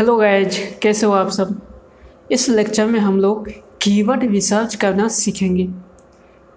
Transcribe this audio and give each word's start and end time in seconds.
Hello 0.00 0.16
guys 0.16 0.58
कैसे 0.82 1.06
हो 1.06 1.12
आप 1.12 1.28
सब? 1.28 1.48
इस 2.32 2.48
लेक्चर 2.48 2.86
में 2.86 2.98
हम 3.00 3.18
लोग 3.20 3.48
कीवर्ड 3.82 4.22
रिसर्च 4.24 4.74
करना 4.74 5.08
सीखेंगे। 5.08 5.66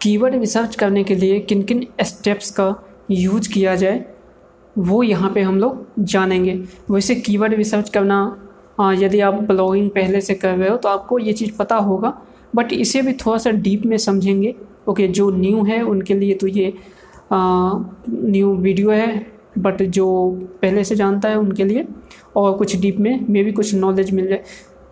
कीवर्ड 0.01 0.35
रिसर्च 0.35 0.75
करने 0.75 1.03
के 1.03 1.15
लिए 1.15 1.39
किन 1.39 1.63
किन 1.63 1.85
स्टेप्स 2.01 2.51
का 2.51 2.67
यूज़ 3.11 3.49
किया 3.53 3.75
जाए, 3.75 4.03
वो 4.75 5.01
यहाँ 5.03 5.31
पे 5.31 5.41
हम 5.41 5.57
लोग 5.59 5.85
जानेंगे। 6.01 6.53
वैसे 6.91 7.15
कीवर्ड 7.15 7.53
रिसर्च 7.53 7.89
करना 7.89 8.95
यदि 8.99 9.19
आप 9.21 9.41
ब्लॉगिंग 9.41 9.89
पहले 9.89 10.21
से 10.21 10.35
कर 10.35 10.55
रहे 10.57 10.69
हो 10.69 10.77
तो 10.77 10.89
आपको 10.89 11.19
ये 11.19 11.33
चीज़ 11.33 11.51
पता 11.57 11.75
होगा। 11.77 12.17
बट 12.55 12.73
इसे 12.73 13.01
भी 13.01 13.13
थोड़ा 13.15 13.37
सा 13.37 13.51
डीप 13.51 13.85
में 13.85 13.97
समझेंगे। 13.97 14.55
ओके 14.89 15.07
जो 15.09 15.29
न्यू 15.31 15.63
है, 15.65 15.81
उनके 15.83 16.13
लिए 16.13 16.33
तो 16.35 16.47
ये 16.47 16.73
न्यू 17.33 18.55
वीडियो 18.55 18.91
है। 18.91 19.31
बट 19.57 19.81
जो 19.83 20.05
पहले 20.61 20.83
से 20.83 20.95
जानता 20.95 21.29
है, 21.29 21.35
उनके 21.35 21.63
लिए। 21.63 21.85
और 22.35 22.53
कुछ 22.57 22.75
डीप 22.81 22.99
में 22.99 23.25
मे 23.29 23.43
भी 23.43 23.51
कुछ 23.51 23.73
नॉलेज 23.75 24.11
मिल 24.11 24.27
जाए। 24.27 24.43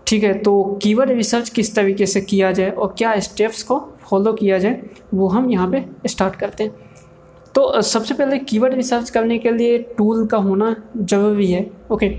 ठीक 0.07 0.23
है 0.23 0.33
तो 0.35 0.63
कीवर्ड 0.83 1.11
रिसर्च 1.11 1.49
किस 1.49 1.73
तरीके 1.75 2.05
से 2.05 2.21
किया 2.21 2.51
जाए 2.51 2.69
और 2.71 2.93
क्या 2.97 3.19
स्टेप्स 3.19 3.63
को 3.63 3.79
फॉलो 4.01 4.33
किया 4.33 4.57
जाए, 4.59 4.81
वो 5.13 5.27
हम 5.27 5.49
यहाँ 5.51 5.69
पे 5.71 5.83
स्टार्ट 6.07 6.35
करते 6.35 6.63
हैं। 6.63 6.89
तो 7.55 7.81
सबसे 7.81 8.13
पहले 8.13 8.37
कीवर्ड 8.39 8.73
रिसर्च 8.73 9.09
करने 9.09 9.37
के 9.37 9.51
लिए 9.51 9.77
टूल 9.97 10.25
का 10.27 10.37
होना 10.39 10.75
ज़रूरी 10.97 11.51
है 11.51 11.69
ओके 11.91 12.09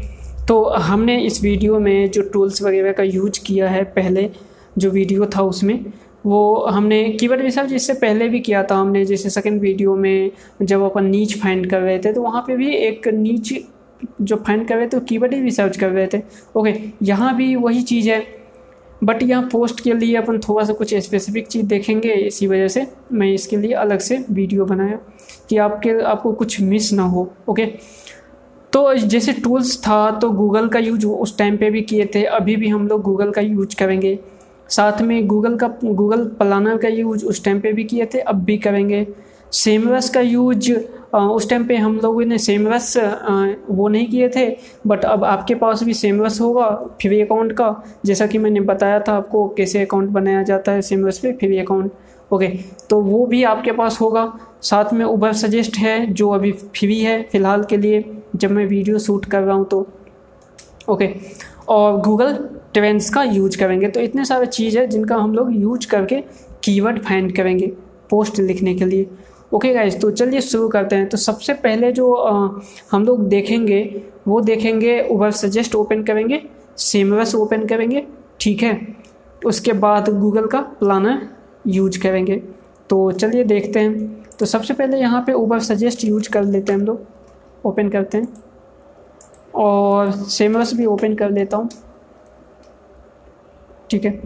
तो 0.48 0.62
हमने 0.64 1.18
इस 1.20 1.42
वीडियो 1.42 1.78
में 1.80 2.10
जो 2.10 2.22
टूल्स 2.24 2.62
वगैरह 2.62 2.92
का 2.92 3.02
यूज़ 3.02 3.40
किया 3.46 3.68
है, 3.68 3.82
पहले 3.84 4.30
जो 4.78 4.90
वीडियो 4.90 5.26
था 5.36 5.42
उसमें, 5.42 5.84
वो 6.26 6.66
हमने 6.66 7.02
कीवर्ड 7.10 7.40
रिसर्च 7.40 7.72
इससे 7.72 7.94
पहले 7.94 8.28
भी 8.28 8.40
किया 8.40 8.62
था 8.64 8.76
हमने, 8.76 9.04
जैसे 9.04 9.30
सेकंड 9.30 9.60
वीडियो 9.60 9.94
में 9.96 10.30
जब 10.62 10.82
अपन 10.82 11.04
नीच 11.06 11.38
फाइंड 11.40 11.70
कर 11.70 11.80
रहे 11.80 11.98
थे 11.98 12.12
तो 12.12 12.22
वहाँ 12.22 12.42
पे 12.46 12.56
भी 12.56 12.74
एक 12.76 13.08
नीच 13.10 13.52
जो 14.20 14.36
फाइंड 14.36 14.66
कर 14.68 14.76
रहे 14.76 14.86
थे, 14.86 14.96
वो 14.96 15.04
कीवर्ड 15.04 15.34
ही 15.34 15.40
रिसर्च 15.42 15.76
कर 15.76 15.90
रहे 15.90 16.06
थे। 16.06 16.22
ओके 16.56 16.74
यहाँ 17.02 17.34
भी 17.36 17.54
वही 17.56 17.82
चीज़ 17.82 18.10
है। 18.10 18.24
बट 19.04 19.22
यहाँ 19.22 19.48
पोस्ट 19.52 19.80
के 19.80 19.92
लिए 19.94 20.16
अपन 20.16 20.38
थोड़ा 20.40 20.64
सा 20.64 20.72
कुछ 20.72 20.94
स्पेसिफिक 20.96 21.46
चीज़ 21.46 21.66
देखेंगे, 21.66 22.12
इसी 22.12 22.46
वजह 22.46 22.68
से 22.68 22.86
मैं 23.12 23.32
इसके 23.32 23.56
लिए 23.56 23.72
अलग 23.74 23.98
से 24.00 24.24
वीडियो 24.30 24.64
बनाया 24.64 24.98
कि 25.48 25.56
आपके, 25.58 26.00
आपको 26.02 26.32
कुछ 26.32 26.60
मिस 26.60 26.92
ना 26.92 27.02
हो। 27.04 27.30
ओके 27.48 27.66
तो 28.72 28.94
जैसे 28.94 29.32
टूल्स 29.34 29.76
था 29.78 30.10
तो 30.10 30.30
गूगल 30.30 30.68
का 30.68 30.78
यूज़ 30.78 31.06
उस 31.06 31.36
टाइम 31.38 31.56
पे 31.56 31.70
भी 31.70 31.80
किए 31.82 32.04
थे, 32.14 32.22
अभी 32.24 32.56
भी 32.56 32.68
हम 32.68 32.86
लोग 32.88 33.02
गूगल 33.02 33.30
का 33.30 33.40
यूज़ 33.40 33.76
करेंगे। 33.76 34.18
साथ 34.68 35.00
में 35.02 35.26
गूगल 35.26 35.56
का 35.56 35.68
गूगल 35.84 36.24
प्लानर 36.38 36.76
का 36.76 36.88
यूज़ 36.88 37.24
उस 37.24 37.44
टाइम 37.44 37.60
पे 37.60 37.72
भी 37.72 37.84
किए 37.84 38.06
थे, 38.14 38.18
अब 38.18 38.44
भी 38.44 38.56
करेंगे। 38.58 39.06
सेमरस 39.52 40.08
का 40.10 40.20
यूज़ 40.20 40.72
उस 41.12 41.48
टाइम 41.50 41.64
पे 41.66 41.76
हम 41.76 41.96
लोगों 41.96 42.24
ने 42.24 42.38
सेमरस 42.38 42.96
वो 43.68 43.88
नहीं 43.88 44.06
किए 44.08 44.28
थे 44.28 44.46
बट 44.86 45.04
अब 45.04 45.24
आपके 45.24 45.54
पास 45.54 45.82
भी 45.82 45.94
सेमरस 45.94 46.40
होगा 46.40 46.68
फ्री 47.02 47.20
अकाउंट 47.20 47.52
का। 47.52 47.74
जैसा 48.06 48.26
कि 48.26 48.38
मैंने 48.38 48.60
बताया 48.62 49.00
था 49.00 49.12
आपको 49.14 49.46
कैसे 49.56 49.82
अकाउंट 49.82 50.10
बनाया 50.10 50.42
जाता 50.42 50.72
है 50.72 50.82
सेमरस 50.82 51.18
पे, 51.18 51.32
फ्री 51.32 51.58
अकाउंट 51.58 51.92
ओके 52.30 52.46
तो 52.90 53.00
वो 53.00 53.24
भी 53.26 53.42
आपके 53.44 53.72
पास 53.72 54.00
होगा। 54.00 54.32
साथ 54.62 54.92
में 54.92 55.04
उबर 55.04 55.32
सजेस्ट 55.34 55.76
है, 55.78 56.06
जो 56.06 56.28
अभी 56.30 56.52
फ्री 56.52 56.98
है, 57.00 57.22
फ़िलहाल 57.22 57.64
के 57.64 57.76
लिए, 57.76 58.04
जब 58.36 58.50
मैं 58.50 58.66
वीडियो 58.66 58.98
शूट 58.98 59.24
कर 59.24 59.42
रहा 59.42 59.56
हूँ 59.56 59.66
तो। 59.66 59.86
ओके 60.88 61.08
और 61.68 62.00
गूगल 62.00 62.32
ट्रेंड्स 62.74 63.10
का 63.10 63.22
यूज़ 63.22 63.58
करेंगे। 63.58 63.88
तो 63.88 64.00
इतने 64.00 64.24
सारे 64.24 64.46
चीज़ 64.48 64.78
है 64.78 64.86
जिनका 64.86 65.16
हम 65.16 65.34
लोग 65.34 65.54
यूज़ 65.54 65.86
करके 65.88 66.20
कीवर्ड 66.64 67.02
फाइंड 67.02 67.34
करेंगे 67.36 67.66
पोस्ट 68.10 68.38
लिखने 68.40 68.74
के 68.74 68.84
लिए। 68.84 69.06
ओके 69.52 69.72
गाइज़ 69.74 69.98
तो 70.00 70.10
चलिए 70.10 70.40
शुरू 70.40 70.68
करते 70.68 70.96
हैं। 70.96 71.08
तो 71.08 71.16
सबसे 71.16 71.54
पहले 71.54 71.90
जो 71.92 72.12
आ, 72.12 72.48
हम 72.92 73.04
लोग 73.04 73.26
देखेंगे 73.28 73.82
वो 74.28 74.40
देखेंगे 74.40 75.00
उबर 75.10 75.30
सजेस्ट 75.30 75.74
ओपन 75.74 76.02
करेंगे 76.02 76.42
सेमरस 76.78 77.34
ओपन 77.34 77.66
करेंगे 77.66 78.06
ठीक 78.40 78.62
है? 78.62 78.80
उसके 79.42 79.72
बाद 79.74 80.08
गूगल 80.10 80.46
का 80.46 80.60
प्लानर 80.80 81.28
यूज़ 81.66 82.00
करेंगे। 82.02 82.36
तो 82.90 83.10
चलिए 83.12 83.44
देखते 83.44 83.80
हैं। 83.80 84.22
तो 84.38 84.46
सबसे 84.46 84.74
पहले 84.74 84.98
यहाँ 84.98 85.22
पे 85.26 85.32
उबर 85.32 85.58
सजेस्ट 85.60 86.04
यूज़ 86.04 86.30
कर 86.30 86.44
लेते 86.44 86.72
हैं 86.72 86.78
हम 86.80 86.86
लोग। 86.86 87.66
ओपन 87.66 87.88
करते 87.88 88.18
हैं। 88.18 88.28
और 89.54 90.10
सेमरस 90.10 90.74
भी 90.74 90.86
ओपन 90.86 91.14
कर 91.14 91.30
लेता 91.30 91.56
हूँ। 91.56 91.68
ठीक 93.90 94.04
है? 94.04 94.20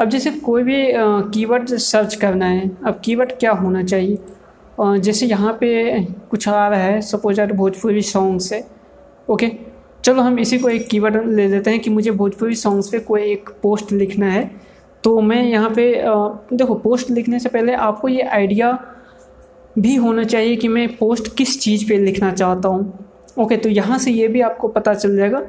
अब 0.00 0.08
जैसे 0.08 0.30
कोई 0.30 0.62
भी 0.62 0.82
कीवर्ड 1.34 1.68
सर्च 1.68 2.14
करना 2.14 2.46
है 2.46 2.70
अब 2.86 3.00
कीवर्ड 3.04 3.32
क्या 3.32 3.52
होना 3.52 3.82
चाहिए? 3.84 4.18
जैसे 4.78 5.26
यहाँ 5.26 5.56
पे 5.60 6.00
कुछ 6.30 6.48
आ 6.48 6.66
रहा 6.68 6.80
है 6.80 7.00
सपोज़ 7.00 7.40
यार 7.40 7.52
भोजपुरी 7.52 8.02
सॉन्ग्स 8.02 8.52
है 8.52 8.64
ओके 9.28 9.50
चलो 10.04 10.22
हम 10.22 10.38
इसी 10.38 10.58
को 10.58 10.68
एक 10.68 10.86
कीवर्ड 10.88 11.26
ले 11.26 11.46
लेते 11.48 11.70
हैं 11.70 11.80
कि 11.80 11.90
मुझे 11.90 12.10
भोजपुरी 12.10 12.54
सॉन्ग्स 12.54 12.88
पे 12.88 12.98
कोई 12.98 13.22
एक 13.22 13.48
पोस्ट 13.62 13.92
लिखना 13.92 14.30
है। 14.30 14.50
तो 15.04 15.20
मैं 15.20 15.42
यहाँ 15.42 15.70
पे 15.70 15.92
देखो 16.52 16.74
पोस्ट 16.74 17.10
लिखने 17.10 17.38
से 17.38 17.48
पहले 17.48 17.72
आपको 17.72 18.08
ये 18.08 18.22
आइडिया 18.22 18.70
भी 19.78 19.94
होना 19.94 20.24
चाहिए 20.24 20.56
कि 20.56 20.68
मैं 20.68 20.88
पोस्ट 20.96 21.34
किस 21.36 21.60
चीज़ 21.60 21.88
पे 21.88 21.98
लिखना 21.98 22.30
चाहता 22.32 22.68
हूँ। 22.68 23.06
ओके 23.38 23.56
तो 23.56 23.68
यहाँ 23.68 23.98
से 23.98 24.10
ये 24.10 24.28
भी 24.28 24.40
आपको 24.40 24.68
पता 24.68 24.94
चल 24.94 25.16
जाएगा 25.16 25.42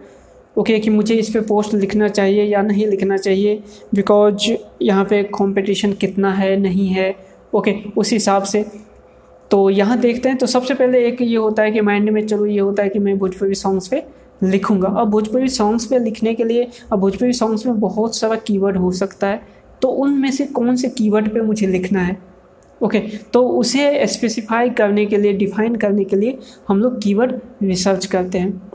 ओके 0.56 0.80
कि 0.80 0.90
मुझे 0.90 1.16
इस 1.16 1.30
पर 1.30 1.42
पोस्ट 1.42 1.74
लिखना 1.74 2.08
चाहिए 2.08 2.44
या 2.44 2.62
नहीं 2.62 2.88
लिखना 2.88 3.18
चाहिए 3.18 3.64
बिकॉज़ 3.96 4.52
यहाँ 4.82 5.06
पे 5.06 5.24
कंपटीशन 5.36 5.94
कितना 5.94 6.34
है, 6.34 6.56
नहीं 6.58 6.88
है 6.88 7.16
ओके 7.54 7.76
उस 7.98 8.12
हिसाब 8.12 8.44
से 8.44 8.66
तो 9.52 9.70
यहाँ 9.70 9.98
देखते 10.00 10.30
हैं 10.30 10.38
तो 10.38 10.46
सबसे 10.48 10.74
पहले 10.74 11.06
एक 11.08 11.22
ये 11.22 11.36
होता 11.36 11.64
है 11.64 11.72
कि 11.72 11.82
माइंड 11.82 12.10
में 12.10 12.26
चलो, 12.26 12.46
ये 12.46 12.60
होता 12.60 12.84
है 12.84 12.90
कि 12.90 13.00
मैं 13.00 13.18
भोजपुरी 13.18 13.56
सॉन्ग्स 13.56 13.88
पे 13.88 14.04
लिखूँगा। 14.44 14.88
अब 14.92 15.10
भोजपुरी 15.10 15.48
सॉन्ग्स 15.50 15.86
पे 15.86 16.00
लिखने 16.00 16.34
के 16.34 16.44
लिए, 16.44 16.68
अब 16.92 17.00
भोजपुरी 17.00 17.34
सॉन्ग्स 17.34 17.66
में 17.66 17.80
बहुत 17.80 18.18
सारा 18.18 18.36
कीवर्ड 18.38 18.78
हो 18.78 18.92
सकता 18.94 19.28
है 19.28 19.42
तो 19.82 19.88
उनमें 19.88 20.32
से 20.32 20.46
कौन 20.48 20.76
से 20.76 20.90
कीवर्ड 20.90 21.34
पे 21.34 21.42
मुझे 21.42 21.68
लिखना 21.68 22.02
है? 22.02 22.18
ओके 22.82 23.00
तो 23.34 23.48
उसे 23.50 24.08
स्पेसिफाई 24.08 24.70
करने 24.72 25.06
के 25.06 25.18
लिए 25.18 25.34
डिफाइन 25.34 25.76
करने 25.76 26.04
के 26.04 26.16
लिए 26.16 26.38
हम 26.68 26.80
लोग 26.80 27.02
कीवर्ड 27.04 27.40
रिसर्च 27.64 28.06
करते 28.06 28.40
हैं। 28.40 28.72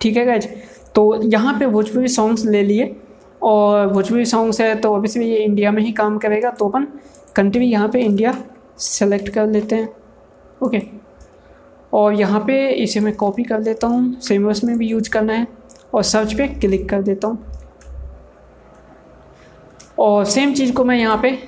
ठीक 0.00 0.16
है 0.16 0.24
गाइज़ 0.26 0.46
तो 0.94 1.22
यहाँ 1.24 1.58
पे 1.58 1.66
भोजपुरी 1.66 2.08
सॉन्ग्स 2.08 2.44
ले 2.46 2.62
लिए, 2.62 2.94
और 3.42 3.88
भोजपुरी 3.88 4.24
सॉन्ग्स 4.26 4.60
है 4.60 4.74
तो 4.76 4.94
ऑब्वियसली 4.94 5.28
ये 5.28 5.36
इंडिया 5.36 5.70
में 5.72 5.82
ही 5.82 5.92
काम 5.92 6.18
करेगा 6.18 6.50
तो 6.50 6.68
अपन 6.68 6.86
कंट्री 7.36 7.66
यहाँ 7.66 7.88
पे 7.88 8.00
इंडिया 8.00 8.32
सेलेक्ट 8.78 9.28
कर 9.28 9.46
लेते 9.46 9.76
हैं। 9.76 9.88
ओके 10.62 10.80
और 11.92 12.14
यहाँ 12.14 12.40
पे 12.40 12.68
इसे 12.72 13.00
मैं 13.00 13.14
कॉपी 13.16 13.42
कर 13.44 13.60
देता 13.62 13.86
हूँ। 13.86 14.20
सेमवर्स 14.20 14.64
में 14.64 14.76
भी 14.78 14.88
यूज़ 14.88 15.10
करना 15.10 15.32
है। 15.32 15.46
और 15.94 16.02
सर्च 16.02 16.32
पे 16.34 16.46
क्लिक 16.48 16.88
कर 16.88 17.02
देता 17.02 17.28
हूँ। 17.28 17.44
और 19.98 20.24
सेम 20.24 20.54
चीज़ 20.54 20.72
को 20.72 20.84
मैं 20.84 20.98
यहाँ 20.98 21.18
पे 21.22 21.38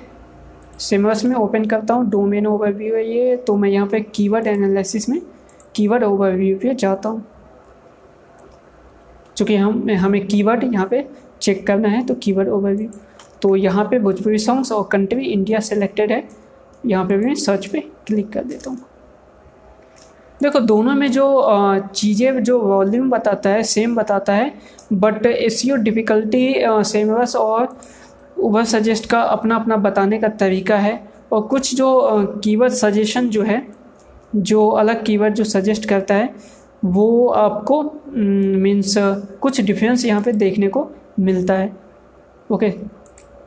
सिमरस 0.79 1.23
में 1.25 1.35
ओपन 1.35 1.65
करता 1.65 1.93
हूँ। 1.93 2.09
डोमेन 2.09 2.47
ओवरव्यू 2.47 2.95
है 2.95 3.07
ये। 3.07 3.35
तो 3.37 3.55
मैं 3.55 3.69
यहाँ 3.69 3.87
पे 3.87 3.99
कीवर्ड 4.01 4.47
एनालिसिस 4.47 5.09
में 5.09 5.21
कीवर्ड 5.75 6.03
ओवरव्यू 6.03 6.57
पे 6.59 6.73
जाता 6.75 7.09
हूँ। 7.09 7.25
चूँकि 9.37 9.55
हम, 9.55 9.89
हमें 9.91 10.25
कीवर्ड 10.27 10.63
यहाँ 10.63 10.87
पे 10.87 11.07
चेक 11.41 11.65
करना 11.67 11.87
है 11.87 12.05
तो 12.05 12.13
कीवर्ड 12.15 12.49
ओवरव्यू 12.49 12.89
तो 13.41 13.55
यहाँ 13.55 13.83
पे 13.85 13.99
भोजपुरी 13.99 14.37
सॉन्ग्स 14.37 14.71
और 14.71 14.87
कंट्री 14.91 15.25
इंडिया 15.25 15.59
सेलेक्टेड 15.61 16.11
है। 16.11 16.27
यहाँ 16.85 17.05
पे 17.05 17.17
भी 17.17 17.25
मैं 17.25 17.35
सर्च 17.35 17.65
पे 17.65 17.79
क्लिक 18.07 18.31
कर 18.33 18.43
देता 18.43 18.69
हूँ। 18.69 18.77
देखो, 20.39 20.59
दोनों 20.61 20.93
में 20.95 21.11
जो 21.11 21.25
चीज़ें 21.95 22.43
जो 22.43 22.59
वॉल्यूम 22.61 23.09
बताता 23.09 23.49
है 23.49 23.63
सेम 23.65 23.95
बताता 23.95 24.33
है 24.33 24.51
बट 24.93 25.25
एस 25.25 25.61
डिफ़िकल्टी 25.65 26.53
सेमरस 26.83 27.35
और 27.35 27.77
उबर 28.39 28.63
सजेस्ट 28.65 29.09
का 29.09 29.21
अपना 29.21 29.55
अपना 29.55 29.75
बताने 29.77 30.19
का 30.19 30.27
तरीका 30.29 30.77
है, 30.77 31.07
और 31.31 31.41
कुछ 31.43 31.73
जो 31.75 32.39
कीवर्ड 32.43 32.73
सजेशन 32.73 33.29
जो 33.29 33.43
है, 33.43 33.65
जो 34.35 34.67
अलग 34.69 35.03
कीवर्ड 35.05 35.33
जो 35.33 35.43
सजेस्ट 35.45 35.85
करता 35.85 36.15
है, 36.15 36.33
वो 36.85 37.27
आपको 37.29 37.81
मीन्स 38.13 38.93
कुछ 39.41 39.61
डिफरेंस 39.61 40.05
यहाँ 40.05 40.21
पे 40.21 40.31
देखने 40.33 40.67
को 40.67 40.87
मिलता 41.19 41.53
है। 41.53 41.71
ओके 42.49 42.69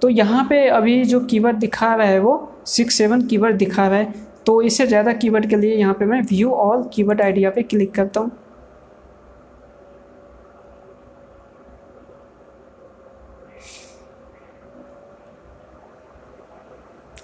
तो 0.02 0.08
यहाँ 0.08 0.44
पे 0.44 0.66
अभी 0.68 1.04
जो 1.04 1.20
कीवर्ड 1.22 1.56
दिखा 1.58 1.94
रहा 1.94 2.06
है 2.06 2.18
वो 2.18 2.36
सिक्स 2.68 2.94
सेवन 2.94 3.26
कीवर्ड 3.26 3.56
दिखा 3.58 3.86
रहा 3.88 3.98
है 3.98 4.26
तो 4.46 4.60
इससे 4.62 4.86
ज़्यादा 4.86 5.12
कीवर्ड 5.14 5.48
के 5.50 5.56
लिए 5.56 5.74
यहाँ 5.76 5.94
पे 5.94 6.04
मैं 6.04 6.20
व्यू 6.22 6.50
ऑल 6.52 6.82
की 6.82 6.88
कीवर्ड 6.94 7.20
आइडिया 7.22 7.50
पे 7.50 7.62
क्लिक 7.62 7.94
करता 7.94 8.20
हूँ। 8.20 8.30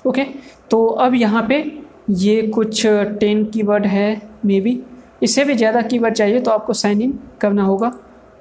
ओके 0.07 0.25
तो 0.71 0.85
अब 0.87 1.15
यहाँ 1.15 1.47
पे 1.49 1.63
ये 2.11 2.43
कुछ 2.49 2.87
टेन 3.21 3.45
कीवर्ड 3.51 3.87
है 3.87 4.11
मे 4.45 4.61
बी 4.61 4.81
इससे 5.23 5.45
भी 5.45 5.55
ज़्यादा 5.55 5.83
कीवर्ड 5.83 6.15
चाहिए 6.15 6.41
तो 6.41 6.51
आपको 6.51 6.73
साइन 6.73 7.03
इन 7.03 7.19
करना 7.41 7.63
होगा 7.63 7.93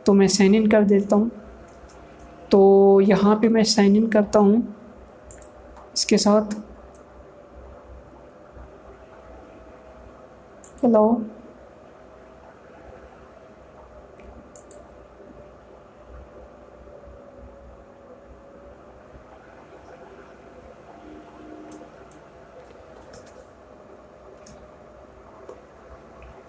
तो 0.05 0.13
मैं 0.13 0.27
साइन 0.27 0.55
इन 0.55 0.67
कर 0.67 0.83
देता 0.83 1.15
हूँ। 1.15 1.29
तो 2.51 3.01
यहाँ 3.01 3.35
पे 3.35 3.49
मैं 3.49 3.63
साइन 3.65 3.95
इन 3.95 4.07
करता 4.07 4.39
हूँ, 4.39 4.61
इसके 5.95 6.17
साथ। 6.17 6.55
hello 10.83 11.01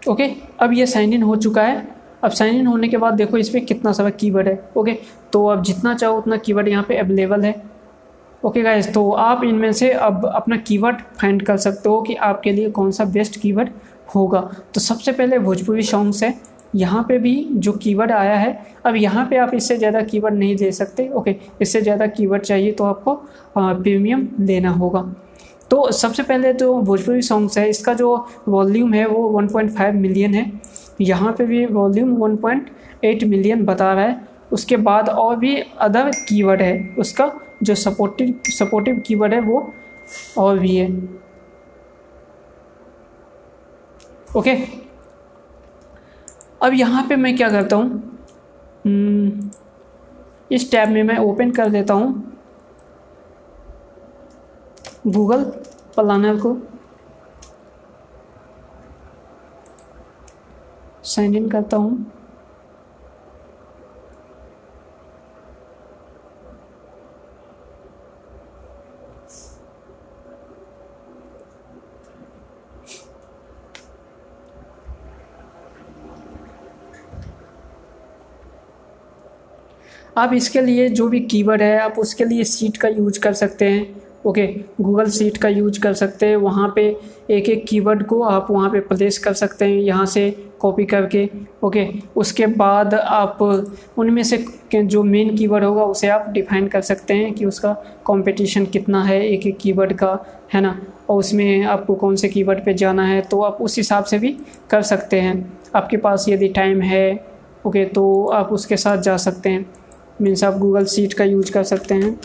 ओके 0.06 0.24
okay, 0.24 0.34
अब 0.60 0.72
ये 0.72 0.86
साइन 0.86 1.12
इन 1.12 1.22
हो 1.22 1.34
चुका 1.36 1.62
है। 1.62 1.76
अब 2.24 2.30
साइन 2.30 2.54
इन 2.54 2.66
होने 2.66 2.88
के 2.88 2.96
बाद 2.96 3.14
देखो 3.14 3.36
इस 3.38 3.48
पर 3.48 3.60
कितना 3.60 3.92
सारा 3.92 4.10
कीवर्ड 4.12 4.48
है 4.48 4.54
ओके 4.76 4.92
okay, 4.92 5.04
तो 5.32 5.46
अब 5.46 5.62
जितना 5.62 5.94
चाहो 5.94 6.18
उतना 6.18 6.36
कीवर्ड 6.38 6.68
यहाँ 6.68 6.84
पे 6.88 6.96
अवेलेबल 6.98 7.44
है। 7.44 7.52
ओके 7.52 8.48
okay 8.48 8.64
गाइज़ 8.64 8.92
तो 8.92 9.10
आप 9.12 9.44
इनमें 9.44 9.72
से 9.72 9.90
अब 9.92 10.26
अपना 10.26 10.56
कीवर्ड 10.66 11.00
फाइंड 11.20 11.42
कर 11.46 11.56
सकते 11.56 11.88
हो 11.88 12.02
कि 12.02 12.14
आपके 12.28 12.52
लिए 12.52 12.70
कौन 12.70 12.90
सा 12.90 13.04
बेस्ट 13.14 13.40
कीवर्ड 13.40 13.70
होगा। 14.06 14.40
तो 14.74 14.80
सबसे 14.80 15.12
पहले 15.12 15.38
भोजपुरी 15.40 15.82
सॉन्ग्स 15.84 16.22
है। 16.22 16.34
यहाँ 16.74 17.02
पे 17.08 17.18
भी 17.18 17.34
जो 17.54 17.72
कीवर्ड 17.74 18.12
आया 18.12 18.36
है, 18.36 18.58
अब 18.86 18.96
यहाँ 18.96 19.26
पे 19.26 19.36
आप 19.36 19.54
इससे 19.54 19.76
ज़्यादा 19.76 20.00
कीवर्ड 20.02 20.34
नहीं 20.34 20.56
दे 20.56 20.70
सकते। 20.72 21.08
ओके 21.10 21.34
इससे 21.62 21.80
ज़्यादा 21.80 22.06
कीवर्ड 22.08 22.42
चाहिए 22.42 22.72
तो 22.72 22.84
आपको 22.84 23.14
प्रीमियम 23.56 24.28
लेना 24.40 24.70
होगा। 24.72 25.02
तो 25.70 25.90
सबसे 25.92 26.22
पहले 26.22 26.52
जो 26.52 26.72
भोजपुरी 26.80 27.22
सॉन्ग्स 27.22 27.58
है। 27.58 27.68
इसका 27.68 27.94
जो 27.94 28.26
वॉल्यूम 28.48 28.94
है 28.94 29.06
वो 29.06 29.28
1.5 29.32 29.94
मिलियन 29.94 30.34
है। 30.34 30.50
यहाँ 31.00 31.32
पे 31.32 31.44
भी 31.44 31.64
वॉल्यूम 31.66 32.16
1.8 32.18 33.24
मिलियन 33.24 33.64
बता 33.64 33.92
रहा 33.92 34.04
है। 34.04 34.20
उसके 34.52 34.76
बाद 34.78 35.08
और 35.08 35.36
भी 35.36 35.56
अदर 35.80 36.10
कीवर्ड 36.28 36.62
है। 36.62 36.94
उसका 36.98 37.30
जो 37.62 37.74
सपोर्टिव 37.76 38.50
सपोर्टिव 38.50 39.02
कीवर्ड 39.06 39.34
है 39.34 39.40
वो 39.40 39.72
और 40.38 40.58
भी 40.58 40.76
है। 40.76 40.90
ओके? 44.36 44.50
अब 46.62 46.72
यहाँ 46.72 47.06
पे 47.08 47.16
मैं 47.16 47.36
क्या 47.36 47.48
करता 47.50 47.76
हूँ? 47.76 48.02
हम्म, 48.86 49.50
इस 50.52 50.70
टैब 50.70 50.88
में 50.88 51.02
मैं 51.02 51.16
ओपन 51.16 51.50
कर 51.50 51.68
देता 51.68 51.94
हूँ। 51.94 52.32
गूगल 55.06 55.44
प्लानर 55.94 56.36
को 56.36 56.56
साइन 61.04 61.34
इन 61.34 61.48
करता 61.48 61.76
हूँ। 61.76 62.06
आप 80.16 80.32
इसके 80.34 80.60
लिए 80.60 80.88
जो 80.90 81.08
भी 81.08 81.20
कीवर्ड 81.22 81.62
है, 81.62 81.78
आप 81.80 81.98
उसके 81.98 82.24
लिए 82.24 82.44
सीट 82.44 82.76
का 82.76 82.88
यूज़ 82.88 83.20
कर 83.20 83.32
सकते 83.34 83.64
हैं। 83.64 84.02
ओके 84.26 84.46
गूगल 84.80 85.08
सीट 85.10 85.36
का 85.36 85.48
यूज़ 85.48 85.80
कर 85.80 85.92
सकते 85.94 86.26
हैं। 86.26 86.36
वहाँ 86.36 86.72
पे 86.76 86.84
एक 87.30 87.48
एक 87.48 87.64
कीवर्ड 87.68 88.04
को 88.06 88.22
आप 88.22 88.46
वहाँ 88.50 88.70
पे 88.70 88.80
प्लेस 88.82 89.18
कर 89.18 89.32
सकते 89.34 89.64
हैं, 89.64 89.76
यहाँ 89.76 90.06
से 90.06 90.30
कॉपी 90.60 90.84
करके। 90.84 91.28
ओके 91.62 91.86
उसके 92.16 92.46
बाद 92.46 92.94
आप 92.94 93.42
उनमें 93.98 94.22
से 94.22 94.44
जो 94.74 95.02
मेन 95.02 95.36
कीवर्ड 95.36 95.64
होगा, 95.64 95.84
उसे 95.84 96.08
आप 96.08 96.28
डिफाइन 96.30 96.68
कर 96.68 96.80
सकते 96.82 97.14
हैं 97.14 97.32
कि 97.34 97.44
उसका 97.46 97.72
कंपटीशन 98.06 98.66
कितना 98.66 99.02
है, 99.04 99.20
एक 99.22 99.46
एक 99.46 99.58
कीवर्ड 99.58 99.92
का, 99.94 100.18
है 100.54 100.60
ना? 100.60 100.80
और 101.10 101.18
उसमें 101.18 101.64
आपको 101.64 101.94
कौन 101.94 102.16
से 102.16 102.28
कीवर्ड 102.28 102.64
पे 102.64 102.74
जाना 102.74 103.06
है 103.06 103.20
तो 103.22 103.40
आप 103.42 103.58
उस 103.60 103.76
हिसाब 103.76 104.04
से 104.04 104.18
भी 104.18 104.36
कर 104.70 104.82
सकते 104.84 105.20
हैं। 105.20 105.52
आपके 105.74 105.96
पास 105.98 106.24
यदि 106.28 106.48
टाइम 106.50 106.80
है 106.82 107.34
ओके 107.66 107.84
तो 107.86 108.26
आप 108.28 108.52
उसके 108.52 108.76
साथ 108.76 108.98
जा 108.98 109.16
सकते 109.18 109.48
हैं। 109.48 109.66
मीन्स 110.22 110.44
आप 110.44 110.58
गूगल 110.58 110.84
सीट 110.86 111.12
का 111.12 111.24
यूज़ 111.24 111.52
कर 111.52 111.62
सकते 111.64 111.94
हैं। 111.94 112.18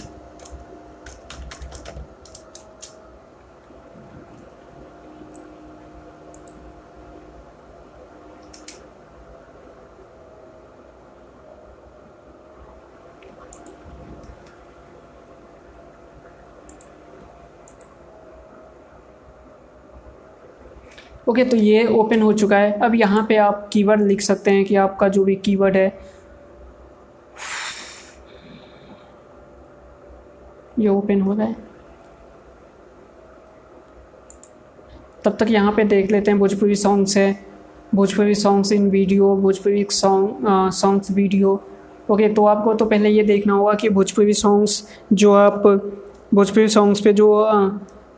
ओके 21.28 21.42
okay, 21.42 21.52
तो 21.52 21.58
ये 21.58 21.86
ओपन 21.88 22.22
हो 22.22 22.32
चुका 22.34 22.58
है। 22.58 22.72
अब 22.82 22.96
यहाँ 22.96 23.26
पे 23.30 23.36
आप 23.38 23.70
कीवर्ड 23.74 24.02
लिख 24.02 24.22
सकते 24.22 24.52
हैं 24.52 24.64
कि 24.66 24.76
आपका 24.76 25.08
जो 25.08 25.24
भी 25.24 25.36
कीवर्ड 25.36 25.76
है 25.78 25.90
ये 30.80 30.88
ओपन 30.88 31.22
हो 31.22 31.34
रहा 31.34 31.48
है। 31.48 31.56
तब 35.26 35.38
तक 35.40 35.48
यहाँ 35.50 35.72
पे 35.72 35.84
देख 35.86 36.12
लेते 36.12 36.32
हैं 36.32 36.40
भोजपुरी 36.40 36.76
सॉन्ग्स 36.76 37.18
है। 37.18 37.32
Bhojpuri 37.96 38.36
songs 38.36 38.72
in 38.72 38.90
video 38.90 39.36
Bhojpuri 39.36 39.86
song 39.92 40.48
songs 40.74 41.12
video 41.12 41.60
okay 42.12 42.30
तो 42.34 42.46
आपको 42.46 42.74
तो 42.74 42.86
पहले 42.86 43.10
ये 43.10 43.24
देखना 43.24 43.54
होगा 43.54 43.74
कि 43.74 43.90
भोजपुरी 43.90 44.34
सॉन्ग्स 44.34 44.84
जो 45.14 45.34
आप, 45.34 45.64
भोजपुरी 46.34 46.68
सॉन्ग्स 46.68 47.02
पे 47.02 47.14
जो 47.14 47.32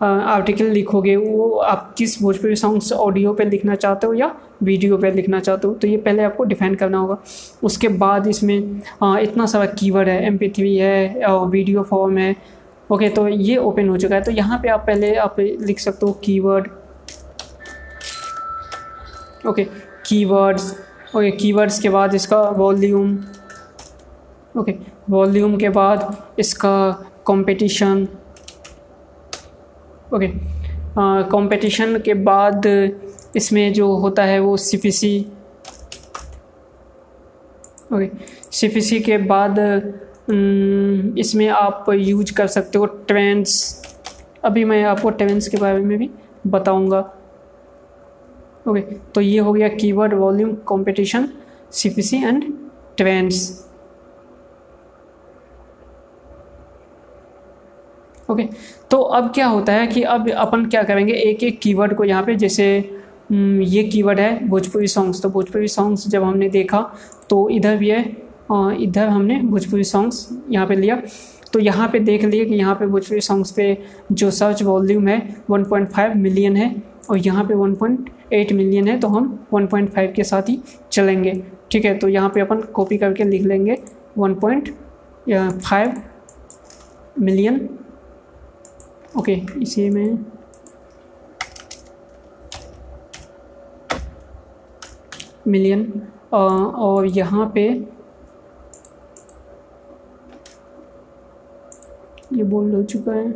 आर्टिकल 0.02 0.66
लिखोगे 0.66 1.16
वो 1.16 1.50
आप 1.62 1.94
किस 1.98 2.22
भोजपुरी 2.22 2.56
सॉन्ग्स 2.56 2.92
ऑडियो 2.94 3.34
पे 3.34 3.46
लिखना 3.46 3.76
चाहते 3.76 4.08
हो 4.08 4.14
या 4.14 4.32
वीडियो 4.64 4.98
पे 4.98 5.12
लिखना 5.12 5.40
चाहते 5.40 5.68
हो 5.68 5.74
तो 5.74 5.88
ये 5.88 5.98
पहले 5.98 6.24
आपको 6.24 6.44
डिफाइन 6.44 6.76
करना 6.76 6.98
होगा। 6.98 7.18
उसके 7.64 7.88
बाद 7.88 8.28
इसमें 8.28 8.82
आ, 9.04 9.18
इतना 9.20 9.46
सारा 9.46 9.66
कीवर्ड 9.80 10.10
है 10.10 10.26
एम 10.28 10.38
है 10.38 11.36
वीडियो 11.48 11.84
फॉर्म 11.84 12.18
है 12.18 12.36
ओके 12.92 13.10
तो 13.10 13.28
ये 13.28 13.58
ओपन 13.58 13.90
हो 13.90 13.98
चुका 13.98 14.16
है। 14.16 14.22
तो 14.22 14.32
यहाँ 14.32 14.60
पे 14.64 14.70
आप 14.70 14.84
पहले 14.88 15.14
आप 15.16 15.36
लिख 15.40 15.80
सकते 15.80 16.06
हो 16.06 16.12
keyword 16.24 16.68
okay 19.48 19.64
keywords 20.08 20.72
okay 21.16 21.32
keywords 21.32 21.80
के 21.80 21.90
बाद 21.90 22.16
इसका 22.16 22.42
वॉल्यूम 22.58 23.18
ओके 24.58 24.76
वॉल्यूम 25.10 25.56
के 25.58 25.70
बाद 25.70 26.16
इसका 26.40 26.74
कंपटीशन 27.28 28.08
ओके 30.12 30.28
कंपटीशन 31.32 31.98
के 32.06 32.14
बाद 32.24 32.66
इसमें 33.36 33.72
जो 33.74 33.94
होता 33.98 34.24
है 34.24 34.40
वो 34.40 34.56
C 34.58 34.78
P 34.78 34.92
C 34.92 35.20
okay 37.94 38.10
C 38.52 38.68
P 38.68 38.82
C 38.82 39.00
के 39.00 39.18
बाद 39.18 39.60
इसमें 41.20 41.48
आप 41.50 41.86
यूज़ 41.90 42.34
कर 42.34 42.48
सकते 42.48 42.78
हो 42.80 42.86
ट्रेंड्स 43.08 43.54
अभी 44.46 44.64
मैं 44.66 44.84
आपको 44.86 45.10
ट्रेंड्स 45.12 45.48
के 45.48 45.58
बारे 45.58 45.80
में 45.80 45.98
भी 45.98 46.10
बताऊँगा. 46.48 47.00
ओके 48.68 48.82
तो 49.16 49.22
ये 49.22 49.40
हो 49.40 49.54
गया 49.54 49.68
keyword 49.70 50.14
volume 50.14 50.54
competition 50.68 51.28
C 51.72 51.90
P 51.90 52.02
C 52.02 52.18
and 52.18 52.44
trends 52.98 53.40
okay 58.32 58.48
तो 58.92 58.98
अब 58.98 59.32
क्या 59.34 59.48
होता 59.48 59.74
है 59.74 59.88
कि 59.88 60.02
अब 60.04 60.30
अपन 60.30 60.66
क्या 60.66 60.84
करेंगे, 60.84 61.14
एक 61.14 61.44
एक 61.44 61.60
कीवर्ड 61.62 61.96
को 61.96 62.04
यहाँ 62.06 62.24
पे 62.24 62.36
जैसे 62.38 62.66
ये 63.32 63.84
कीवर्ड 63.86 64.20
है, 64.20 64.48
भोजपुरी 64.48 64.88
सॉन्ग्स 64.88 65.22
तो 65.22 65.30
भोजपुरी 65.30 65.68
सॉन्ग्स 65.70 66.08
जब 66.10 66.24
हमने 66.24 66.50
देखा 66.50 66.82
तो 67.30 67.50
इधर 67.50 67.78
भी 67.78 67.90
है 67.90 68.02
इधर 68.82 69.08
हमने 69.08 69.40
भोजपुरी 69.42 69.84
सॉन्ग्स 69.86 70.28
यहाँ 70.50 70.68
पे 70.68 70.76
लिया। 70.76 71.02
तो 71.54 71.60
यहाँ 71.60 71.88
पे 71.90 72.00
देख 72.02 72.24
लिए 72.26 72.46
कि 72.46 72.56
यहाँ 72.56 72.76
पे 72.76 72.86
भोजपुरी 72.88 73.22
सॉन्ग्स 73.22 73.52
पे 73.52 73.78
जो 74.12 74.32
सर्च 74.32 74.62
वॉल्यूम 74.64 75.08
है 75.08 75.20
1.5 75.52 76.16
मिलियन 76.16 76.56
है, 76.56 76.76
और 77.10 77.18
यहाँ 77.18 77.44
पे 77.46 77.54
1.8 77.56 78.52
मिलियन 78.54 78.88
है 78.88 79.00
तो 79.00 79.08
हम 79.08 79.48
1.5 79.54 80.14
के 80.16 80.24
साथ 80.24 80.50
ही 80.50 80.60
चलेंगे। 80.92 81.34
ठीक 81.72 81.86
है 81.86 81.98
तो 81.98 82.08
यहाँ 82.10 82.30
पे 82.30 82.42
अपन 82.42 82.62
कॉपी 82.74 82.98
करके 82.98 83.24
लिख 83.24 83.42
लेंगे 83.44 83.78
1.5 84.20 85.94
मिलियन 87.20 87.68
ओके, 89.18 89.34
इसी 89.62 89.90
में 89.90 90.18
मिलियन 95.48 95.82
और 96.34 97.06
यहाँ 97.08 97.52
पे 97.56 97.68
ये 102.34 102.44
बोल्ड 102.44 102.76
हो 102.76 102.84
चुका 102.84 103.12
है। 103.12 103.30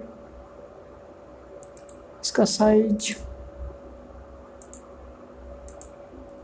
इसका 2.24 2.46
साइज़ 2.46 3.14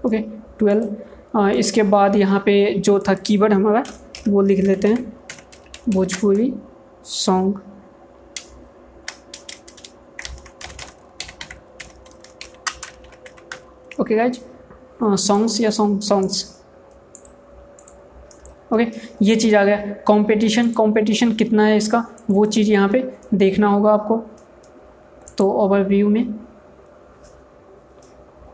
ओके 0.06 0.18
ट्वेल्व 0.60 1.50
इसके 1.50 1.84
बाद 1.86 2.16
यहाँ 2.16 2.40
पे 2.46 2.74
जो 2.76 3.00
था 3.00 3.14
कीवर्ड 3.16 3.54
हमारा, 3.54 3.84
वो 4.28 4.42
लिख 4.42 4.60
लेते 4.60 4.88
हैं। 4.88 5.14
Bhojpuri 5.90 6.54
song 7.06 7.60
okay 14.00 14.16
guys 14.16 14.40
songs 15.04 15.60
या 15.62 15.70
सॉन्ग 15.70 16.02
सॉन्ग्स 16.02 16.44
ओके 18.74 18.86
ये 19.22 19.36
चीज़ 19.36 19.56
आ 19.56 19.64
गया। 19.64 19.78
कंपटीशन 20.08 20.70
कंपटीशन 20.72 21.32
कितना 21.36 21.64
है 21.66 21.78
इसका? 21.78 22.06
वो 22.30 22.46
चीज़ 22.46 22.72
यहाँ 22.72 22.90
पे 22.90 23.04
देखना 23.34 23.68
होगा 23.68 23.92
आपको। 23.94 24.18
तो 25.38 25.50
ओवरव्यू 25.64 26.10
में। 26.10 26.34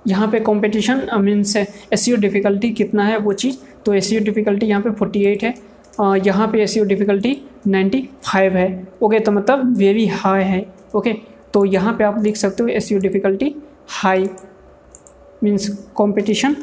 यहाँ 0.08 0.28
पे 0.32 0.40
competition 0.40 1.08
means 1.22 1.56
S 1.56 2.02
C 2.04 2.16
difficulty 2.18 2.70
कितना 2.74 3.04
है 3.04 3.18
वो 3.18 3.34
चीज़? 3.34 3.58
तो 3.86 3.94
एस 3.94 4.10
सी 4.10 4.20
डिफ़िकल्टी 4.20 4.66
यहाँ 4.66 4.82
पे 4.82 4.90
48 4.92 5.44
है। 5.44 5.54
यहाँ 6.26 6.48
पे 6.48 6.62
एस 6.64 6.78
डिफ़िकल्टी 6.80 7.36
95 7.68 8.56
है। 8.56 8.88
ओके 9.02 9.20
तो 9.20 9.32
मतलब 9.32 9.76
वेरी 9.78 10.08
हाई 10.08 10.44
है। 10.44 10.66
ओके 10.96 11.14
तो 11.54 11.66
यहाँ 11.66 11.94
पे 11.98 12.04
आप 12.04 12.22
लिख 12.24 12.36
सकते 12.36 12.64
हो 12.64 12.70
S 12.70 12.90
difficulty 12.94 13.56
high 13.92 14.30
means 15.42 15.68
competition 15.98 16.56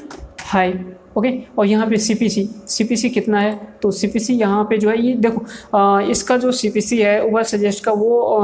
high 0.44 0.72
okay 1.16 1.30
और 1.58 1.66
यहाँ 1.66 1.86
पे 1.86 1.96
सीपीसी 1.98 2.44
सीपीसी 2.68 3.08
कितना 3.10 3.40
है 3.40 3.54
तो 3.82 3.90
सीपीसी 3.90 4.34
यहाँ 4.34 4.64
पे 4.70 4.78
जो 4.78 4.90
है 4.90 5.00
ये 5.00 5.14
देखो 5.16 5.44
आ, 5.74 6.00
इसका 6.02 6.36
जो 6.36 6.52
सीपीसी 6.52 7.00
है 7.00 7.20
ओवर 7.22 7.42
सजेस्ट 7.44 7.84
का 7.84 7.92
वो 7.92 8.42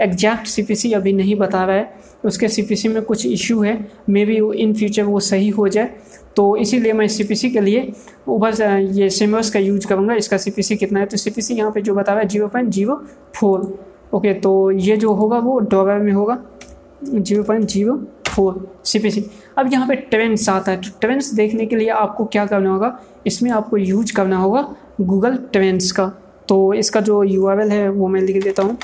एग्जैक्ट 0.00 0.46
सीपीसी 0.46 0.92
अभी 0.92 1.12
नहीं 1.12 1.36
बता 1.36 1.64
रहा 1.64 1.76
है 1.76 2.00
उसके 2.24 2.48
सीपीसी 2.48 2.88
में 2.88 3.02
कुछ 3.02 3.26
इशू 3.26 3.60
है 3.62 3.78
मे 4.08 4.24
बी 4.26 4.36
इन 4.56 4.74
फ्यूचर 4.74 5.02
वो 5.04 5.20
सही 5.22 5.48
हो 5.50 5.68
जाए 5.68 5.90
तो 6.36 6.56
इसीलिए 6.56 6.92
मैं 6.92 7.06
सी 7.08 7.24
पी 7.24 7.34
सी 7.34 7.50
के 7.50 7.60
लिए 7.60 7.92
ओवर 8.28 8.62
ये 8.92 9.08
सिमर्स 9.10 9.50
का 9.50 9.58
यूज़ 9.58 9.86
करूँगा 9.86 10.14
इसका 10.14 10.36
सी 10.36 10.50
पी 10.50 10.62
सी 10.62 10.76
कितना 10.76 11.00
है 11.00 11.06
तो 11.06 11.16
सी 11.16 11.30
पी 11.30 11.42
सी 11.42 11.54
यहाँ 11.54 11.70
पर 11.72 11.80
जो 11.80 11.94
बता 11.94 12.12
रहा 12.12 12.22
है 12.22 12.28
zero 12.28 12.48
point 12.48 12.70
zero 12.70 12.94
four 13.36 13.60
okay 14.14 14.32
तो 14.40 14.70
ये 14.70 14.96
जो 14.96 15.12
होगा 15.14 15.38
वो 15.38 15.58
डॉलर 15.68 15.98
में 15.98 16.12
होगा 16.12 16.38
zero 17.04 17.42
point 17.42 17.68
zero 17.68 17.96
four 18.28 18.66
C 18.84 18.98
P 18.98 19.10
C 19.10 19.24
अब 19.58 19.72
यहाँ 19.72 19.88
पे 19.88 19.94
ट्रेंड्स 19.96 20.48
आता 20.48 20.72
है। 20.72 20.80
तो 20.80 20.90
ट्रेंड्स 21.00 21.32
देखने 21.34 21.66
के 21.66 21.76
लिए 21.76 21.88
आपको 21.90 22.24
क्या 22.24 22.46
करना 22.46 22.70
होगा? 22.70 22.98
इसमें 23.26 23.50
आपको 23.50 23.76
यूज़ 23.76 24.14
करना 24.16 24.36
होगा 24.36 24.62
गूगल 25.00 25.36
ट्रेंड्स 25.52 25.90
का। 25.92 26.06
तो 26.48 26.72
इसका 26.74 27.00
जो 27.00 27.22
यूआरएल 27.22 27.70
है 27.70 27.88
वो 27.88 28.08
मैं 28.08 28.20
लिख 28.20 28.42
देता 28.44 28.62
हूँ। 28.62 28.76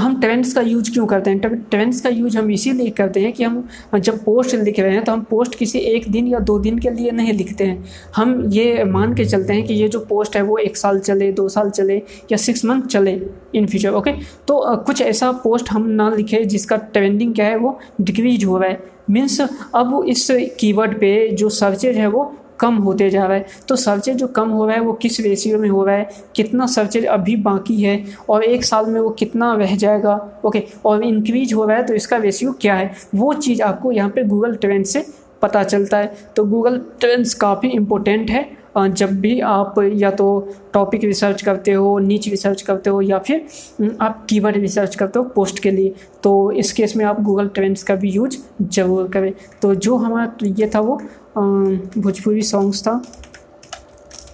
हम 0.00 0.20
ट्रेंड्स 0.20 0.52
का 0.52 0.60
यूज़ 0.60 0.92
क्यों 0.92 1.06
करते 1.06 1.30
हैं? 1.30 1.40
ट्रेंड्स 1.70 2.00
का 2.00 2.08
यूज़ 2.08 2.36
हम 2.38 2.50
इसीलिए 2.50 2.90
करते 2.90 3.20
हैं 3.20 3.32
कि 3.32 3.44
हम 3.44 3.68
जब 3.96 4.24
पोस्ट 4.24 4.54
लिख 4.56 4.78
रहे 4.80 4.92
हैं 4.92 5.04
तो 5.04 5.12
हम 5.12 5.20
पोस्ट 5.30 5.54
किसी 5.54 5.78
एक 5.78 6.10
दिन 6.12 6.26
या 6.26 6.38
दो 6.40 6.58
दिन 6.58 6.78
के 6.78 6.90
लिए 6.90 7.10
नहीं 7.10 7.32
लिखते 7.32 7.64
हैं। 7.64 7.84
हम 8.16 8.44
ये 8.50 8.84
मान 8.86 9.14
के 9.14 9.24
चलते 9.24 9.52
हैं 9.52 9.64
कि 9.66 9.74
ये 9.74 9.88
जो 9.88 10.00
पोस्ट 10.00 10.36
है 10.36 10.42
वो 10.42 10.58
एक 10.58 10.76
साल 10.76 10.98
चले, 11.00 11.30
दो 11.32 11.48
साल 11.48 11.70
चले 11.70 11.96
या 12.32 12.36
सिक्स 12.36 12.64
मंथ 12.64 12.82
चले 12.82 13.20
इन 13.54 13.66
फ्यूचर 13.66 13.90
ओके 13.90 14.12
तो 14.48 14.76
कुछ 14.76 15.02
ऐसा 15.02 15.30
पोस्ट 15.44 15.70
हम 15.70 15.88
ना 15.90 16.08
लिखे 16.10 16.44
जिसका 16.46 16.76
ट्रेंडिंग 16.92 17.34
क्या 17.34 17.46
है 17.46 17.56
वो 17.56 17.78
डिक्रीज 18.00 18.44
हो 18.44 18.58
रहा 18.58 18.70
है। 18.70 18.82
मीन्स 19.10 19.40
अब 19.40 20.04
इस 20.08 20.26
कीवर्ड 20.60 20.98
पे 21.00 21.28
जो 21.34 21.48
सर्चेज 21.50 21.96
है 21.96 22.06
वो 22.06 22.32
कम 22.60 22.76
होते 22.78 23.08
जा 23.10 23.24
रहा 23.24 23.36
है 23.36 23.46
तो 23.68 23.76
सर्चेज 23.76 24.16
जो 24.16 24.26
कम 24.28 24.48
हो 24.50 24.66
रहा 24.66 24.76
है 24.76 24.82
वो 24.82 24.92
किस 25.02 25.20
रेशियो 25.20 25.58
में 25.58 25.68
हो 25.68 25.84
रहा 25.84 25.96
है, 25.96 26.08
कितना 26.36 26.66
सर्चेज 26.68 27.06
अभी 27.08 27.36
बाकी 27.38 27.80
है 27.82 28.04
और 28.28 28.44
एक 28.44 28.64
साल 28.64 28.86
में 28.86 29.00
वो 29.00 29.10
कितना 29.12 29.54
रह 29.54 29.74
जाएगा 29.76 30.14
ओके 30.44 30.62
और 30.84 31.04
इंक्रीज 31.04 31.54
हो 31.54 31.64
रहा 31.64 31.76
है 31.76 31.86
तो 31.86 31.94
इसका 31.94 32.16
रेशियो 32.18 32.52
क्या 32.60 32.74
है, 32.74 32.92
वो 33.14 33.32
चीज़ 33.34 33.62
आपको 33.62 33.92
यहाँ 33.92 34.10
पर 34.10 34.26
गूगल 34.28 34.54
ट्रेंड 34.56 34.84
से 34.86 35.04
पता 35.42 35.62
चलता 35.64 35.98
है। 35.98 36.14
तो 36.36 36.44
गूगल 36.44 36.78
ट्रेंड्स 37.00 37.34
काफ़ी 37.34 37.68
इम्पोर्टेंट 37.70 38.30
है 38.30 38.48
जब 38.76 39.10
भी 39.20 39.38
आप 39.42 39.74
या 39.94 40.10
तो 40.10 40.26
टॉपिक 40.74 41.04
रिसर्च 41.04 41.40
करते 41.42 41.72
हो 41.72 41.98
नीच 41.98 42.28
रिसर्च 42.28 42.60
करते 42.62 42.90
हो 42.90 43.00
या 43.02 43.18
फिर 43.18 43.96
आप 44.00 44.26
कीवर्ड 44.30 44.56
रिसर्च 44.56 44.94
करते 44.94 45.18
हो 45.18 45.24
पोस्ट 45.34 45.58
के 45.58 45.70
लिए 45.70 45.94
तो 46.22 46.50
इस 46.52 46.72
केस 46.72 46.94
में 46.96 47.04
आप 47.04 47.20
गूगल 47.22 47.48
ट्रेंड्स 47.48 47.82
का 47.82 47.94
भी 47.94 48.10
यूज़ 48.10 48.36
ज़रूर 48.62 49.08
करें। 49.08 49.32
तो 49.62 49.74
जो 49.76 49.96
हमारा 49.96 50.46
ये 50.58 50.70
था 50.74 50.80
वो 50.80 51.00
भोजपुरी 51.36 52.42
सॉन्ग्स 52.42 52.82
था 52.82 53.00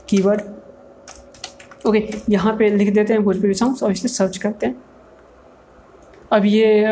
कीवर्ड 0.08 0.40
ओके 1.86 2.02
यहाँ 2.30 2.56
पे 2.56 2.68
लिख 2.70 2.92
देते 2.94 3.12
हैं 3.12 3.22
भोजपुरी 3.24 3.54
सॉन्ग्स 3.54 3.82
और 3.82 3.92
इसे 3.92 4.08
सर्च 4.08 4.36
करते 4.36 4.66
हैं। 4.66 4.82
अब 6.32 6.44
ये 6.44 6.86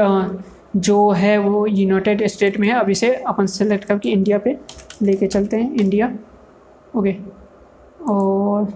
जो 0.76 1.10
है 1.10 1.36
वो 1.38 1.66
यूनाइटेड 1.66 2.26
स्टेट 2.26 2.58
में 2.60 2.68
है, 2.68 2.74
अब 2.74 2.90
इसे 2.90 3.14
अपन 3.14 3.46
सेलेक्ट 3.46 3.84
करके 3.84 4.08
इंडिया 4.08 4.38
पे 4.38 4.56
लेके 5.02 5.26
चलते 5.26 5.56
हैं 5.56 5.74
इंडिया 5.74 6.12
ओके 6.96 7.16
और 8.08 8.72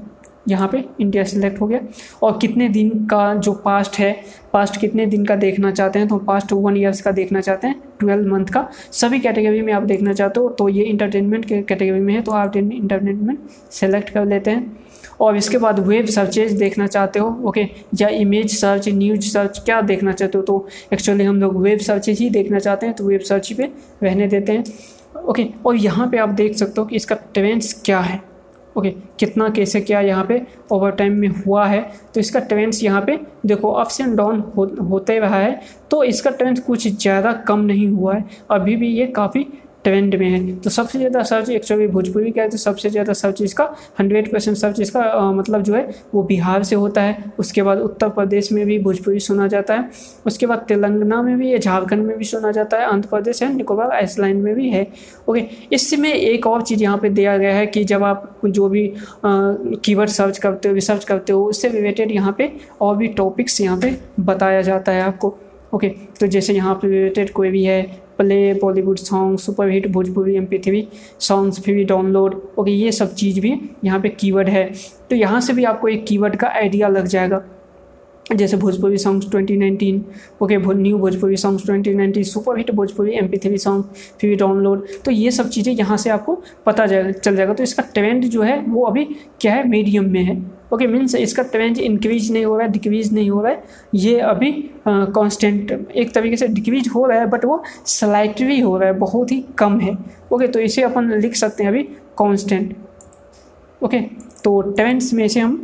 यहाँ 0.49 0.69
पे 0.69 0.85
इंडिया 1.01 1.25
सेलेक्ट 1.25 1.61
हो 1.61 1.67
गया। 1.67 1.81
और 2.23 2.39
कितने 2.39 2.69
दिन 2.69 2.91
का 3.07 3.35
जो 3.37 3.53
पास्ट 3.55 3.99
है 3.99 4.13
पास्ट 4.53 4.81
कितने 4.81 5.07
दिन 5.07 5.25
का 5.25 5.37
देखना 5.37 5.71
चाहते 5.71 5.99
हैं? 5.99 6.09
तो 6.09 6.19
पास्ट 6.19 6.53
वन 6.53 6.77
ईयर्स 6.77 7.01
का 7.01 7.11
देखना 7.13 7.41
चाहते 7.41 7.67
हैं 7.67 7.81
ट्वेल्व 8.01 8.27
मंथ 8.27 8.47
का। 8.47 8.67
सभी 8.93 9.19
कैटेगरी 9.21 9.63
में 9.63 9.73
आप 9.73 9.83
देखना 9.85 10.13
चाहते 10.13 10.41
हो 10.41 10.49
तो 10.51 10.69
ये 10.69 10.85
इंटरटेनमेंट 10.85 11.45
के 11.45 11.63
कैटेगरी 11.63 12.01
में 12.01 12.13
है 12.15 12.21
तो 12.23 12.33
आप 12.33 12.57
इंटरटेनमेंट 12.57 13.39
सेलेक्ट 13.73 14.11
कर 14.11 14.27
लेते 14.27 14.51
हैं। 14.51 14.77
और 15.21 15.37
इसके 15.37 15.59
बाद 15.59 15.79
वेब 15.81 16.07
सर्चेज 16.07 16.53
देखना 16.59 16.87
चाहते 16.87 17.19
हो 17.19 17.29
ओके 17.45 17.67
या 18.01 18.09
इमेज 18.09 18.59
सर्च 18.59 18.89
न्यूज़ 18.89 19.29
सर्च 19.29 19.59
क्या 19.65 19.81
देखना 19.83 20.13
चाहते 20.13 20.39
हो? 20.39 20.45
तो 20.45 20.69
एक्चुअली 20.93 21.25
हम 21.25 21.41
लोग 21.41 21.57
वेब 21.63 21.79
सर्चेज 21.81 22.21
ही 22.21 22.31
देखना 22.31 22.59
चाहते 22.59 22.87
हैं 22.87 22.95
तो 22.97 23.05
वेब 23.05 23.21
सर्च 23.23 23.53
पे 23.53 23.71
रहने 24.03 24.27
देते 24.29 24.53
हैं। 24.53 24.65
ओके 25.21 25.47
और 25.67 25.77
यहाँ 25.77 26.09
पे 26.11 26.19
आप 26.19 26.29
देख 26.31 26.57
सकते 26.57 26.81
हो 26.81 26.87
कि 26.87 26.97
इसका 26.97 27.17
ट्रेंड्स 27.35 27.73
क्या 27.85 28.01
है। 28.01 28.21
ओके 28.79 28.91
कितना 29.21 29.49
कैसे 29.49 29.81
क्या 29.81 30.01
यहाँ 30.01 30.25
पे 30.25 30.41
ओवर 30.73 30.91
टाइम 30.93 31.13
में 31.13 31.29
हुआ 31.29 31.67
है? 31.67 31.81
तो 32.15 32.21
इसका 32.21 32.41
ट्रेंड्स 32.41 32.83
यहाँ 32.83 33.03
पे 33.03 33.19
देखो 33.47 33.73
अप्स 33.75 34.01
एंड 34.01 34.17
डाउन 34.17 34.41
हो, 34.57 34.65
होते 34.83 35.19
रहा 35.19 35.39
है। 35.39 35.61
तो 35.91 36.03
इसका 36.05 36.31
ट्रेंड 36.33 36.61
कुछ 36.61 36.87
ज़्यादा 36.89 37.33
कम 37.49 37.61
नहीं 37.63 37.89
हुआ 37.89 38.15
है। 38.15 38.25
अभी 38.51 38.77
भी 38.77 38.89
ये 38.91 39.07
काफ़ी 39.13 39.47
ट्रेंड 39.85 40.15
में 40.15 40.29
है। 40.29 40.57
तो 40.57 40.71
सबसे 40.71 40.99
ज़्यादा 40.99 41.23
सर्च 41.23 41.49
एक्चुअली 41.51 41.87
भोजपुरी 41.89 42.31
का 42.31 42.43
है 42.43 42.49
तो 42.49 42.57
सबसे 42.57 42.91
ज़्यादा 42.91 43.13
सर्च 43.13 43.43
इसका 43.43 43.65
हंड्रेड 43.99 44.31
परसेंट 44.33 44.57
सर्च 44.57 44.81
इसका 44.81 45.01
आ, 45.01 45.31
मतलब 45.33 45.63
जो 45.63 45.75
है 45.75 45.89
वो 46.15 46.23
बिहार 46.23 46.63
से 46.63 46.77
होता 46.77 47.03
है। 47.03 47.33
उसके 47.39 47.63
बाद 47.63 47.79
उत्तर 47.81 48.09
प्रदेश 48.11 48.51
में 48.53 48.65
भी 48.67 48.79
भोजपुरी 48.79 49.21
सुना 49.21 49.47
जाता 49.49 49.75
है। 49.75 49.91
उसके 50.27 50.47
बाद 50.47 50.65
तेलंगाना 50.69 51.21
में 51.23 51.37
भी 51.39 51.51
है 51.51 51.59
झारखंड 51.59 52.07
में 52.07 52.17
भी 52.19 52.25
सुना 52.25 52.51
जाता 52.53 52.79
है 52.79 52.87
आंध्र 52.87 53.09
प्रदेश 53.09 53.43
है 53.43 53.53
निकोबार 53.55 53.91
आइसलैंड 53.93 54.43
में 54.43 54.55
भी 54.55 54.69
है। 54.71 54.87
ओके 55.29 55.45
इसमें 55.73 56.13
एक 56.13 56.47
और 56.47 56.63
चीज़ 56.63 56.83
यहाँ 56.83 56.99
पर 56.99 57.09
दिया 57.11 57.37
गया 57.39 57.55
है 57.55 57.67
कि 57.67 57.85
जब 57.85 58.05
आप 58.05 58.41
जो 58.47 58.69
भी 58.69 58.93
कीवर्ड 59.25 60.11
सर्च 60.11 60.39
करते 60.39 60.69
हो 60.69 60.75
रिसर्च 60.75 61.05
करते 61.05 61.33
हो 61.33 61.45
उससे 61.47 61.69
रिलेटेड 61.69 62.13
यहाँ 62.13 62.33
पर 62.33 62.57
और 62.81 62.97
भी 62.97 63.09
टॉपिक्स 63.15 63.61
यहाँ 63.61 63.77
पर 63.77 63.97
बताया 64.23 64.63
जाता 64.63 64.93
है 64.93 65.03
आपको। 65.03 65.37
ओके 65.69 65.89
okay, 65.89 66.19
तो 66.21 66.27
जैसे 66.27 66.53
यहाँ 66.55 66.75
पे 66.75 66.89
रिलेटेड 66.89 67.31
कोई 67.33 67.51
भी 67.51 67.65
है 67.65 67.81
play 68.19 68.53
Bollywood 68.55 68.99
song 68.99 69.39
super 69.39 69.69
hit 69.71 69.91
Bhojpuri 69.93 70.37
M 70.37 70.47
P 70.47 70.89
songs 71.21 71.61
फिर 71.61 71.75
भी 71.75 71.85
डाउनलोड 71.85 72.41
ओके 72.59 72.71
ये 72.71 72.93
सब 72.93 73.15
चीज़ 73.15 73.41
भी 73.41 73.59
यहाँ 73.85 74.01
पे 74.01 74.09
कीवर्ड 74.11 74.49
है। 74.49 74.71
तो 75.11 75.17
यहाँ 75.17 75.41
से 75.41 75.53
भी 75.53 75.65
आपको 75.65 75.89
एक 75.89 76.05
कीवर्ड 76.07 76.37
का 76.37 76.49
आइडिया 76.49 76.89
लग 76.89 77.07
जाएगा। 77.07 77.43
जैसे 78.27 78.57
Bhojpuri 78.57 78.99
songs 78.99 79.27
2019 79.27 80.01
okay 80.43 80.57
new 80.75 80.99
Bhojpuri 80.99 81.37
songs 81.37 81.65
2019 81.67 82.25
super 82.25 82.59
hit 82.59 82.71
Bhojpuri 82.71 83.13
M 83.19 83.29
P 83.29 83.39
three 83.39 83.59
song 83.59 83.85
फिर 84.21 84.37
डाउनलोड 84.39 84.87
तो 85.05 85.11
ये 85.11 85.31
सब 85.31 85.49
चीज़ें 85.49 85.73
यहाँ 85.73 85.97
से 85.97 86.11
आपको 86.11 86.35
पता 86.67 86.87
चल 86.87 87.37
जाएगा। 87.37 87.55
तो 87.55 87.63
इसका 87.63 87.83
ट्रेंड 87.95 88.25
जो 88.25 88.43
है, 88.43 88.61
वो 88.61 88.85
अभी 88.85 89.05
क्या 89.41 89.55
है 89.55 89.69
मीडियम 89.69 90.11
में 90.11 90.23
है। 90.23 90.37
ओके 90.73 90.87
मीन्स 90.87 91.15
इसका 91.15 91.43
ट्रेंड 91.43 91.79
इंक्रीज 91.79 92.31
नहीं 92.33 92.45
हो 92.45 92.57
रहा 92.57 92.67
है 92.67 92.73
डिक्रीज 92.73 93.13
नहीं 93.13 93.31
हो 93.31 93.41
रहा 93.43 93.53
है। 93.53 93.63
ये 93.95 94.19
अभी 94.21 94.51
कांस्टेंट 94.89 95.71
एक 95.73 96.13
तरीके 96.15 96.37
से 96.37 96.49
डिक्रीज 96.49 96.89
हो 96.95 97.05
रहा 97.07 97.19
है 97.19 97.27
बट 97.27 97.45
वो 97.45 97.63
स्लाइटली 97.87 98.61
हो 98.61 98.77
रहा 98.79 98.89
है, 98.89 98.99
बहुत 98.99 99.33
ही 99.33 99.45
कम 99.59 99.79
है। 99.81 99.97
ओके 100.33 100.47
तो 100.49 100.61
इसे 100.61 100.83
अपन 100.83 101.11
लिख 101.13 101.37
सकते 101.37 101.63
हैं 101.63 101.71
अभी 101.71 101.83
कांस्टेंट 102.19 102.77
ओके 103.81 104.01
तो 104.45 104.61
ट्रेंड्स 104.63 105.13
में 105.15 105.27
से 105.29 105.41
हम 105.41 105.57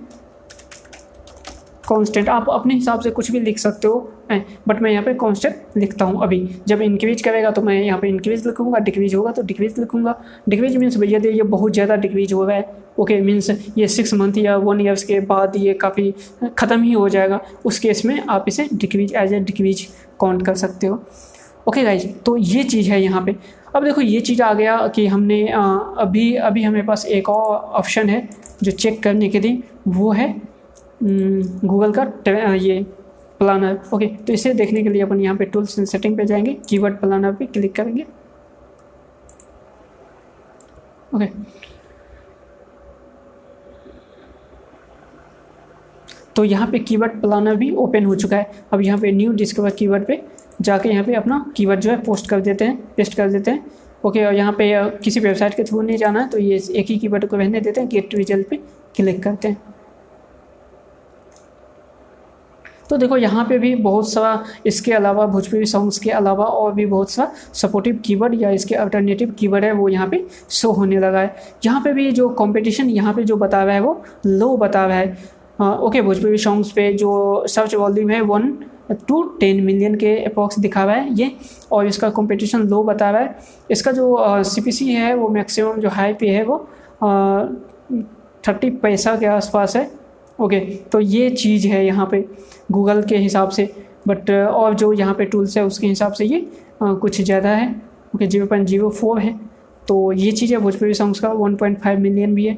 कांस्टेंट 1.88 2.28
आप 2.28 2.50
अपने 2.50 2.74
हिसाब 2.74 3.00
से 3.00 3.10
कुछ 3.10 3.30
भी 3.30 3.40
लिख 3.40 3.58
सकते 3.58 3.88
हो। 3.88 4.23
बट 4.68 4.80
मैं 4.82 4.90
यहाँ 4.90 5.04
पे 5.04 5.14
कांस्टेंट 5.14 5.76
लिखता 5.76 6.04
हूँ 6.04 6.22
अभी। 6.22 6.38
जब 6.68 6.82
इंक्रीज 6.82 7.22
करेगा 7.22 7.50
तो 7.50 7.62
मैं 7.62 7.80
यहाँ 7.82 7.98
पे 8.00 8.08
इंक्रीज 8.08 8.46
लिखूँगा 8.46 8.78
डिक्रीज 8.80 9.14
होगा 9.14 9.32
तो 9.32 9.42
डिक्रीज 9.42 9.78
लिखूँगा। 9.78 10.14
डिक्रीज 10.48 10.76
मीन्स 10.76 10.96
भैया 10.98 11.18
ये 11.24 11.42
बहुत 11.44 11.72
ज़्यादा 11.72 11.96
डिक्रीज 11.96 12.32
हो 12.32 12.44
रहा 12.44 12.56
है। 12.56 12.82
ओके 12.98 13.20
मीन्स 13.20 13.50
ये 13.78 13.88
सिक्स 13.88 14.14
मंथ 14.14 14.38
या 14.38 14.56
वन 14.58 14.80
ईयर्स 14.80 15.04
के 15.04 15.20
बाद 15.22 15.56
ये 15.56 15.74
काफ़ी 15.74 16.10
ख़त्म 16.58 16.82
ही 16.82 16.92
हो 16.92 17.08
जाएगा। 17.08 17.40
उस 17.64 17.78
केस 17.78 18.04
में 18.04 18.20
आप 18.20 18.44
इसे 18.48 18.68
decrease 18.74 19.14
as 19.14 19.32
a 19.32 19.40
decrease 19.42 19.86
count 20.20 20.44
कर 20.46 20.54
सकते 20.56 20.86
हो। 20.86 21.02
ओके 21.68 21.82
गाइज़ 21.82 22.06
तो 22.26 22.36
ये 22.36 22.62
चीज़ 22.64 22.90
है 22.90 23.02
यहाँ 23.02 23.24
पे। 23.24 23.34
अब 23.76 23.84
देखो 23.84 24.00
ये 24.00 24.20
चीज़ 24.20 24.42
आ 24.42 24.52
गया 24.54 24.76
कि 24.88 25.06
हमने 25.06 25.46
आ, 25.48 25.62
अभी 25.98 26.34
अभी 26.38 26.62
हमारे 26.62 26.82
पास 26.82 27.04
एक 27.06 27.28
और 27.28 27.56
ऑप्शन 27.78 28.08
है 28.08 28.28
जो 28.62 28.70
चेक 28.72 29.02
करने 29.02 29.28
के 29.28 29.40
लिए 29.40 29.62
वो 29.88 30.10
है 30.12 30.28
गूगल 31.02 31.92
का 31.92 32.52
ये 32.54 32.84
प्लानर 33.40 33.78
ओके 33.94 34.06
तो 34.26 34.32
इसे 34.32 34.52
देखने 34.54 34.82
के 34.82 34.88
लिए 34.88 35.02
अपन 35.02 35.20
यहाँ 35.20 35.36
पे 35.36 35.44
टूल्स 35.46 35.78
एंड 35.78 35.88
सेटिंग 35.88 36.16
पे 36.16 36.24
जाएँगे। 36.26 36.52
कीवर्ड 36.68 36.98
प्लानर 37.00 37.32
पे 37.34 37.46
क्लिक 37.46 37.74
करेंगे। 37.74 38.04
ओके 41.14 41.26
तो 46.36 46.44
यहाँ 46.44 46.66
पे 46.70 46.78
कीवर्ड 46.80 47.20
प्लानर 47.20 47.56
भी 47.56 47.70
ओपन 47.76 48.04
हो 48.04 48.14
चुका 48.14 48.36
है। 48.36 48.64
अब 48.72 48.80
यहाँ 48.82 48.98
पे 49.00 49.12
न्यू 49.12 49.32
डिस्कवर 49.32 49.70
कीवर्ड 49.72 50.06
पे 50.06 50.22
जाके 50.60 50.88
यहाँ 50.88 51.04
पे 51.04 51.14
अपना 51.14 51.44
कीवर्ड 51.56 51.80
जो 51.80 51.90
है 51.90 52.00
पोस्ट 52.02 52.28
कर 52.30 52.40
देते 52.40 52.64
हैं 52.64 52.76
पेस्ट 52.96 53.14
कर 53.14 53.30
देते 53.30 53.50
हैं। 53.50 53.66
ओके 54.04 54.24
और 54.24 54.34
यहाँ 54.34 54.52
पे 54.52 54.72
किसी 55.04 55.20
वेबसाइट 55.20 55.54
के 55.54 55.64
थ्रू 55.64 55.80
नहीं 55.80 55.96
जाना 55.96 56.20
है 56.20 56.28
तो 56.28 56.38
ये 56.38 56.56
एक 56.70 56.86
ही 56.86 56.98
कीवर्ड 56.98 57.26
को 57.26 57.36
रहने 57.36 57.60
देते 57.60 57.80
हैं 57.80 57.88
गेट 57.88 58.14
रिज़ल्ट 58.14 58.48
पे 58.48 58.56
क्लिक 58.96 59.22
करते 59.22 59.48
हैं। 59.48 59.73
तो 62.90 62.96
देखो 62.96 63.16
यहाँ 63.16 63.44
पे 63.44 63.58
भी 63.58 63.74
बहुत 63.76 64.10
सा 64.12 64.44
इसके 64.66 64.92
अलावा 64.92 65.26
भोजपुरी 65.26 65.66
सॉन्ग्स 65.66 65.98
के 65.98 66.10
अलावा 66.12 66.44
और 66.44 66.72
भी 66.74 66.86
बहुत 66.86 67.10
सा 67.10 67.30
सपोर्टिव 67.54 68.00
कीवर्ड 68.04 68.40
या 68.42 68.50
इसके 68.50 68.74
अल्टरनेटिव 68.74 69.30
कीवर्ड 69.38 69.64
है, 69.64 69.72
वो 69.72 69.88
यहाँ 69.88 70.08
पे 70.08 70.24
शो 70.50 70.70
होने 70.72 70.98
लगा 70.98 71.20
है। 71.20 71.34
यहाँ 71.64 71.80
पे 71.80 71.92
भी 71.92 72.10
जो 72.12 72.28
कंपटीशन 72.34 72.90
यहाँ 72.90 73.14
पे 73.14 73.22
जो 73.24 73.36
बता 73.36 73.62
रहा 73.64 73.74
है, 73.74 73.80
वो 73.80 74.02
लो 74.26 74.56
बता 74.56 74.86
रहा 74.86 74.98
है। 74.98 75.16
ओके 75.60 76.02
भोजपुरी 76.02 76.38
सॉन्ग्स 76.38 76.70
पे 76.72 76.92
जो 76.94 77.44
सर्च 77.48 77.74
वॉल्यूम 77.74 78.10
है 78.10 78.20
वन 78.22 78.52
टू 79.08 79.22
टेन 79.40 79.62
मिलियन 79.64 79.94
के 79.96 80.16
अप्रॉक्स 80.24 80.58
दिखा 80.58 80.82
हुआ 80.82 80.92
है 80.92 81.14
ये, 81.14 81.30
और 81.72 81.86
इसका 81.86 82.08
कंपटीशन 82.10 82.62
लो 82.68 82.82
बता 82.84 83.10
रहा 83.10 83.20
है। 83.20 83.36
इसका 83.70 83.92
जो 83.92 84.42
सी 84.44 84.92
है, 84.92 85.14
वो 85.14 85.28
मैक्सिमम 85.28 85.80
जो 85.80 85.88
हाई 85.90 86.12
पे 86.14 86.28
है, 86.28 86.44
वो 86.44 86.58
थर्टी 88.44 88.70
पैसा 88.72 89.14
के 89.16 89.26
आसपास 89.26 89.76
है। 89.76 89.90
ओके 90.38 90.58
तो 90.92 91.00
ये 91.00 91.28
चीज़ 91.32 91.66
है 91.68 91.84
यहाँ 91.86 92.06
पे। 92.10 92.24
गूगल 92.68 93.02
के 93.02 93.16
हिसाब 93.16 93.48
से 93.50 93.68
बट 94.08 94.30
और 94.30 94.74
जो 94.74 94.92
यहाँ 94.92 95.14
पे 95.14 95.24
टूल्स 95.24 95.56
है 95.56 95.64
उसके 95.64 95.86
हिसाब 95.86 96.12
से 96.12 96.24
ये 96.24 96.46
आ, 96.82 96.92
कुछ 96.94 97.20
ज़्यादा 97.20 97.48
है। 97.50 97.68
Okay 98.14 98.26
zero 98.26 98.46
point 98.46 98.68
zero 98.68 98.90
four 98.90 99.20
है। 99.20 99.38
तो 99.88 100.12
ये 100.12 100.32
चीज़ 100.32 100.52
है 100.54 100.58
भोजपुरी 100.60 100.94
सॉन्ग्स 100.94 101.20
का 101.20 101.28
वन 101.28 101.54
पॉइंट 101.56 101.78
फाइव 101.80 101.98
मिलियन 102.00 102.34
भी 102.34 102.46
है। 102.46 102.56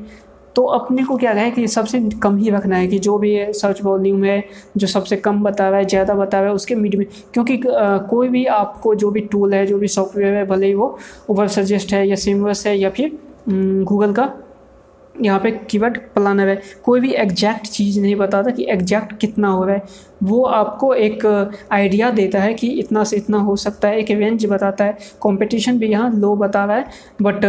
तो 0.56 0.62
अपने 0.64 1.04
को 1.04 1.16
क्या 1.16 1.30
है 1.32 1.50
कि 1.50 1.66
सबसे 1.68 2.00
कम 2.22 2.36
ही 2.36 2.50
रखना 2.50 2.76
है 2.76 2.86
कि 2.88 2.98
जो 2.98 3.16
भी 3.18 3.32
है 3.34 3.52
सर्च 3.52 3.82
वॉल्यूम 3.82 4.25
है 4.25 4.42
जो 4.76 4.86
सबसे 4.86 5.16
कम 5.16 5.42
बता 5.42 5.68
रहा 5.68 5.78
है 5.78 5.84
ज़्यादा 5.84 6.14
बता 6.14 6.38
रहा 6.38 6.48
है 6.48 6.54
उसके 6.54 6.75
मिड 6.75 6.94
में 6.94 7.06
क्योंकि 7.34 7.56
आ, 7.56 7.96
कोई 7.98 8.28
भी 8.28 8.44
आपको 8.46 8.94
जो 8.94 9.10
भी 9.10 9.20
टूल 9.22 9.54
है 9.54 9.64
जो 9.66 9.78
भी 9.78 9.88
सॉफ्टवेयर 9.88 10.34
है 10.34 10.44
भले 10.46 10.66
ही 10.66 10.75
वो 10.75 10.96
ऊपर 11.30 11.48
सजेस्ट 11.48 11.92
है 11.92 12.06
या 12.08 12.16
सिमवर्स 12.16 12.66
है 12.66 12.76
या 12.78 12.90
फिर 12.90 13.18
गूगल 13.48 14.12
का 14.12 14.32
यहाँ 15.23 15.38
पे 15.40 15.50
कीवर्ड 15.70 15.99
प्लानर 16.14 16.49
है। 16.49 16.61
कोई 16.85 17.00
भी 17.00 17.12
एग्जैक्ट 17.14 17.66
चीज़ 17.66 18.00
नहीं 18.00 18.16
बताता 18.16 18.50
कि 18.50 18.66
एग्जैक्ट 18.70 19.16
कितना 19.20 19.49
हो 19.49 19.64
रहा 19.64 19.76
है 19.76 19.82
वो 20.23 20.42
आपको 20.46 20.92
एक 20.94 21.25
आइडिया 21.73 22.11
देता 22.11 22.40
है 22.40 22.52
कि 22.54 22.68
इतना 22.80 23.04
से 23.04 23.16
इतना 23.16 23.38
हो 23.38 23.56
सकता 23.56 23.88
है। 23.88 23.99
एक 23.99 24.11
रेंज 24.11 24.46
बताता 24.46 24.85
है। 24.85 24.92
कंपटीशन 25.23 25.78
भी 25.78 25.88
यहाँ 25.88 26.11
लो 26.12 26.35
बता 26.37 26.64
रहा 26.64 26.76
है। 26.76 26.85
बट 27.23 27.44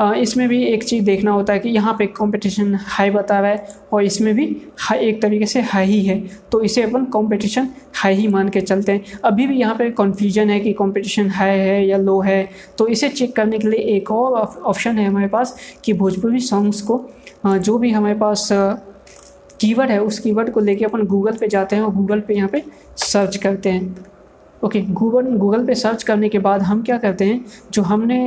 इसमें 0.00 0.48
भी 0.48 0.62
एक 0.64 0.84
चीज़ 0.84 1.04
देखना 1.04 1.30
होता 1.32 1.52
है 1.52 1.58
कि 1.58 1.68
यहाँ 1.68 1.94
पे 1.98 2.06
कंपटीशन 2.06 2.74
हाई 2.76 3.10
बता 3.10 3.38
रहा 3.40 3.50
है 3.50 3.66
और 3.92 4.04
इसमें 4.04 4.34
भी 4.34 4.46
हाई 4.80 4.98
एक 4.98 5.20
तरीके 5.22 5.46
से 5.46 5.60
हाई 5.62 5.86
ही 5.86 6.00
है। 6.02 6.18
तो 6.52 6.60
इसे 6.62 6.82
अपन 6.82 7.04
कंपटीशन 7.14 7.68
हाई 7.94 8.14
ही 8.14 8.26
मान 8.28 8.48
के 8.48 8.60
चलते 8.60 8.92
हैं। 8.92 9.18
अभी 9.24 9.46
भी 9.46 9.56
यहाँ 9.56 9.74
पे 9.74 9.90
कन्फ्यूज़न 9.92 10.50
है 10.50 10.58
कि 10.60 10.72
कंपटीशन 10.72 11.28
हाई 11.30 11.58
है 11.58 11.86
या 11.86 11.96
लो 11.98 12.20
है। 12.20 12.48
तो 12.78 12.86
इसे 12.86 13.08
चेक 13.08 13.34
करने 13.36 13.58
के 13.58 13.68
लिए 13.68 13.80
एक 13.96 14.10
और 14.10 14.32
ऑप्शन 14.62 14.98
है 14.98 15.06
हमारे 15.06 15.28
पास 15.28 15.56
कि 15.84 15.92
भोजपुरी 15.92 16.40
सॉन्ग्स 16.40 16.80
को 16.80 17.04
जो 17.46 17.76
भी 17.78 17.90
हमारे 17.90 18.14
पास 18.14 18.48
कीवर्ड 19.60 19.90
है 19.90 19.98
उस 20.00 20.18
कीवर्ड 20.18 20.50
को 20.50 20.60
लेके 20.60 20.84
अपन 20.84 21.06
गूगल 21.06 21.36
पे 21.36 21.48
जाते 21.48 21.76
हैं 21.76 21.82
और 21.82 21.94
गूगल 21.94 22.20
पे 22.20 22.34
यहाँ 22.34 22.48
पे 22.48 22.62
सर्च 22.96 23.36
करते 23.36 23.70
हैं। 23.70 24.13
ओके 24.64 24.80
गूगल 24.80 25.26
गूगल 25.36 25.64
पे 25.66 25.74
सर्च 25.74 26.02
करने 26.02 26.28
के 26.28 26.38
बाद 26.38 26.62
हम 26.62 26.82
क्या 26.82 26.96
करते 26.98 27.24
हैं? 27.24 27.44
जो 27.72 27.82
हमने 27.82 28.18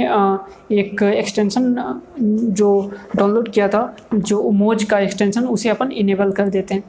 एक 0.72 1.04
एक्सटेंशन 1.04 1.76
जो 2.20 2.92
डाउनलोड 3.16 3.50
किया 3.52 3.68
था, 3.68 3.96
जो 4.14 4.50
मोज 4.52 4.84
का 4.84 5.00
एक्सटेंशन 5.00 5.48
उसे 5.48 5.70
अपन 5.70 5.92
इनेबल 5.92 6.32
कर 6.32 6.50
देते 6.50 6.74
हैं। 6.74 6.84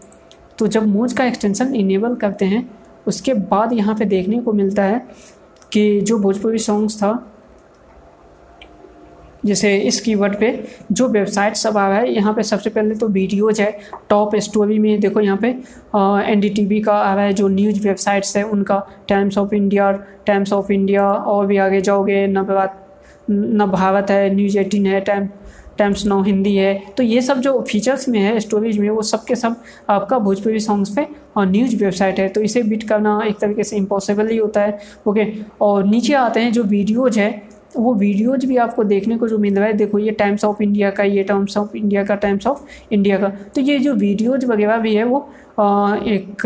तो 0.58 0.66
जब 0.66 0.86
मोज 0.86 1.12
का 1.12 1.24
एक्सटेंशन 1.24 1.74
इनेबल 1.74 2.14
करते 2.14 2.44
हैं, 2.44 2.68
उसके 3.06 3.34
बाद 3.34 3.72
यहाँ 3.72 3.94
पे 3.94 4.04
देखने 4.04 4.38
को 4.38 4.52
मिलता 4.52 4.84
है 4.84 5.06
कि 5.72 6.00
जो 6.00 6.18
भोजपुरी 6.18 6.58
सॉन्ग्स 6.58 6.96
था 6.96 7.12
जैसे 9.42 9.76
इस 9.78 10.00
कीवर्ड 10.00 10.38
पे 10.38 10.48
जो 10.92 11.08
वेबसाइट 11.08 11.56
सब 11.56 11.76
आ 11.78 11.88
रहा 11.88 11.98
है, 11.98 12.14
यहाँ 12.14 12.32
पे 12.34 12.42
सबसे 12.42 12.70
पहले 12.70 12.94
तो 12.94 13.08
वीडियोज़ 13.08 13.62
है, 13.62 13.70
टॉप 14.10 14.36
स्टोरी 14.36 14.78
में 14.78 15.00
देखो 15.00 15.20
यहाँ 15.20 15.36
पे 15.36 15.48
एन 16.32 16.40
डी 16.40 16.80
का 16.80 16.92
आ 16.92 17.14
रहा 17.14 17.24
है 17.24 17.32
जो 17.32 17.48
न्यूज़ 17.48 17.80
वेबसाइट्स 17.86 18.36
है, 18.36 18.42
उनका 18.44 18.82
Times 19.08 19.38
of 19.38 19.54
India 19.54 19.90
Times 20.26 20.52
of 20.52 20.72
India 20.72 21.08
और 21.08 21.46
भी 21.46 21.56
आगे 21.58 21.80
जाओगे 21.80 22.26
नव 22.26 22.68
न 23.30 23.66
भारत 23.70 24.10
है 24.10 24.34
न्यूज़ 24.34 24.58
एटीन 24.58 24.86
है 24.86 25.00
टाइम 25.00 25.28
टाइम्स 25.78 26.04
नाउ 26.06 26.22
हिंदी 26.22 26.54
है 26.56 26.74
तो 26.96 27.02
ये 27.02 27.20
सब 27.22 27.40
जो 27.40 27.60
फीचर्स 27.68 28.08
में 28.08 28.18
है 28.20 28.38
स्टोरेज 28.40 28.78
में, 28.78 28.88
वो 28.90 29.02
सब 29.02 29.24
के 29.24 29.34
सब 29.36 29.56
आपका 29.90 30.18
भोजपुरी 30.18 30.60
सॉन्ग्स 30.60 30.90
पे 30.96 31.06
और 31.36 31.46
न्यूज़ 31.46 31.76
वेबसाइट 31.76 32.18
है 32.20 32.28
तो 32.28 32.40
इसे 32.40 32.62
बीट 32.62 32.88
करना 32.88 33.20
एक 33.26 33.38
तरीके 33.38 33.64
से 33.64 33.76
इम्पॉसिबल 33.76 34.28
ही 34.28 34.36
होता 34.36 34.60
है 34.60 34.78
ओके 35.06 35.26
और 35.60 35.86
नीचे 35.86 36.14
आते 36.14 36.40
हैं 36.40 36.52
जो 36.52 36.62
वीडियोज़ 36.64 37.18
है 37.20 37.30
वो 37.78 37.94
वीडियोज़ 37.94 38.46
भी 38.46 38.56
आपको 38.58 38.84
देखने 38.84 39.16
को 39.18 39.28
जो 39.28 39.38
मिल 39.38 39.58
रहा 39.58 39.66
है, 39.66 39.72
देखो 39.74 39.98
ये 39.98 40.10
टाइम्स 40.12 40.44
ऑफ़ 40.44 40.62
इंडिया 40.62 40.90
का, 40.90 41.02
ये 41.04 41.22
टाइम्स 41.24 41.56
ऑफ़ 41.56 41.76
इंडिया 41.76 42.04
का 42.04 42.14
टाइम्स 42.16 42.46
ऑफ़ 42.46 42.64
इंडिया 42.92 43.18
का। 43.18 43.28
तो 43.54 43.60
ये 43.60 43.78
जो 43.78 43.94
वीडियोज़ 43.96 44.46
वगैरह 44.46 44.78
भी 44.78 44.94
है 44.94 45.04
वो 45.04 45.18
एक 45.60 46.42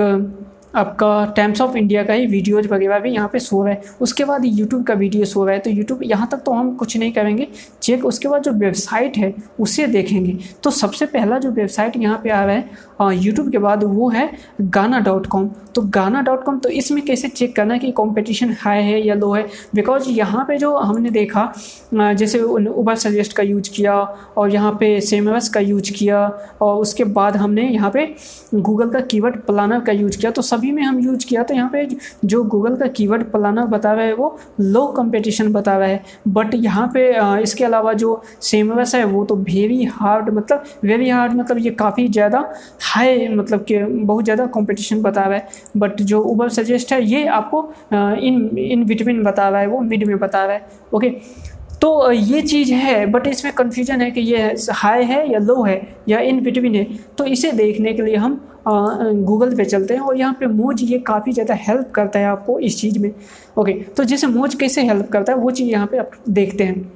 आपका 0.74 1.24
टाइम्स 1.36 1.60
ऑफ़ 1.60 1.76
इंडिया 1.76 2.02
का 2.04 2.12
ही 2.12 2.26
वीडियोज़ 2.26 2.68
वगैरह 2.68 2.98
भी 2.98 3.10
यहाँ 3.10 3.28
पे 3.32 3.38
शो 3.40 3.62
है। 3.62 3.80
उसके 4.00 4.24
बाद 4.24 4.44
यूट्यूब 4.44 4.84
का 4.86 4.94
वीडियो 4.94 5.24
शो 5.24 5.44
है। 5.46 5.58
तो 5.58 5.70
यूट्यूब 5.70 6.02
यहाँ 6.04 6.28
तक 6.30 6.42
तो 6.44 6.52
हम 6.52 6.74
कुछ 6.76 6.96
नहीं 6.96 7.12
करेंगे। 7.12 7.48
चेक 7.82 8.04
उसके 8.06 8.28
बाद 8.28 8.42
जो 8.42 8.52
वेबसाइट 8.54 9.16
है, 9.16 9.34
उसे 9.60 9.86
देखेंगे। 9.88 10.38
तो 10.64 10.70
सबसे 10.72 11.06
पहला 11.08 11.38
जो 11.38 11.50
वेबसाइट 11.52 11.96
यहाँ 11.96 12.20
पे 12.24 12.30
आ 12.30 12.44
रहा 12.44 12.56
है 12.56 12.90
यूट्यूब 13.14 13.50
के 13.50 13.58
बाद 13.58 13.82
वो 13.84 14.08
है 14.10 14.30
गाना 14.62 14.98
डॉट 15.00 15.26
कॉम 15.26 15.48
तो 15.74 15.82
गाना 15.94 16.20
डॉट 16.22 16.44
कॉम 16.44 16.58
तो 16.58 16.68
इसमें 16.70 17.04
कैसे 17.04 17.28
चेक 17.28 17.54
करना 17.56 17.76
कि 17.78 17.90
कॉम्पिटिशन 17.92 18.54
हाई 18.60 18.82
है 18.82 19.00
या 19.06 19.14
लो 19.14 19.32
है? 19.32 19.42
बिकॉज़ 19.74 20.08
यहाँ 20.10 20.44
पर 20.48 20.58
जो 20.58 20.76
हमने 20.76 21.10
देखा 21.10 21.52
जैसे 21.94 22.40
उबर 22.40 22.94
सजेस्ट 22.96 23.32
का 23.36 23.42
यूज़ 23.42 23.70
किया 23.70 23.94
और 24.36 24.52
यहाँ 24.52 24.72
पे 24.80 25.00
सेमरस 25.02 25.48
का 25.48 25.60
यूज़ 25.60 25.92
किया 25.92 26.26
और 26.62 26.80
उसके 26.80 27.04
बाद 27.12 27.36
हमने 27.36 27.62
यहाँ 27.64 27.90
पे 27.90 28.06
गूगल 28.54 28.90
का 28.90 29.00
कीवर्ड 29.02 29.40
प्लानर 29.42 29.80
का 29.80 29.92
यूज़ 29.92 30.18
किया। 30.18 30.30
तो 30.30 30.42
सभी 30.62 30.70
में 30.72 30.82
हम 30.82 30.98
यूज़ 31.00 31.24
किया 31.26 31.42
तो 31.42 31.54
यहाँ 31.54 31.68
पे 31.70 31.86
जो 32.24 32.42
गूगल 32.44 32.74
का 32.76 32.86
कीवर्ड 32.88 33.22
प्लानर 33.30 33.64
बता 33.66 33.92
रहा 33.92 34.04
है, 34.04 34.12
वो 34.14 34.38
लो 34.60 34.86
कंपटीशन 34.96 35.52
बता 35.52 35.76
रहा 35.78 35.88
है। 35.88 36.02
बट 36.28 36.54
यहाँ 36.54 36.86
पे 36.94 37.02
इसके 37.42 37.64
अलावा 37.64 37.92
जो 37.94 38.22
सेमरस 38.42 38.94
है, 38.94 39.04
वो 39.04 39.24
तो 39.24 39.36
वेरी 39.36 39.84
हार्ड 39.84 40.30
मतलब 40.30 40.64
वेरी 40.84 41.08
हार्ड 41.10 41.32
मतलब 41.32 41.58
ये 41.58 41.70
काफ़ी 41.72 42.06
ज़्यादा 42.08 42.44
हाई 42.82 43.28
मतलब 43.30 43.64
कि 43.64 43.78
बहुत 43.78 44.24
ज़्यादा 44.24 44.46
कॉम्पिटिशन 44.48 45.02
बता 45.02 45.22
रहा 45.22 45.34
है। 45.34 45.48
बट 45.76 46.02
जो 46.02 46.20
ऊबर 46.24 46.48
सजेस्ट 46.50 46.92
है, 46.92 47.02
ये 47.04 47.26
आपको 47.28 47.62
इन 47.92 48.58
इन 48.60 48.84
बिटवीन 48.86 49.22
बता 49.22 49.48
रहा 49.48 49.60
है, 49.60 49.66
वो 49.66 49.80
मिड 49.80 50.06
में 50.06 50.18
बता 50.18 50.44
रहा 50.44 50.54
है। 50.54 50.66
ओके 50.94 51.10
तो 51.80 52.10
ये 52.12 52.40
चीज़ 52.42 52.72
है 52.72 53.04
बट 53.10 53.26
इसमें 53.26 53.52
कन्फ्यूज़न 53.54 54.00
है 54.00 54.10
कि 54.10 54.20
ये 54.22 54.42
हाई 54.72 55.04
है 55.04 55.32
या 55.32 55.38
लो 55.40 55.62
है 55.62 55.80
या 56.08 56.18
इन 56.20 56.40
बिटवीन 56.42 56.74
है। 56.74 56.86
तो 57.18 57.24
इसे 57.26 57.50
देखने 57.52 57.92
के 57.92 58.02
लिए 58.02 58.16
हम 58.16 58.40
गूगल 58.66 59.54
पे 59.56 59.64
चलते 59.64 59.94
हैं 59.94 60.00
और 60.00 60.16
यहाँ 60.16 60.36
पे 60.40 60.46
मोज 60.48 60.82
ये 60.82 60.98
काफ़ी 61.06 61.32
ज़्यादा 61.32 61.54
हेल्प 61.60 61.90
करता 61.94 62.18
है 62.18 62.26
आपको 62.26 62.58
इस 62.60 62.80
चीज़ 62.80 62.98
में। 62.98 63.10
ओके 63.58 63.72
तो 63.96 64.04
जैसे 64.04 64.26
मोज 64.28 64.54
कैसे 64.54 64.82
हेल्प 64.82 65.08
करता 65.12 65.32
है 65.32 65.38
वो 65.38 65.50
चीज़ 65.50 65.68
यहाँ 65.68 65.86
पे 65.86 65.98
आप 65.98 66.10
देखते 66.30 66.64
हैं। 66.64 66.90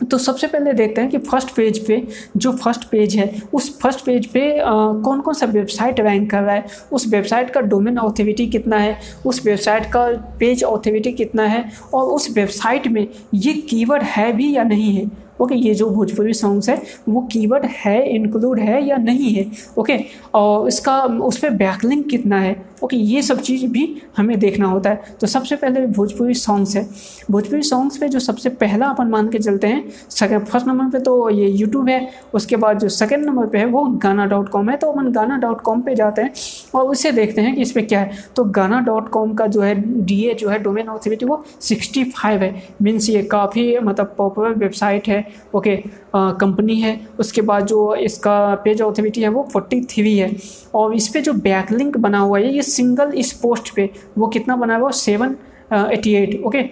तो 0.00 0.18
सबसे 0.18 0.46
पहले 0.46 0.72
देखते 0.72 1.00
हैं 1.00 1.10
कि 1.10 1.18
फ़र्स्ट 1.20 1.50
पेज 1.54 1.78
पे 1.86 2.02
जो 2.36 2.50
फ़र्स्ट 2.56 2.84
पेज 2.90 3.14
है 3.16 3.30
उस 3.54 3.78
फ़र्स्ट 3.80 4.04
पेज 4.04 4.26
पे 4.26 4.42
आ, 4.58 4.64
कौन 4.64 5.20
कौन 5.20 5.34
सा 5.34 5.46
वेबसाइट 5.46 6.00
रैंक 6.00 6.30
कर 6.30 6.42
रहा 6.42 6.54
है 6.54 6.64
उस 6.92 7.06
वेबसाइट 7.12 7.50
का 7.50 7.60
डोमेन 7.62 7.98
ऑथोरिटी 7.98 8.46
कितना 8.46 8.78
है 8.78 8.98
उस 9.26 9.44
वेबसाइट 9.46 9.86
का 9.92 10.06
पेज 10.40 10.64
ऑथोरिटी 10.64 11.12
कितना 11.12 11.46
है 11.46 11.64
और 11.94 12.12
उस 12.12 12.30
वेबसाइट 12.36 12.86
में 12.88 13.06
ये 13.34 13.52
कीवर्ड 13.70 14.02
है 14.04 14.32
भी 14.32 14.54
या 14.56 14.62
नहीं 14.64 14.94
है। 14.94 15.10
ओके 15.40 15.54
ये 15.54 15.74
जो 15.74 15.88
भोजपुरी 15.90 16.34
सॉन्ग्स 16.34 16.68
है, 16.68 16.82
वो 17.08 17.20
कीवर्ड 17.32 17.64
है 17.64 18.08
इंक्लूड 18.08 18.58
है 18.58 18.82
या 18.86 18.96
नहीं 18.96 19.32
है? 19.34 19.46
ओके 19.78 19.98
और 20.34 20.68
इसका, 20.68 21.00
उस 21.02 21.38
पर 21.38 21.50
बैकलिंग 21.50 22.04
कितना 22.04 22.40
है? 22.40 22.56
ओके, 22.82 22.96
ये 22.96 23.22
सब 23.22 23.40
चीज़ 23.40 23.66
भी 23.66 23.84
हमें 24.16 24.38
देखना 24.38 24.68
होता 24.68 24.90
है। 24.90 25.16
तो 25.20 25.26
सबसे 25.26 25.56
पहले 25.56 25.86
भोजपुरी 25.88 26.34
सॉन्ग्स 26.34 26.74
है। 26.76 26.86
भोजपुरी 27.30 27.62
सॉन्ग्स 27.62 27.96
पे 27.98 28.08
जो 28.08 28.18
सबसे 28.20 28.48
पहला 28.50 28.86
अपन 28.86 29.08
मान 29.08 29.28
के 29.28 29.38
चलते 29.38 29.66
हैं 29.66 29.84
सेकेंड 30.10 30.44
फ़र्स्ट 30.44 30.66
नंबर 30.66 30.90
पे 30.90 31.00
तो 31.04 31.28
ये 31.30 31.48
यूट्यूब 31.48 31.88
है, 31.88 32.08
उसके 32.34 32.56
बाद 32.56 32.78
जो 32.78 32.88
सेकेंड 32.88 33.24
नंबर 33.26 33.46
पे 33.46 33.58
है, 33.58 33.64
वो 33.66 33.84
गाना 34.02 34.26
डॉट 34.26 34.48
कॉम 34.48 34.70
है। 34.70 34.76
तो 34.76 34.90
अपन 34.92 35.10
गाना 35.12 35.36
डॉट 35.38 35.60
कॉम 35.60 35.80
पर 35.80 35.94
जाते 35.94 36.22
हैं 36.22 36.32
और 36.74 36.86
उसे 36.86 37.12
देखते 37.12 37.40
हैं 37.40 37.54
कि 37.54 37.62
इस 37.62 37.72
पर 37.72 37.84
क्या 37.84 38.00
है। 38.00 38.10
तो 38.36 38.44
गाना 38.52 38.80
डॉट 38.80 39.08
कॉम 39.08 39.34
का 39.34 39.46
जो 39.46 39.60
है 39.60 39.74
डी 40.04 40.22
ए 40.22 40.34
जो 40.34 40.48
है 40.48 40.58
डोमेन 40.58 40.88
ऑथोरिटी 40.88 41.26
वो 41.26 41.42
सिक्सटी 41.60 42.04
फाइव 42.06 42.42
है। 42.42 42.62
मीन्स 42.82 43.08
ये 43.10 43.22
काफ़ी 43.22 43.78
मतलब 43.78 44.14
पॉपुलर 44.18 44.54
वेबसाइट 44.58 45.08
है। 45.08 45.24
ओके 45.54 45.76
कंपनी 46.14 46.76
है 46.76 46.98
उसके 47.20 47.42
बाद 47.42 47.66
जो 47.66 47.94
इसका 47.96 48.54
पेज 48.64 48.82
ऑथोरिटी 48.82 49.22
है 49.22 49.28
वो 49.28 49.48
फोर्टी 49.52 49.80
थ्री 49.90 50.16
है। 50.18 50.30
और 50.74 50.94
इस 50.94 51.08
पर 51.08 51.20
जो 51.20 51.32
बैकलिंक 51.42 51.96
बना 51.98 52.18
हुआ 52.18 52.38
है 52.38 52.54
ये 52.54 52.62
सिंगल 52.64 53.12
इस 53.16 53.32
पोस्ट 53.42 53.74
पे 53.76 53.90
वो 54.18 54.26
कितना 54.28 54.56
बना 54.56 54.76
हुआ 54.76 54.88
है? 54.88 54.98
Seven 54.98 55.36
eighty 55.72 56.14
eight 56.14 56.42
okay 56.46 56.62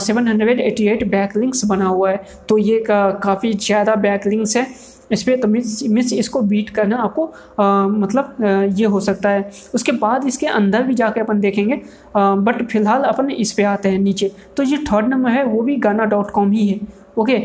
seven 0.00 0.28
hundred 0.28 0.60
eighty 0.60 0.86
eight 0.88 1.06
back 1.10 1.36
links 1.36 1.64
बना 1.64 1.86
हुआ 1.86 2.10
है। 2.10 2.24
तो 2.48 2.58
ये 2.58 2.78
का, 2.80 3.10
काफ़ी 3.12 3.52
ज़्यादा 3.54 3.94
बैक 3.96 4.26
लिंक्स 4.26 4.56
है। 4.56 4.66
इस 5.12 5.22
पर 5.22 5.36
तो 5.40 5.48
मीन्स 5.48 5.82
मीन्स 5.88 6.12
इसको 6.12 6.40
बीट 6.42 6.70
करना 6.70 6.96
आपको 6.98 7.26
आ, 7.60 7.86
मतलब 7.86 8.44
आ, 8.44 8.62
ये 8.62 8.86
हो 8.86 9.00
सकता 9.00 9.30
है। 9.30 9.50
उसके 9.74 9.92
बाद 9.94 10.26
इसके 10.26 10.46
अंदर 10.48 10.82
भी 10.82 10.94
जाके 10.94 11.20
अपन 11.20 11.40
देखेंगे। 11.40 11.80
आ, 12.16 12.34
बट 12.36 12.66
फ़िलहाल 12.68 13.02
अपन 13.04 13.30
इस 13.30 13.52
पर 13.52 13.64
आते 13.64 13.88
हैं 13.88 13.98
नीचे। 13.98 14.30
तो 14.56 14.62
ये 14.62 14.78
थर्ड 14.84 15.08
नंबर 15.08 15.30
है 15.30 15.44
वो 15.44 15.62
भी 15.62 15.76
गाना 15.78 16.04
डॉट 16.06 16.30
कॉम 16.30 16.50
ही 16.52 16.66
है। 16.66 16.80
ओके 17.16 17.36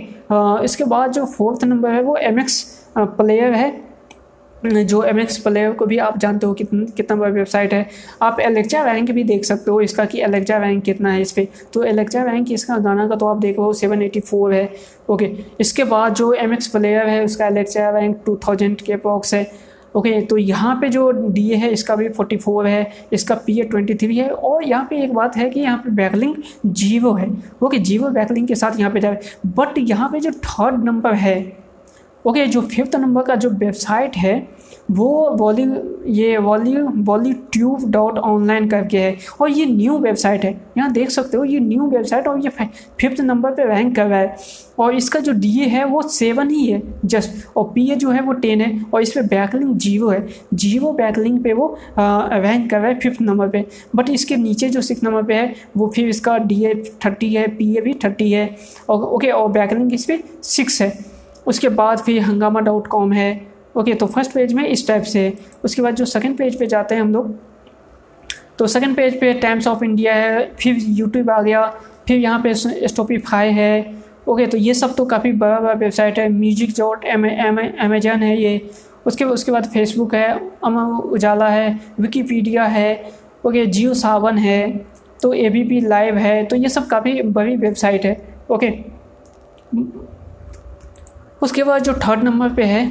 इसके 0.65 0.83
बाद 0.85 1.11
जो 1.11 1.25
फोर्थ 1.27 1.63
नंबर 1.63 1.91
है, 1.91 2.01
वो 2.03 2.15
एम 2.17 2.39
एक्स 2.39 2.63
प्लेयर 2.97 3.53
है। 3.53 3.89
जो 4.65 5.01
एम 5.03 5.19
एक्स 5.19 5.37
प्लेयर 5.37 5.71
को 5.73 5.85
भी 5.85 5.97
आप 5.99 6.17
जानते 6.19 6.45
हो 6.45 6.53
कितना 6.53 6.83
कितना 6.97 7.15
बड़ा 7.17 7.29
वेबसाइट 7.31 7.73
है। 7.73 7.85
आप 8.21 8.39
एलेक्जा 8.39 8.83
रैंक 8.83 9.11
भी 9.11 9.23
देख 9.23 9.45
सकते 9.45 9.71
हो, 9.71 9.79
इसका 9.81 10.05
कि 10.05 10.21
एलेक्जा 10.21 10.57
रैंक 10.57 10.83
कितना 10.83 11.11
है 11.11 11.21
इस 11.21 11.31
पर 11.31 11.47
तो 11.73 11.83
एलेक्जा 11.83 12.23
रैंक 12.23 12.51
इसका 12.51 12.77
गाना 12.79 13.07
का 13.07 13.15
तो 13.15 13.27
आप 13.27 13.37
देखो 13.39 13.71
सेवन 13.73 14.01
एटी 14.01 14.19
फोर 14.21 14.53
है। 14.53 14.69
ओके 15.09 15.31
इसके 15.59 15.83
बाद 15.85 16.13
जो 16.15 16.31
एम 16.35 16.53
एक्स 16.53 16.67
प्लेयर 16.67 17.07
है, 17.07 17.23
उसका 17.25 17.47
एलेक्जा 17.47 17.89
रैंक 17.89 18.21
टू 18.25 18.39
थाउज़ेंड 18.47 18.81
के 18.81 18.95
बॉक्स 19.03 19.33
है। 19.33 19.43
ओके 19.95 20.21
तो 20.21 20.37
यहाँ 20.37 20.75
पे 20.81 20.89
जो 20.89 21.09
डी 21.11 21.49
ए 21.51 21.55
है, 21.55 21.69
इसका 21.69 21.95
भी 21.95 22.09
फोर्टी 22.09 22.37
फोर 22.37 22.67
है, 22.67 22.91
इसका 23.13 23.35
पी 23.35 23.59
ए 23.59 23.63
ट्वेंटी 23.63 23.95
थ्री 23.95 24.17
है, 24.17 24.29
और 24.29 24.63
यहाँ 24.63 24.85
पे 24.89 25.03
एक 25.03 25.13
बात 25.13 25.35
है 25.37 25.49
कि 25.49 25.59
यहाँ 25.59 25.77
पे 25.77 25.89
बैकलिंग 25.91 26.35
जीवो 26.65 27.13
है। 27.13 27.29
ओके 27.63 27.79
जीवो 27.79 28.09
बैकलिंग 28.09 28.47
के 28.47 28.55
साथ 28.55 28.79
यहाँ 28.79 28.91
पे 28.91 28.99
जाए 28.99 29.19
बट 29.57 29.77
यहाँ 29.79 30.09
पे 30.09 30.19
जो 30.19 30.31
थर्ड 30.31 30.83
नंबर 30.83 31.13
है 31.15 31.60
ओके 32.25 32.45
जो 32.45 32.61
फिफ्थ 32.61 32.95
नंबर 32.95 33.23
का 33.23 33.35
जो 33.35 33.49
वेबसाइट 33.49 34.15
है, 34.17 34.47
वो 34.91 35.29
वॉली 35.31 35.63
ये 36.11 36.37
wally 36.37 36.75
wally 37.03 37.33
tube 37.51 37.89
dot 37.91 38.17
online 38.17 38.67
करके 38.69 38.97
है। 38.97 39.15
और 39.41 39.49
ये 39.49 39.65
न्यू 39.65 39.97
वेबसाइट 39.97 40.43
है। 40.45 40.51
यहाँ 40.77 40.91
देख 40.91 41.09
सकते 41.09 41.37
हो, 41.37 41.43
ये 41.43 41.59
न्यू 41.59 41.87
वेबसाइट 41.87 42.27
और 42.27 42.39
ये 42.39 42.49
फिफ्थ 42.99 43.21
नंबर 43.21 43.51
पे 43.51 43.65
रैंक 43.65 43.95
कर 43.95 44.05
रहा 44.05 44.19
है। 44.19 44.35
और 44.79 44.95
इसका 44.95 45.19
जो 45.19 45.31
डी 45.31 45.59
ए 45.61 45.65
है, 45.65 45.83
वो 45.85 46.01
सेवन 46.01 46.49
ही 46.49 46.65
है। 46.65 46.81
जस्ट 47.05 47.45
और 47.57 47.71
पी 47.75 47.89
ए 47.91 47.95
जो 47.95 48.11
है, 48.11 48.21
वो 48.21 48.33
टेन 48.33 48.61
है। 48.61 48.85
और 48.93 49.01
इस 49.01 49.11
पर 49.11 49.21
बैकलिंग 49.21 49.75
जीवो 49.77 50.09
है। 50.09 50.25
जीवो 50.53 50.91
बैकलिंग 50.93 51.39
पे 51.43 51.53
वो 51.53 51.67
रैंक 51.99 52.69
कर 52.71 52.77
रहा 52.77 52.87
है 52.87 52.99
फिफ्थ 52.99 53.21
नंबर 53.21 53.49
पे। 53.49 53.65
बट 53.95 54.09
इसके 54.09 54.35
नीचे 54.35 54.69
जो 54.69 54.81
सिक्स 54.81 55.03
नंबर 55.03 55.23
पे 55.23 55.33
है, 55.33 55.53
वो 55.77 55.91
फिर 55.95 56.09
इसका 56.09 56.37
डी 56.37 56.63
ए 56.65 56.73
थर्टी 57.05 57.33
है 57.33 57.47
पी 57.47 57.75
ए 57.77 57.81
भी 57.81 57.93
थर्टी 58.03 58.31
है। 58.31 58.49
और 58.89 59.03
ओके 59.03 59.31
और 59.31 59.51
बैकलिंग 59.51 59.93
इस 59.93 60.05
पर 60.05 60.23
सिक्स 60.43 60.81
है। 60.81 61.10
उसके 61.45 61.69
बाद 61.71 61.99
फिर 61.99 62.21
हंगामा 62.21 62.59
डॉट 62.59 62.87
कॉम 62.87 63.13
है। 63.13 63.29
ओके 63.77 63.93
तो 63.93 64.05
फ़र्स्ट 64.07 64.33
पेज 64.33 64.53
में 64.53 64.67
इस 64.67 64.87
टाइप 64.87 65.03
से। 65.05 65.33
उसके 65.63 65.81
बाद 65.81 65.95
जो 65.95 66.05
सेकंड 66.07 66.37
पेज 66.37 66.59
पे 66.59 66.67
जाते 66.67 66.95
हैं 66.95 67.01
हम 67.01 67.13
लोग 67.13 67.35
तो 68.59 68.67
सेकंड 68.67 68.95
पेज 68.95 69.19
पे 69.19 69.33
टाइम्स 69.35 69.67
ऑफ़ 69.67 69.83
इंडिया 69.83 70.13
है, 70.15 70.51
फिर 70.55 70.77
यूट्यूब 70.79 71.29
आ 71.29 71.41
गया, 71.41 71.65
फिर 72.07 72.17
यहाँ 72.17 72.39
पे 72.41 72.53
स्टोपीफाई 72.53 73.51
है। 73.51 74.01
ओके 74.27 74.45
तो 74.47 74.57
ये 74.57 74.73
सब 74.73 74.95
तो 74.95 75.05
काफ़ी 75.05 75.31
बड़ा 75.33 75.59
बड़ा 75.59 75.73
वेबसाइट 75.75 76.19
है 76.19 76.27
म्यूज़िक 76.29 76.73
डॉट 76.77 77.05
अमेजन 77.05 78.23
है 78.23 78.37
ये। 78.41 78.69
उसके 79.05 79.25
उसके 79.25 79.51
बाद 79.51 79.65
फेसबुक 79.67 80.13
है 80.15 80.29
अमर 80.63 81.03
उजाला 81.05 81.47
है 81.49 81.79
विकीपीडिया 81.99 82.63
है, 82.65 83.11
ओके 83.45 83.65
जियो 83.65 83.93
सावन 83.95 84.37
है 84.37 84.69
तो 85.21 85.33
ए 85.33 85.49
बी 85.49 85.63
पी 85.63 85.79
लाइव 85.81 86.17
है 86.17 86.43
तो 86.45 86.55
ये 86.55 86.69
सब 86.69 86.87
काफ़ी 86.87 87.21
बड़ी 87.23 87.55
वेबसाइट 87.57 88.05
है। 88.05 88.15
ओके 88.51 88.69
उसके 91.41 91.63
बाद 91.63 91.83
जो 91.83 91.93
थर्ड 91.97 92.23
नंबर 92.23 92.53
पे 92.53 92.63
है 92.65 92.85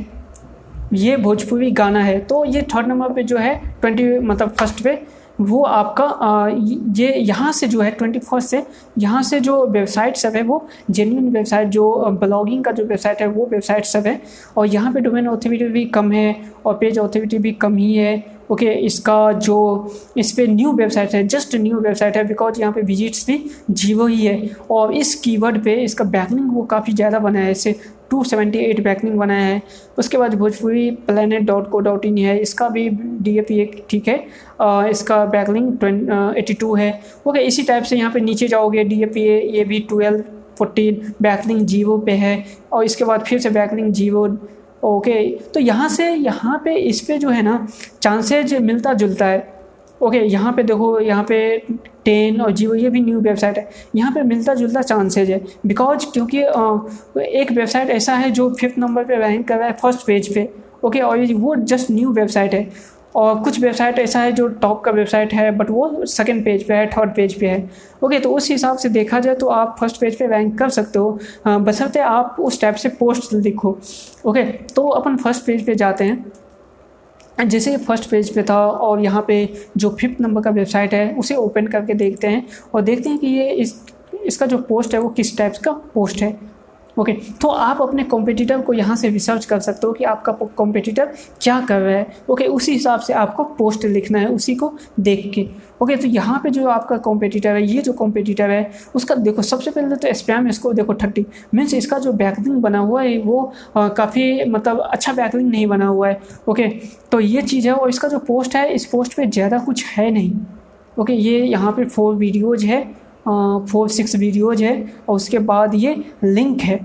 ये 0.95 1.17
भोजपुरी 1.19 1.71
गाना 1.73 2.03
है। 2.03 2.19
तो 2.21 2.45
ये 2.45 2.63
थर्ड 2.75 2.87
नंबर 2.87 3.13
पे 3.15 3.23
जो 3.23 3.37
है 3.39 3.55
ट्वेंटी 3.81 4.05
मतलब 4.21 4.49
फ़र्स्ट 4.51 4.83
पे 4.85 4.99
वो 5.41 5.63
आपका 5.65 6.05
आ, 6.05 6.49
ये 6.49 7.13
यहाँ 7.13 7.53
से 7.53 7.67
जो 7.69 7.81
है 7.81 7.91
ट्वेंटी 7.91 8.19
फ़र्स्ट 8.21 8.49
से 8.49 8.63
यहाँ 8.99 9.23
से 9.23 9.39
जो 9.41 9.65
वेबसाइट 9.67 10.17
सब 10.17 10.33
है 10.37 10.43
वो 10.43 10.67
जेन्यून 10.91 11.29
वेबसाइट 11.29 11.69
जो 11.69 12.11
ब्लॉगिंग 12.21 12.65
का 12.65 12.73
जो 12.73 12.85
वेबसाइट 12.85 13.21
है 13.21 13.27
वो 13.29 13.47
वेबसाइट 13.53 13.85
सब 13.85 14.07
है। 14.07 14.21
और 14.57 14.67
यहाँ 14.67 14.93
पे 14.93 15.01
डोमेन 15.01 15.29
ऑथोरिटी 15.29 15.65
भी 15.67 15.85
कम 15.87 16.11
है 16.13 16.35
और 16.67 16.75
पेज 16.79 16.99
ऑथोरिटी 16.99 17.39
भी 17.39 17.53
कम 17.55 17.77
ही 17.77 17.95
है। 17.95 18.41
ओके 18.51 18.67
okay, 18.67 18.77
इसका 18.77 19.33
जो 19.33 19.93
इस 20.17 20.33
पर 20.33 20.49
न्यू 20.49 20.73
वेबसाइट 20.73 21.15
है 21.15 21.27
जस्ट 21.27 21.55
न्यू 21.57 21.81
वेबसाइट 21.81 22.17
है 22.17 22.25
बिकॉज़ 22.27 22.61
यहाँ 22.61 22.73
पे 22.73 22.83
विजिट्स 22.83 23.27
भी 23.27 23.39
जीवो 23.71 24.07
ही 24.07 24.25
है। 24.25 24.51
और 24.71 24.95
इस 24.95 25.15
कीवर्ड 25.15 25.63
पे 25.65 25.75
इसका 25.83 26.05
बैकलिंग 26.07 26.51
वो 26.55 26.63
काफ़ी 26.71 26.93
ज़्यादा 26.93 27.19
बना 27.19 27.41
है 27.41 27.51
इससे 27.51 27.79
टू 28.11 28.23
सेवेंटी 28.25 28.59
एट 28.61 28.83
बैकलिंग 28.85 29.19
बनाया 29.19 29.45
है। 29.45 29.63
उसके 29.99 30.19
बाद 30.19 30.35
Bhojpuri 30.35 30.91
planet 31.07 31.47
dot 31.47 31.71
co 31.71 31.81
dot 31.81 32.05
in 32.05 32.19
है। 32.19 32.39
इसका 32.39 32.69
भी 32.69 32.89
डी 32.91 33.37
ए 33.39 33.41
पी 33.41 33.61
एक 33.61 33.85
ठीक 33.91 34.09
है। 34.09 34.25
आ, 34.61 34.87
इसका 34.87 35.25
बैकलिंग 35.27 36.37
एटी 36.39 36.55
टू 36.55 36.75
है। 36.75 36.93
ओके 37.27 37.41
इसी 37.41 37.63
टाइप 37.63 37.85
से 37.85 37.97
यहाँ 37.97 38.13
पे 38.13 38.21
नीचे 38.21 38.49
जाओगे 38.49 38.85
डी 38.85 39.03
ए 39.03 39.07
पी 39.07 39.23
ए 39.29 39.41
ये 39.57 39.65
भी 39.65 39.81
ट्वेल्व 39.89 40.23
फोर्टीन 40.59 41.13
बैकलिंग 41.23 41.61
जीवो 41.67 41.99
पे 41.99 42.13
है। 42.15 42.45
और 42.73 42.85
इसके 42.85 43.05
बाद 43.05 43.25
फिर 43.25 43.39
से 43.39 43.51
बैकलिंग 43.51 43.93
जीवो 43.93 44.27
ओके 44.85 45.25
तो 45.55 45.61
यहाँ 45.61 45.89
से 45.89 46.05
यहाँ 46.07 46.61
पे 46.65 46.75
इस 46.79 47.01
पर 47.01 47.17
जो 47.19 47.31
है 47.31 47.43
ना 47.43 47.67
चांसेज 48.03 48.55
मिलता 48.55 48.93
जुलता 48.95 49.27
है। 49.27 49.60
ओके 50.01 50.19
यहाँ 50.19 50.53
पे 50.53 50.63
देखो, 50.63 50.99
यहाँ 51.01 51.25
पे 51.25 51.57
टेन 52.05 52.41
और 52.41 52.53
जियो 52.53 52.75
ये 52.75 52.91
भी 52.91 53.01
न्यू 53.01 53.21
वेबसाइट 53.21 53.59
है। 53.59 53.69
यहाँ 53.97 54.13
पे 54.13 54.23
मिलता 54.25 54.55
जुलता 54.55 54.83
चांसेज 54.83 55.31
है। 55.31 55.41
बिकॉज़ 55.67 56.07
क्योंकि 56.13 56.39
एक 57.33 57.53
वेबसाइट 57.53 57.91
ऐसा 57.91 58.15
है 58.15 58.31
जो 58.31 58.49
फिफ्थ 58.61 58.79
नंबर 58.79 59.05
पे 59.05 59.17
रैंक 59.19 59.47
कर 59.49 59.57
रहा 59.57 59.67
है 59.67 59.77
फ़र्स्ट 59.83 60.07
पेज 60.07 60.35
पे। 60.35 60.49
ओके 60.85 61.01
और 61.01 61.33
वो 61.35 61.55
जस्ट 61.57 61.91
न्यू 61.91 62.13
वेबसाइट 62.13 62.55
है। 62.55 62.69
और 63.17 63.39
कुछ 63.45 63.59
वेबसाइट 63.61 63.99
ऐसा 63.99 64.21
है 64.21 64.33
जो 64.33 64.47
टॉप 64.63 64.83
का 64.85 64.91
वेबसाइट 64.91 65.33
है 65.35 65.51
बट 65.51 65.71
वो 65.71 66.05
सेकंड 66.07 66.45
पेज 66.45 66.63
पे 66.65 66.75
है 66.75 66.87
थर्ड 66.89 67.15
पेज 67.15 67.35
पे 67.41 67.47
है। 67.47 67.71
ओके 68.05 68.19
तो 68.19 68.33
उस 68.33 68.51
हिसाब 68.51 68.77
से 68.79 68.89
देखा 68.89 69.21
जाए 69.21 69.35
तो 69.35 69.47
आप 69.49 69.75
फ़र्स्ट 69.81 70.01
पेज 70.01 70.19
पे 70.19 70.27
रैंक 70.27 70.59
कर 70.59 70.69
सकते 70.71 70.99
हो। 70.99 71.19
बसरते 71.47 72.01
आप 72.01 72.37
उस 72.41 72.61
टाइप 72.61 72.75
से 72.75 72.89
पोस्ट 73.01 73.33
लिखो। 73.35 73.79
ओके 74.27 74.45
तो 74.75 74.87
अपन 74.89 75.17
फ़र्स्ट 75.17 75.47
पेज 75.47 75.67
पे 75.67 75.75
जाते 75.75 76.05
हैं। 76.05 76.25
जैसे 77.45 77.77
फ़र्स्ट 77.77 78.11
पेज 78.11 78.35
पे 78.35 78.43
था 78.43 78.59
और 78.67 79.01
यहाँ 79.01 79.25
पे 79.29 79.37
जो 79.77 79.91
फिफ्थ 80.01 80.21
नंबर 80.21 80.43
का 80.43 80.51
वेबसाइट 80.51 80.95
है, 80.95 81.15
उसे 81.15 81.35
ओपन 81.37 81.67
करके 81.67 81.95
देखते 81.95 82.27
हैं 82.27 82.47
और 82.75 82.83
देखते 82.83 83.09
हैं 83.09 83.19
कि 83.19 83.27
ये 83.27 83.51
इस, 83.53 83.75
इसका 84.25 84.47
जो 84.47 84.59
पोस्ट 84.59 84.95
है 84.95 85.01
वो 85.01 85.09
किस 85.11 85.37
टाइप 85.39 85.53
का 85.65 85.73
पोस्ट 85.95 86.23
है। 86.23 86.39
ओके 86.97 87.13
okay, 87.13 87.41
तो 87.41 87.49
आप 87.49 87.81
अपने 87.83 88.05
कॉम्पिटिटर 88.05 88.61
को 88.61 88.73
यहाँ 88.73 88.97
से 88.97 89.09
रिसर्च 89.09 89.45
कर 89.45 89.61
सकते 89.61 89.87
हो 89.87 89.93
कि 89.93 90.05
आपका 90.05 90.33
कॉम्पिटिटर 90.57 91.13
क्या 91.43 91.61
कर 91.61 91.81
रहा 91.81 91.97
है। 91.97 92.07
ओके 92.29 92.45
okay, 92.45 92.57
उसी 92.57 92.73
हिसाब 92.73 93.01
से 93.01 93.13
आपको 93.15 93.45
पोस्ट 93.59 93.85
लिखना 93.87 94.19
है 94.19 94.29
उसी 94.29 94.55
को 94.55 94.73
देख 95.01 95.31
के। 95.35 95.43
ओके 95.43 95.85
okay, 95.85 96.03
तो 96.03 96.09
यहाँ 96.09 96.41
पे 96.43 96.51
जो 96.51 96.69
आपका 96.69 96.97
कॉम्पिटिटर 96.99 97.55
है 97.55 97.63
ये 97.65 97.83
जो 97.83 97.93
कॉम्पिटिटर 97.93 98.51
है 98.51 98.71
उसका 98.95 99.15
देखो 99.17 99.43
सबसे 99.43 99.71
पहले 99.71 99.97
तो 99.97 100.13
स्पैम 100.15 100.49
इसको 100.49 100.73
देखो 100.73 100.95
थर्टी 100.95 101.27
मीन्स 101.55 101.75
इसका 101.75 101.99
जो 101.99 102.13
बैकलिंग 102.15 102.61
बना 102.63 102.79
हुआ 102.79 103.03
है 103.03 103.19
वो 103.21 103.53
काफ़ी 103.77 104.45
मतलब 104.45 104.81
अच्छा 104.83 105.13
बैकलिंग 105.13 105.51
नहीं 105.51 105.67
बना 105.67 105.87
हुआ 105.87 106.09
है। 106.09 106.21
ओके 106.49 106.69
तो 107.13 107.21
ये 107.21 107.43
चीज़ 107.43 107.69
है 107.69 107.75
और 107.75 107.89
इसका 107.89 108.09
जो 108.09 108.19
पोस्ट 108.27 108.57
है 108.57 108.73
इस 108.75 108.87
पोस्ट 108.87 109.15
पर 109.15 109.31
ज़्यादा 109.31 109.59
कुछ 109.59 109.85
है 109.87 110.11
नहीं। 110.11 110.33
ओके 110.97 111.13
ये 111.13 111.39
यहाँ 111.41 111.73
पर 111.73 111.89
फोर 111.89 112.15
वीडियोज़ 112.17 112.67
है 112.67 112.83
फोर 113.27 113.89
सिक्स 113.89 114.17
वीडियोज़ 114.17 114.63
है 114.65 114.75
और 115.09 115.17
उसके 115.17 115.39
बाद 115.41 115.75
ये 115.75 115.95
लिंक 116.25 116.61
है। 116.61 116.79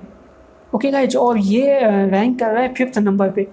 ओके 0.76 0.92
गाइज़ 0.92 1.18
और 1.18 1.38
ये 1.38 1.80
रैंक 2.10 2.40
कर 2.40 2.52
रहा 2.52 2.64
है 2.64 2.74
फिफ्थ 2.74 2.98
नंबर 3.00 3.30
पे। 3.30 3.48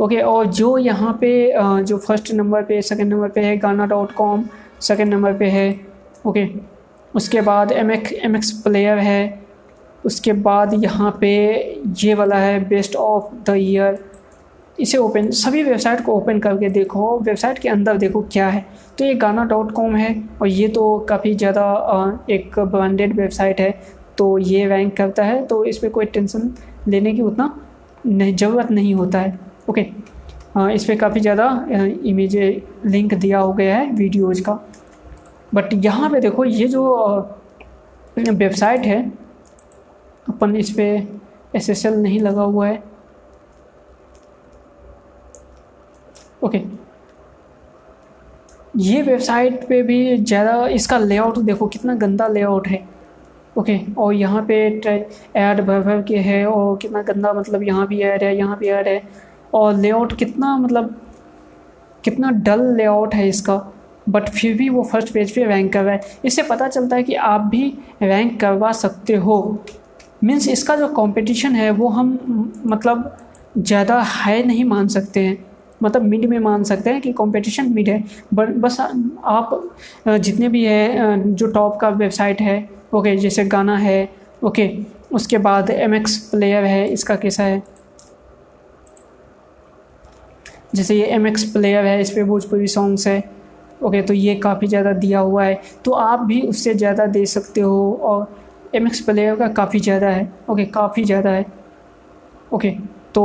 ओके 0.00 0.20
और 0.22 0.46
जो 0.48 0.76
यहाँ 0.78 1.12
पे 1.20 1.32
जो 1.82 1.98
फ़र्स्ट 1.98 2.32
नंबर 2.32 2.62
पे 2.64 2.80
सेकंड 2.82 3.12
नंबर 3.12 3.28
पे 3.28 3.40
है 3.40 3.56
गाना 3.58 3.86
डॉट 3.86 4.12
कॉम 4.14 4.44
सेकेंड 4.80 5.12
नंबर 5.14 5.32
पे 5.38 5.48
है। 5.50 5.68
ओके 6.26 6.46
उसके 7.14 7.40
बाद 7.40 7.72
M 7.72 7.90
X 7.92 8.12
M 8.14 8.36
X 8.36 8.50
player 8.62 8.98
है। 8.98 9.42
उसके 10.04 10.32
बाद 10.44 10.72
यहाँ 10.84 11.10
पे 11.20 11.28
ये 11.98 12.14
वाला 12.14 12.36
है 12.36 12.58
बेस्ट 12.68 12.96
ऑफ़ 12.96 13.34
द 13.46 13.54
ईयर 13.56 13.98
इसे 14.78 14.98
ओपन 14.98 15.30
सभी 15.30 15.62
वेबसाइट 15.62 16.00
को 16.04 16.12
ओपन 16.12 16.38
करके 16.40 16.68
देखो 16.70 17.18
वेबसाइट 17.20 17.58
के 17.58 17.68
अंदर 17.68 17.96
देखो 17.98 18.22
क्या 18.32 18.46
है। 18.48 18.64
तो 18.98 19.04
ये 19.04 19.14
गाना 19.14 19.44
डॉट 19.44 19.72
कॉम 19.72 19.96
है 19.96 20.14
और 20.42 20.48
ये 20.48 20.68
तो 20.68 20.98
काफ़ी 21.08 21.34
ज़्यादा 21.34 21.64
एक 22.30 22.58
ब्रांडेड 22.60 23.16
वेबसाइट 23.16 23.60
है। 23.60 23.70
तो 24.18 24.36
ये 24.38 24.66
रैंक 24.68 24.96
करता 24.96 25.24
है 25.24 25.44
तो 25.46 25.64
इस 25.64 25.78
पर 25.78 25.88
कोई 25.88 26.04
टेंशन 26.06 26.52
लेने 26.88 27.12
की 27.14 27.22
उतना 27.22 27.54
नहीं, 28.06 28.34
ज़रूरत 28.36 28.70
नहीं 28.70 28.94
होता 28.94 29.18
है। 29.18 29.38
ओके 29.70 29.86
इस 30.74 30.84
पर 30.84 30.96
काफ़ी 30.96 31.20
ज़्यादा 31.20 31.48
इमेज 32.04 32.36
लिंक 32.86 33.14
दिया 33.14 33.38
हो 33.38 33.52
गया 33.52 33.76
है 33.76 33.92
वीडियोज़ 33.92 34.42
का। 34.42 34.58
बट 35.54 35.72
यहाँ 35.74 36.10
पे 36.10 36.20
देखो, 36.20 36.44
ये 36.44 36.66
जो 36.68 36.82
वेबसाइट 38.18 38.86
है, 38.86 39.00
अपन 40.28 40.56
इस 40.56 40.70
पर 40.70 41.56
एस 41.56 41.86
नहीं 41.86 42.20
लगा 42.20 42.42
हुआ 42.42 42.66
है। 42.66 42.82
ओके 46.42 46.60
ये 48.78 49.00
वेबसाइट 49.02 49.66
पे 49.68 49.82
भी 49.82 50.16
ज़्यादा 50.16 50.66
इसका 50.68 50.98
लेआउट 50.98 51.38
देखो, 51.38 51.66
कितना 51.66 51.94
गंदा 51.94 52.26
लेआउट 52.28 52.68
है। 52.68 52.82
ओके 53.56 53.78
और 53.98 54.14
यहाँ 54.14 54.44
पे 54.48 54.54
ऐड 55.36 55.60
भर 55.60 55.80
भर 55.80 56.02
के 56.02 56.16
है, 56.18 56.44
और 56.46 56.76
कितना 56.76 57.02
गंदा 57.02 57.32
मतलब 57.32 57.62
यहाँ 57.62 57.86
भी 57.86 58.00
ऐड 58.02 58.22
है, 58.24 58.36
यहाँ 58.36 58.56
भी 58.58 58.68
ऐड 58.68 58.88
है। 58.88 59.02
और 59.54 59.74
लेआउट 59.76 60.16
कितना 60.18 60.56
मतलब 60.56 60.94
कितना 62.04 62.30
डल 62.40 62.64
लेआउट 62.76 63.14
है 63.14 63.28
इसका। 63.28 63.56
बट 64.08 64.28
फिर 64.30 64.56
भी 64.56 64.68
वो 64.68 64.82
फ़र्स्ट 64.82 65.12
पेज 65.14 65.34
पे 65.34 65.44
रैंक 65.44 65.72
कर 65.72 65.84
रहा 65.84 65.94
है। 65.94 66.18
इससे 66.24 66.42
पता 66.42 66.68
चलता 66.68 66.96
है 66.96 67.02
कि 67.02 67.14
आप 67.14 67.40
भी 67.42 67.68
रैंक 68.02 68.40
करवा 68.40 68.72
सकते 68.72 69.14
हो। 69.16 69.36
मीन्स 70.24 70.48
इसका 70.48 70.76
जो 70.76 70.88
कंपटीशन 70.90 71.54
है, 71.54 71.70
वो 71.70 71.88
हम 71.88 72.52
मतलब 72.66 73.16
ज़्यादा 73.58 74.00
हाई 74.00 74.42
नहीं 74.42 74.64
मान 74.64 74.88
सकते 74.88 75.20
हैं। 75.20 75.51
मतलब 75.82 76.02
मिड 76.04 76.24
में 76.26 76.38
मान 76.40 76.64
सकते 76.64 76.90
हैं 76.90 77.00
कि 77.00 77.12
कंपटीशन 77.12 77.72
मिड 77.74 77.88
है। 77.88 78.02
बट 78.34 78.54
बस 78.56 78.80
आप 78.80 79.74
जितने 80.08 80.48
भी 80.48 80.64
है 80.64 81.34
जो 81.34 81.46
टॉप 81.48 81.78
का 81.80 81.88
वेबसाइट 81.90 82.40
है 82.40 82.56
ओके 82.94 83.16
जैसे 83.16 83.44
गाना 83.46 83.76
है 83.78 84.08
ओके 84.44 84.68
उसके 85.12 85.38
बाद 85.38 85.70
एम 85.70 85.94
एक्स 85.94 86.16
प्लेयर 86.28 86.64
है, 86.64 86.86
इसका 86.88 87.14
कैसा 87.16 87.42
है? 87.44 87.62
जैसे 90.74 90.94
ये 90.94 91.06
एम 91.06 91.26
एक्स 91.26 91.44
प्लेयर 91.52 91.84
है, 91.84 92.00
इस 92.00 92.10
पर 92.10 92.24
भोजपुरी 92.24 92.66
सॉन्ग्स 92.68 93.06
है 93.06 93.22
ओके 93.82 94.00
तो 94.02 94.14
ये 94.14 94.34
काफ़ी 94.36 94.66
ज़्यादा 94.66 94.92
दिया 94.94 95.20
हुआ 95.20 95.44
है। 95.44 95.60
तो 95.84 95.92
आप 95.92 96.20
भी 96.20 96.40
उससे 96.42 96.74
ज़्यादा 96.74 97.06
दे 97.08 97.24
सकते 97.26 97.60
हो 97.60 97.92
और 98.02 98.26
एम 98.74 98.86
एक्स 98.86 99.00
प्लेयर 99.00 99.36
का 99.36 99.48
काफ़ी 99.52 99.80
ज़्यादा 99.80 100.08
है 100.08 100.32
ओके 100.50 100.64
काफ़ी 100.74 101.04
ज़्यादा 101.04 101.30
है 101.30 101.44
ओके 102.52 102.70
तो 103.14 103.24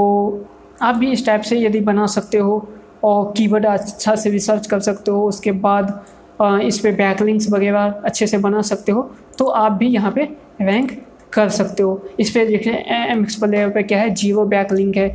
आप 0.81 0.95
भी 0.95 1.11
इस 1.11 1.25
टाइप 1.25 1.41
से 1.41 1.59
यदि 1.59 1.79
बना 1.81 2.05
सकते 2.07 2.37
हो 2.37 2.67
और 3.03 3.31
कीवर्ड 3.37 3.65
अच्छा 3.65 4.15
से 4.15 4.29
रिसर्च 4.29 4.67
कर 4.67 4.79
सकते 4.81 5.11
हो, 5.11 5.25
उसके 5.27 5.51
बाद 5.53 5.99
इस 6.63 6.79
पर 6.79 6.91
बैकलिंग्स 6.93 7.49
वगैरह 7.51 8.01
अच्छे 8.05 8.27
से 8.27 8.37
बना 8.39 8.61
सकते 8.63 8.91
हो 8.91 9.09
तो 9.37 9.45
आप 9.45 9.71
भी 9.71 9.87
यहाँ 9.89 10.11
पे 10.11 10.23
रैंक 10.61 10.91
कर 11.33 11.49
सकते 11.51 11.83
हो। 11.83 12.01
इस 12.19 12.29
पर 12.31 12.45
देखें 12.47 12.71
एम 12.71 13.21
एक्स 13.21 13.35
प्लेयर 13.35 13.69
पर 13.69 13.81
क्या 13.83 13.99
है? 13.99 14.13
ज़ीरो 14.13 14.45
बैकलिंक 14.45 14.97
है। 14.97 15.09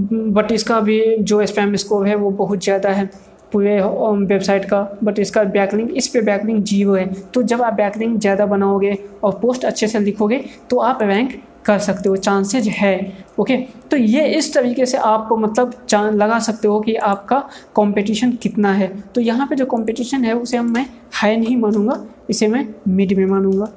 बट 0.00 0.52
इसका 0.52 0.80
भी 0.80 1.00
जो 1.18 1.44
स्पैम 1.46 1.74
स्कोर 1.76 2.06
है, 2.08 2.14
वो 2.14 2.30
बहुत 2.32 2.62
ज़्यादा 2.64 2.90
है 2.90 3.04
पूरे 3.52 3.80
वेबसाइट 3.80 4.64
का। 4.64 4.80
बट 5.04 5.18
इसका 5.18 5.42
बैकलिंक 5.46 5.90
इस 5.96 6.08
पे 6.08 6.20
बैकलिंक 6.22 6.64
ज़ीरो 6.64 6.94
है। 6.94 7.06
तो 7.24 7.42
जब 7.42 7.62
आप 7.62 7.72
बैकलिंक 7.74 8.18
ज़्यादा 8.20 8.46
बनाओगे 8.46 8.96
और 9.24 9.38
पोस्ट 9.42 9.64
अच्छे 9.64 9.88
से 9.88 9.98
लिखोगे 10.00 10.44
तो 10.70 10.78
आप 10.80 11.02
रैंक 11.02 11.40
कर 11.66 11.78
सकते 11.80 12.08
हो। 12.08 12.16
चांसेज 12.18 12.68
है। 12.70 12.96
ओके 13.40 13.56
तो 13.90 13.96
ये 13.96 14.26
इस 14.28 14.52
तरीके 14.54 14.86
से 14.86 14.98
आप 14.98 15.28
मतलब 15.32 15.72
लगा 15.92 16.38
सकते 16.38 16.68
हो 16.68 16.80
कि 16.80 16.94
आपका 16.94 17.38
कंपटीशन 17.76 18.32
कितना 18.32 18.72
है। 18.72 18.88
तो 19.14 19.20
यहाँ 19.20 19.46
पे 19.46 19.56
जो 19.56 19.66
कंपटीशन 19.66 20.24
है 20.24 20.32
उसे 20.34 20.60
मैं 20.60 20.86
हाई 21.14 21.36
नहीं 21.36 21.56
मानूँगा 21.56 22.04
इसे 22.30 22.48
मैं 22.48 22.66
मिड 22.88 23.16
में 23.18 23.24
मानूँगा। 23.26 23.72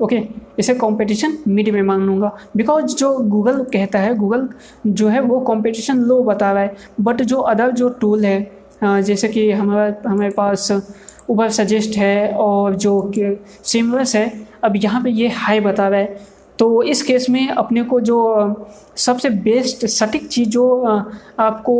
ओके 0.00 0.16
okay, 0.16 0.28
इसे 0.58 0.74
कंपटीशन 0.74 1.36
मिड 1.48 1.68
में 1.68 1.80
मान 1.82 2.00
लूँगा 2.00 2.30
बिकॉज़ 2.56 2.94
जो 2.96 3.12
गूगल 3.20 3.62
कहता 3.72 3.98
है 3.98 4.14
गूगल 4.14 4.48
जो 4.86 5.08
है 5.08 5.20
वो 5.20 5.40
कंपटीशन 5.42 5.98
लो 6.00 6.22
बता 6.22 6.50
रहा 6.52 6.62
है। 6.62 6.76
बट 7.00 7.22
जो 7.22 7.40
अदर 7.42 7.70
जो 7.72 7.88
टूल 8.00 8.24
है 8.24 9.02
जैसे 9.02 9.28
कि 9.28 9.50
हमारा 9.52 9.94
हमारे 10.06 10.30
पास 10.30 10.70
ऊबर 11.30 11.48
सजेस्ट 11.50 11.96
है 11.96 12.32
और 12.34 12.74
जो 12.76 13.10
सिमरस 13.64 14.14
है 14.16 14.46
अब 14.64 14.76
यहाँ 14.76 15.02
पे 15.02 15.10
ये 15.10 15.28
हाई 15.28 15.60
बता 15.60 15.88
रहा 15.88 16.00
है। 16.00 16.37
तो 16.58 16.82
इस 16.82 17.02
केस 17.02 17.28
में 17.30 17.48
अपने 17.48 17.82
को 17.82 18.00
जो 18.00 18.18
सबसे 18.96 19.30
बेस्ट 19.30 19.84
सटीक 19.86 20.26
चीज़ 20.28 20.48
जो 20.48 20.64
आपको 21.40 21.76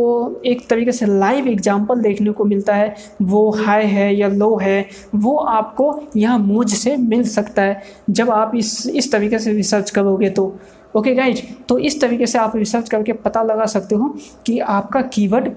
एक 0.47 0.69
तरीके 0.71 0.93
से 0.93 1.07
लाइव 1.09 1.49
एग्जांपल 1.49 2.01
देखने 2.01 2.31
को 2.31 2.45
मिलता 2.45 2.75
है, 2.75 2.95
वो 3.23 3.51
हाई 3.59 3.87
है 3.87 4.15
या 4.17 4.29
लो 4.29 4.57
है, 4.57 4.89
वो 5.15 5.37
आपको 5.37 6.01
यहाँ 6.17 6.39
मूज 6.39 6.75
से 6.75 6.97
मिल 6.97 7.23
सकता 7.29 7.63
है। 7.63 7.83
जब 8.11 8.31
आप 8.31 8.53
इस 8.57 8.87
इस 8.89 9.13
तरीके 9.13 9.39
से 9.39 9.53
रिसर्च 9.53 9.91
करोगे 9.91 10.31
तो। 10.31 10.55
ओके 10.97 11.15
गाइज़ 11.15 11.43
तो 11.69 11.79
इस 11.79 12.01
तरीके 12.01 12.27
से 12.27 12.39
आप 12.39 12.57
रिसर्च 12.57 12.89
करके 12.89 13.13
पता 13.15 13.43
लगा 13.43 13.67
सकते 13.67 13.95
हो 13.95 14.15
कि 14.47 14.59
आपका 14.59 15.01
कीवर्ड 15.09 15.51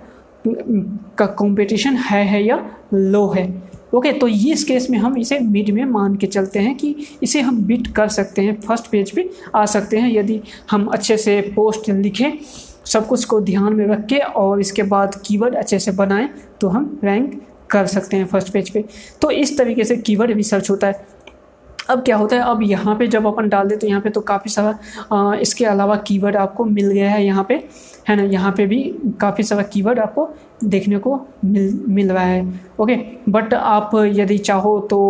का 1.18 1.26
कंपटीशन 1.26 1.96
है 2.00 2.24
है 2.26 2.44
या 2.44 2.66
लो 2.94 3.28
है। 3.28 3.46
ओके 3.94 4.12
तो 4.14 4.28
ये 4.28 4.54
इस 4.54 4.64
केस 4.64 4.90
में 4.90 4.98
हम 4.98 5.18
इसे 5.18 5.40
मिड 5.40 5.70
में 5.70 5.84
मान 5.86 6.16
के 6.16 6.28
चलते 6.28 6.60
हैं 6.60 6.76
कि 6.76 6.96
इसे 7.24 7.42
हम 7.42 7.62
बिट 7.66 7.88
कर 7.88 8.08
सकते 8.10 8.42
हैं 8.42 8.60
फ़र्स्ट 8.62 8.88
पेज 8.92 9.12
पे 9.12 9.30
आ 9.56 9.66
सकते 9.66 9.98
हैं। 9.98 10.12
यदि 10.12 10.40
हम 10.72 10.86
अच्छे 10.88 11.18
से 11.18 11.40
पोस्ट 11.56 11.90
लिखें, 11.90 12.32
सब 12.86 13.08
कुछ 13.08 13.26
को 13.26 13.40
ध्यान 13.42 13.74
में 13.74 13.86
रख 13.88 14.06
के 14.06 14.18
और 14.18 14.60
इसके 14.60 14.84
बाद 14.86 15.22
कीवर्ड 15.26 15.56
अच्छे 15.56 15.80
से 15.80 15.92
बनाएँ 15.94 16.30
तो 16.62 16.68
हम 16.68 17.00
रैंक 17.04 17.42
कर 17.70 17.86
सकते 17.88 18.18
हैं 18.18 18.26
फ़र्स्ट 18.26 18.52
पेज 18.54 18.70
पे। 18.70 18.84
तो 19.22 19.32
इस 19.32 19.58
तरीके 19.58 19.84
से 19.84 19.98
कीवर्ड 19.98 20.32
रिसर्च 20.32 20.70
होता 20.70 20.88
है। 20.88 21.06
अब 21.90 22.02
क्या 22.06 22.16
होता 22.18 22.36
है, 22.36 22.42
अब 22.44 22.62
यहाँ 22.64 22.96
पे 22.96 23.08
जब 23.08 23.26
अपन 23.28 23.50
डाल 23.50 23.68
दे 23.68 23.76
तो 23.78 23.88
यहाँ 23.88 24.02
पे 24.02 24.10
तो 24.10 24.22
काफ़ी 24.22 24.52
सारा 24.52 25.34
इसके 25.42 25.66
अलावा 25.66 25.96
कीवर्ड 26.08 26.36
आपको 26.38 26.66
मिल 26.66 26.92
गया 26.92 27.10
है 27.12 27.24
यहाँ 27.26 27.46
पे, 27.50 27.54
है 28.10 28.16
ना? 28.16 28.24
यहाँ 28.24 28.52
पे 28.58 28.66
भी 28.66 28.84
काफ़ी 29.22 29.44
सारा 29.44 29.64
कीवर्ड 29.64 30.00
आपको 30.00 30.30
देखने 30.66 30.98
को 30.98 31.20
मिल 31.46 31.84
मिल 31.90 32.12
रहा 32.12 32.24
है। 32.24 32.46
ओके? 32.80 32.96
बट 33.30 33.54
आप 33.54 33.92
यदि 33.96 34.38
चाहो 34.40 34.80
तो 34.90 35.02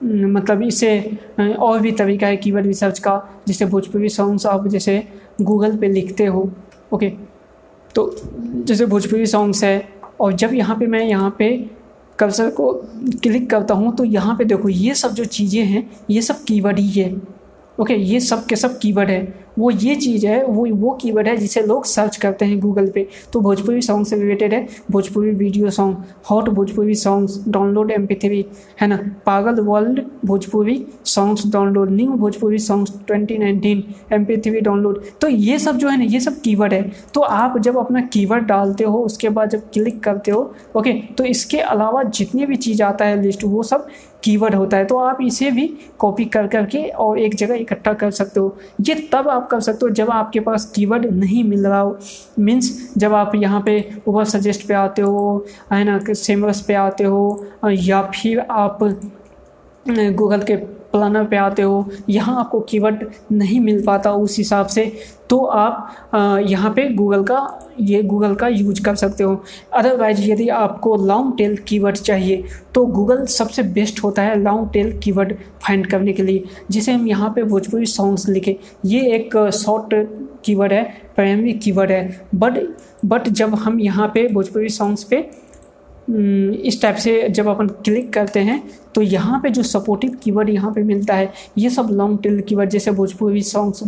मतलब 0.00 0.62
इसे 0.62 1.18
और 1.38 1.80
भी 1.80 1.92
तरीका 1.92 2.26
है 2.26 2.36
कीवर्ड 2.36 2.66
रिसर्च 2.66 2.98
का, 2.98 3.42
जैसे 3.48 3.66
भोजपुरी 3.66 4.08
सॉन्ग्स 4.08 4.46
आप 4.46 4.66
जैसे 4.68 5.02
गूगल 5.42 5.76
पे 5.76 5.88
लिखते 5.88 6.26
हो, 6.26 6.50
ओके? 6.92 7.08
तो 7.94 8.14
जैसे 8.64 8.86
भोजपुरी 8.86 9.26
सॉन्ग्स 9.26 9.62
है, 9.64 9.88
और 10.20 10.32
जब 10.32 10.54
यहाँ 10.54 10.76
पे 10.76 10.86
मैं 10.86 11.00
यहाँ 11.00 11.34
पे 11.38 11.48
कर्सर 12.20 12.50
को 12.50 12.72
क्लिक 13.22 13.48
करता 13.50 13.74
हूँ 13.74 13.94
तो 13.96 14.04
यहाँ 14.04 14.34
पे 14.36 14.44
देखो, 14.44 14.68
ये 14.68 14.94
सब 14.94 15.14
जो 15.14 15.24
चीज़ें 15.24 15.62
हैं, 15.64 15.88
ये 16.10 16.22
सब 16.22 16.44
कीवर्ड 16.44 16.78
ही 16.78 16.90
है। 16.90 17.12
ओके 17.78 17.94
ये 17.94 18.20
सब 18.20 18.44
के 18.46 18.56
सब 18.56 18.78
कीवर्ड 18.78 19.10
है। 19.10 19.49
वो 19.58 19.70
ये 19.70 19.94
चीज़ 19.94 20.26
है, 20.26 20.44
वो 20.44 20.66
वो 20.76 20.90
कीवर्ड 21.00 21.28
है 21.28 21.36
जिसे 21.36 21.62
लोग 21.62 21.84
सर्च 21.84 22.16
करते 22.16 22.44
हैं 22.44 22.58
गूगल 22.60 22.88
पे। 22.88 23.06
तो 23.32 23.40
भोजपुरी 23.40 23.82
सॉन्ग 23.82 24.06
से 24.06 24.16
रिलेटेड 24.16 24.54
है। 24.54 24.66
Bhojpuri 24.90 25.30
video 25.30 25.70
song 25.70 25.96
hot 26.30 26.48
Bhojpuri 26.48 26.94
songs 26.94 27.38
download 27.48 27.90
M 27.90 28.06
है 28.80 28.86
ना? 28.86 28.98
Pagal 29.26 29.60
world 29.60 30.00
Bhojpuri 30.24 30.84
songs 31.06 31.46
download 31.52 31.90
new 31.90 32.12
Bhojpuri 32.12 32.58
songs 32.58 32.92
2019 33.10 33.82
M 34.12 34.60
download 34.60 35.02
तो 35.20 35.28
ये 35.28 35.58
सब 35.58 35.76
जो 35.76 35.88
है 35.88 35.96
ना, 35.98 36.04
ये 36.04 36.20
सब 36.20 36.40
कीवर्ड 36.40 36.72
है। 36.72 36.82
तो 37.14 37.20
आप 37.20 37.58
जब 37.58 37.76
अपना 37.78 38.00
कीवर्ड 38.02 38.44
डालते 38.44 38.84
हो, 38.84 38.98
उसके 38.98 39.28
बाद 39.28 39.50
जब 39.50 39.70
क्लिक 39.72 40.02
करते 40.02 40.30
हो 40.30 40.52
ओके 40.76 40.92
तो 41.18 41.24
इसके 41.24 41.58
अलावा 41.58 42.02
जितनी 42.02 42.46
भी 42.46 42.56
चीज़ 42.56 42.82
आता 42.82 43.04
है 43.04 43.22
लिस्ट 43.22 43.44
वो 43.44 43.62
सब 43.62 43.86
कीवर्ड 44.24 44.54
होता 44.54 44.76
है। 44.76 44.84
तो 44.84 44.96
आप 44.98 45.18
इसे 45.22 45.50
भी 45.50 45.66
कॉपी 45.98 46.24
कर, 46.24 46.46
करके 46.46 46.78
और 46.78 47.18
एक 47.18 47.34
जगह 47.34 47.54
इकट्ठा 47.54 47.92
कर 47.92 48.10
सकते 48.10 48.40
हो। 48.40 48.56
ये 48.80 48.94
तब 49.12 49.28
आप 49.28 49.39
कर 49.50 49.60
सकते 49.60 49.86
हो, 49.86 49.88
जब 49.90 50.10
आपके 50.10 50.40
पास 50.40 50.64
कीवर्ड 50.74 51.06
नहीं 51.14 51.44
मिल 51.44 51.66
रहा 51.66 51.80
हो। 51.80 51.98
मीन्स 52.38 52.92
जब 52.96 53.14
आप 53.14 53.34
यहाँ 53.34 53.62
पे 53.66 53.78
ऊपर 54.08 54.24
सजेस्ट 54.26 54.66
पे 54.68 54.74
आते 54.74 55.02
हो, 55.02 55.46
है 55.72 55.84
ना 55.84 55.98
सेमरस 56.14 56.60
पे 56.60 56.74
आते 56.74 57.04
हो, 57.04 57.46
या 57.66 58.02
फिर 58.14 58.40
आप 58.40 58.78
गूगल 59.86 60.42
के 60.42 60.56
प्लानर 60.92 61.24
पे 61.24 61.36
आते 61.36 61.62
हो, 61.62 61.90
यहाँ 62.08 62.38
आपको 62.40 62.60
कीवर्ड 62.60 63.04
नहीं 63.32 63.60
मिल 63.60 63.82
पाता 63.86 64.12
उस 64.12 64.36
हिसाब 64.38 64.66
से 64.66 64.84
तो 65.30 65.38
आप 65.44 66.42
यहाँ 66.46 66.70
पे 66.76 66.88
गूगल 66.90 67.22
का, 67.24 67.74
ये 67.80 68.02
गूगल 68.02 68.34
का 68.34 68.48
यूज़ 68.48 68.82
कर 68.84 68.94
सकते 68.94 69.24
हो। 69.24 69.42
अदरवाइज़ 69.72 70.20
यदि 70.22 70.48
आपको 70.50 70.96
लॉन्ग 70.98 71.36
टेल 71.38 71.56
कीवर्ड 71.68 71.96
चाहिए 71.98 72.42
तो 72.74 72.84
गूगल 72.86 73.24
सबसे 73.28 73.62
बेस्ट 73.70 74.02
होता 74.04 74.22
है 74.22 74.38
लॉन्ग 74.40 74.70
टेल 74.72 74.98
कीवर्ड 74.98 75.34
फाइंड 75.62 75.86
करने 75.86 76.12
के 76.12 76.22
लिए, 76.22 76.44
जिसे 76.70 76.92
हम 76.92 77.06
यहाँ 77.08 77.30
पे 77.36 77.42
भोजपुरी 77.44 77.86
सॉन्ग्स 77.86 78.28
लिखे। 78.28 78.56
ये 78.86 79.00
एक 79.14 79.36
शॉर्ट 79.54 79.94
कीवर्ड 80.44 80.72
है 80.72 80.82
प्राइमरी 81.16 81.52
कीवर्ड 81.54 81.90
है 81.90 82.28
बट 82.34 82.58
बट 83.04 83.28
जब 83.30 83.54
हम 83.54 83.78
यहाँ 83.80 84.10
पे 84.14 84.26
भोजपुरी 84.28 84.68
सॉन्ग्स 84.70 85.04
पे 85.04 85.28
इस 86.10 86.80
टाइप 86.82 86.96
से 86.96 87.28
जब 87.28 87.48
अपन 87.48 87.66
क्लिक 87.84 88.12
करते 88.12 88.40
हैं 88.40 88.62
तो 88.94 89.02
यहाँ 89.02 89.40
पे 89.42 89.50
जो 89.50 89.62
सपोर्टिव 89.62 90.16
कीवर्ड 90.22 90.48
यहाँ 90.50 90.72
पे 90.72 90.82
मिलता 90.82 91.14
है, 91.14 91.32
ये 91.58 91.70
सब 91.70 91.88
लॉन्ग 91.90 92.18
टेल 92.22 92.40
कीवर्ड 92.40 92.70
जैसे 92.70 92.90
भोजपुरी 92.90 93.42
सॉन्ग्स 93.42 93.82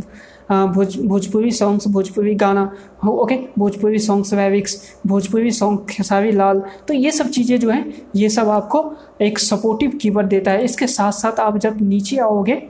भोज, 0.50 0.96
भोजपुरी 0.98 1.50
सॉन्ग्स 1.50 1.88
भोजपुरी 1.88 2.34
गाना, 2.34 2.70
हो 3.04 3.12
ओके 3.12 3.38
भोजपुरी 3.58 3.98
सॉन्ग्स 3.98 4.32
वैविक्स 4.34 4.76
भोजपुरी 5.06 5.50
सॉन्ग 5.50 5.86
खेसारी 5.90 6.32
लाल 6.32 6.62
तो 6.88 6.94
ये 6.94 7.10
सब 7.12 7.28
चीज़ें 7.28 7.58
जो 7.60 7.70
हैं, 7.70 7.92
ये 8.16 8.28
सब 8.28 8.48
आपको 8.48 8.84
एक 9.22 9.38
सपोर्टिव 9.38 9.98
कीवर्ड 10.02 10.28
देता 10.28 10.50
है। 10.50 10.64
इसके 10.64 10.86
साथ 10.88 11.12
साथ 11.12 11.40
आप 11.40 11.58
जब 11.58 11.82
नीचे 11.82 12.16
आओगे 12.18 12.62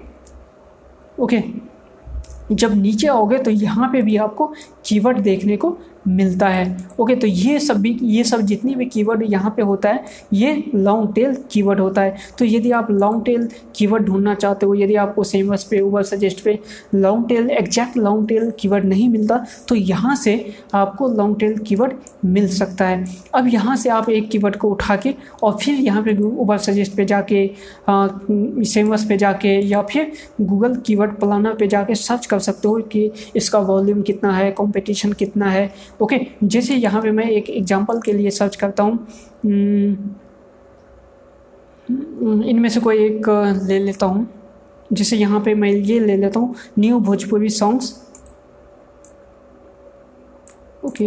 ओके 1.21 1.43
जब 2.53 2.75
नीचे 2.75 3.07
आओगे 3.07 3.39
तो 3.39 3.51
यहाँ 3.51 3.89
पे 3.93 4.03
भी 4.03 4.17
आपको 4.19 4.47
कीवर्ड 4.87 5.19
देखने 5.21 5.57
को 5.57 5.77
मिलता 6.09 6.49
है। 6.49 6.65
ओके 7.01 7.15
तो 7.17 7.27
ये 7.27 7.59
सब 7.61 7.81
भी, 7.81 7.97
ये 8.03 8.25
सब 8.25 8.41
जितनी 8.43 8.75
भी 8.75 8.85
कीवर्ड 8.87 9.23
यहाँ 9.25 9.53
पे 9.57 9.63
होता 9.63 9.89
है, 9.89 10.05
ये 10.33 10.63
लॉन्ग 10.75 11.13
टेल 11.15 11.35
कीवर्ड 11.53 11.81
होता 11.81 12.03
है। 12.03 12.17
तो 12.39 12.45
यदि 12.45 12.71
आप 12.73 12.91
लॉन्ग 12.91 13.25
टेल 13.25 13.49
कीवर्ड 13.77 14.05
ढूंढना 14.05 14.35
चाहते 14.35 14.67
हो, 14.67 14.75
यदि 14.75 14.95
आपको 14.97 15.25
सेमस 15.25 15.65
पे 15.65 15.81
ऊबर 15.81 16.03
सजेस्ट 16.05 16.43
पे 16.45 16.59
long 16.95 17.29
tail 17.29 17.51
exact 17.53 17.97
long 17.97 18.29
tail 18.29 18.51
keyword 18.61 18.85
नहीं 18.85 19.09
मिलता 19.09 19.45
तो 19.69 19.75
यहाँ 19.75 20.15
से 20.17 20.35
आपको 20.75 21.09
लॉन्ग 21.09 21.39
टेल 21.41 21.57
कीवर्ड 21.59 21.93
मिल 22.25 22.49
सकता 22.51 22.87
है। 22.87 23.05
अब 23.35 23.49
यहाँ 23.49 23.77
से 23.77 23.91
आप 23.91 24.09
एक 24.11 24.29
कीवर्ड 24.31 24.57
को 24.57 24.71
उठा 24.71 24.97
के 24.97 25.15
और 25.43 25.57
फिर 25.63 25.75
यहाँ 25.77 26.03
पे 26.03 26.17
ऊबर 26.23 26.59
सजेस्ट 26.61 26.97
पे 26.97 27.05
जाके 27.05 27.47
सेमस 28.65 29.05
पे 29.09 29.17
जाके 29.17 29.49
या 29.61 29.83
फिर 29.83 30.13
गूगल 30.41 30.77
कीवर्ड 30.87 31.13
प्लानर 31.21 31.55
पे 31.55 31.67
जाके 31.67 31.95
सर्च 31.95 32.27
कर 32.27 32.39
सकते 32.41 32.69
हो 32.69 32.77
कि 32.93 33.11
इसका 33.37 33.59
वॉल्यूम 33.61 34.03
कितना 34.03 34.33
है 34.33 34.51
कॉम्पिटिशन 34.53 35.13
कितना 35.13 35.51
है। 35.51 35.71
ओके 36.01 36.19
जैसे 36.45 36.75
यहाँ 36.75 37.03
पे 37.03 37.11
मैं 37.11 37.29
एक 37.31 37.51
एग्जांपल 37.51 38.01
के 38.01 38.13
लिए 38.13 38.31
सर्च 38.31 38.57
करता 38.57 38.83
हूँ। 38.83 38.99
हम्म, 39.45 40.13
इनमें 42.45 42.69
से 42.69 42.81
कोई 42.81 43.05
एक 43.07 43.29
ले 43.69 43.79
लेता 43.79 44.07
हूँ। 44.07 44.27
जैसे 44.93 45.17
यहाँ 45.17 45.41
पे 45.41 45.55
मैं 45.55 45.71
ये 45.71 45.99
ले 46.01 46.17
लेता 46.17 46.41
हूँ 46.41 46.55
new 46.79 46.99
Bhojpuri 47.01 47.49
songs 47.51 47.95
okay 50.85 51.07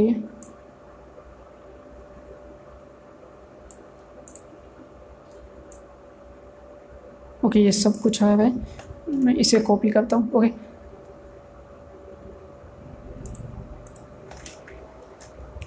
okay 7.45 7.59
ये 7.59 7.71
सब 7.71 7.99
कुछ 8.01 8.21
आया 8.23 8.35
है। 8.35 8.51
मैं 9.15 9.33
इसे 9.35 9.59
कॉपी 9.59 9.89
करता 9.89 10.15
हूँ। 10.15 10.31
ओके 10.33 10.47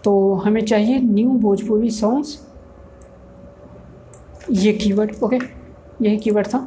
तो 0.09 0.35
हमें 0.35 0.65
चाहिए 0.67 0.99
न्यू 1.01 1.31
भोजपुरी 1.41 1.91
सॉन्ग्स 1.91 2.39
ये 4.51 4.73
कीवर्ड 4.75 5.11
ओके 5.23 5.37
यही 6.03 6.17
कीवर्ड 6.17 6.47
था। 6.47 6.61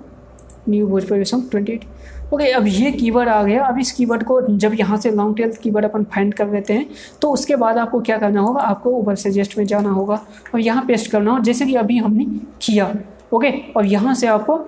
New 0.69 0.87
Bhojpuri 0.87 1.25
song 1.25 1.49
twenty 1.51 1.73
eight 1.73 1.85
okay 2.33 2.51
अब 2.51 2.67
ये 2.67 2.91
कीवर्ड 2.91 3.29
आ 3.29 3.41
गया। 3.43 3.63
अब 3.65 3.79
इस 3.79 3.91
कीवर्ड 3.91 4.23
को 4.23 4.39
जब 4.41 4.73
यहाँ 4.79 4.97
से 4.97 5.11
लॉन्ग 5.11 5.37
टेल 5.37 5.51
कीवर्ड 5.63 5.85
अपन 5.85 6.03
फाइंड 6.13 6.33
कर 6.33 6.51
लेते 6.51 6.73
हैं 6.73 6.85
तो 7.21 7.31
उसके 7.31 7.55
बाद 7.55 7.77
आपको 7.77 8.01
क्या 8.01 8.17
करना 8.17 8.41
होगा? 8.41 8.61
आपको 8.61 8.91
ऊपर 8.91 9.15
सजेस्ट 9.17 9.57
में 9.57 9.65
जाना 9.65 9.91
होगा। 9.91 10.21
और 10.53 10.59
यहाँ 10.59 10.83
पेस्ट 10.87 11.11
करना 11.11 11.31
होगा 11.31 11.43
जैसे 11.43 11.65
कि 11.65 11.75
अभी 11.75 11.97
हमने 11.97 12.25
किया। 12.61 12.93
ओके 13.33 13.51
और 13.73 13.85
यहाँ 13.87 14.13
से 14.15 14.27
आपको 14.29 14.59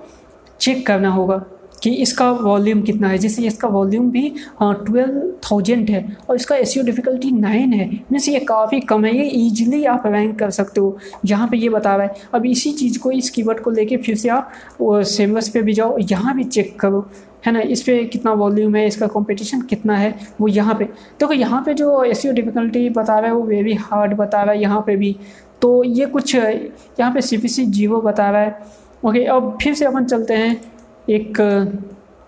चेक 0.60 0.86
करना 0.88 1.10
होगा। 1.12 1.44
कि 1.84 1.90
इसका 2.02 2.30
वॉल्यूम 2.32 2.82
कितना 2.82 3.08
है? 3.08 3.18
जैसे 3.18 3.46
इसका 3.48 3.68
वॉल्यूम 3.68 4.10
भी 4.12 4.28
ट्वेल्व 4.62 5.20
थाउज़ेंड 5.44 5.90
है 5.90 6.06
और 6.30 6.36
इसका 6.36 6.56
एस 6.56 6.78
डिफ़िकल्टी 6.78 7.32
नाइन 7.32 7.74
है। 7.74 7.88
मीन्स 8.12 8.28
ये 8.30 8.40
काफ़ी 8.40 8.80
कम 8.82 9.06
है। 9.06 9.16
ये 9.18 9.26
ईजिली 9.38 9.84
आप 9.86 10.04
रैंक 10.08 10.38
कर 10.40 10.50
सकते 10.52 10.82
हो। 10.82 10.98
यहाँ 11.26 11.48
पे 11.48 11.58
ये 11.58 11.70
बता 11.70 11.96
रहा 11.96 12.06
है। 12.06 12.30
अब 12.34 12.46
इसी 12.46 12.72
चीज़ 12.74 13.00
को, 13.00 13.12
इस 13.12 13.30
कीवर्ड 13.30 13.60
को 13.60 13.72
लेके 13.72 13.98
फिर 13.98 14.16
से 14.16 14.30
आप 14.30 14.52
सेमस 14.82 15.50
पे 15.50 15.62
भी 15.62 15.74
जाओ, 15.74 15.98
यहाँ 16.02 16.36
भी 16.36 16.44
चेक 16.44 16.80
करो। 16.80 17.06
है 17.46 17.52
ना? 17.54 17.60
इस 17.62 17.82
पर 17.82 18.04
कितना 18.04 18.32
वॉल्यूम 18.34 18.76
है? 18.76 18.86
इसका 18.88 19.08
कंपटीशन 19.08 19.62
कितना 19.62 19.98
है? 19.98 20.14
वो 20.42 20.48
यहाँ 20.48 20.76
पे। 20.76 20.86
देखो 20.86 21.28
तो 21.28 21.34
यहाँ 21.34 21.62
पे 21.66 21.74
जो 21.74 22.04
एस 22.04 22.26
डिफ़िकल्टी 22.26 22.90
बता 22.90 23.20
रहा 23.20 23.30
है, 23.30 23.36
वो 23.36 23.44
वेरी 23.44 23.74
हार्ड 23.74 24.14
बता 24.18 24.44
रहा 24.44 24.54
है 24.54 24.62
यहाँ 24.62 24.82
पे 24.82 24.96
भी। 24.96 25.16
तो 25.62 25.84
ये 25.84 26.06
कुछ, 26.06 26.36
यहाँ 26.36 27.12
पे 27.14 27.22
सी 27.22 27.38
पी 27.38 27.48
सी 27.48 27.66
जीवो 27.68 28.02
बता 28.02 28.30
रहा 28.30 28.42
है। 28.42 28.82
ओके 29.06 29.24
अब 29.26 29.58
फिर 29.62 29.74
से 29.74 29.86
अपन 29.86 30.06
चलते 30.06 30.34
हैं। 30.34 30.73
एक, 31.08 31.38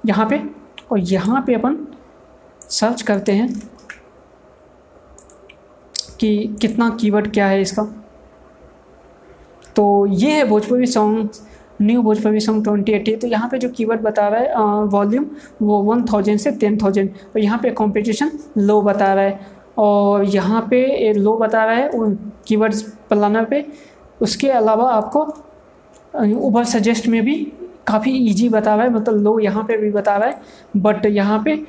यहाँ 0.06 0.26
पे 0.30 0.42
और 0.92 1.00
यहाँ 1.02 1.44
पे 1.48 1.54
अपन 1.56 1.78
सर्च 2.62 3.02
करते 3.02 3.32
हैं 3.32 3.50
कि 6.20 6.58
कितना 6.62 6.90
कीवर्ड 7.00 7.32
क्या 7.34 7.48
है 7.48 7.62
इसका। 7.62 7.84
तो 9.76 10.06
ये 10.08 10.32
है 10.32 10.44
Bhojpuri 10.48 10.86
song 10.86 11.30
new 11.82 12.02
Bhojpuri 12.02 12.40
song 12.40 12.64
twenty 12.64 12.92
eighty 12.92 13.16
तो 13.16 13.28
यहाँ 13.28 13.48
पे 13.50 13.58
जो 13.58 13.70
कीवर्ड 13.70 14.02
बता 14.02 14.28
रहा 14.28 14.40
है 14.40 14.86
वॉल्यूम 14.90 15.26
वो 15.62 15.82
वन 15.84 16.04
थाउज़ेंड 16.06 16.40
से 16.40 16.52
टेन 16.52 16.78
थाउज़ेंड 16.78 17.10
और 17.10 17.40
यहाँ 17.42 17.58
पे 17.60 17.72
कंपटीशन 17.72 18.32
लो 18.58 18.82
बता 18.82 19.14
रहा 19.14 19.24
है। 19.24 19.54
और 19.78 20.24
यहाँ 20.26 20.62
पे 20.70 21.12
लो 21.14 21.36
बता 21.38 21.64
रहा 21.66 21.76
है 21.76 21.90
उन 21.90 22.16
कीवर्ड्स 22.48 22.82
पलाना 23.10 23.44
पे। 23.44 23.66
उसके 24.22 24.50
अलावा 24.52 24.90
आपको 24.92 25.26
ऊबर 26.40 26.64
सजेस्ट 26.66 27.08
में 27.08 27.22
भी 27.24 27.36
काफ़ी 27.88 28.12
इजी 28.20 28.50
बता 28.50 28.76
रहा 28.76 28.86
है 28.86 28.94
मतलब 28.94 29.22
लो 29.24 29.40
यहाँ 29.40 29.64
पे 29.64 29.78
भी 29.78 29.92
बता 29.92 30.16
रहा 30.18 30.30
है 30.30 30.42
बट 30.78 31.06
यहाँ 31.06 31.42
पे 31.46 31.64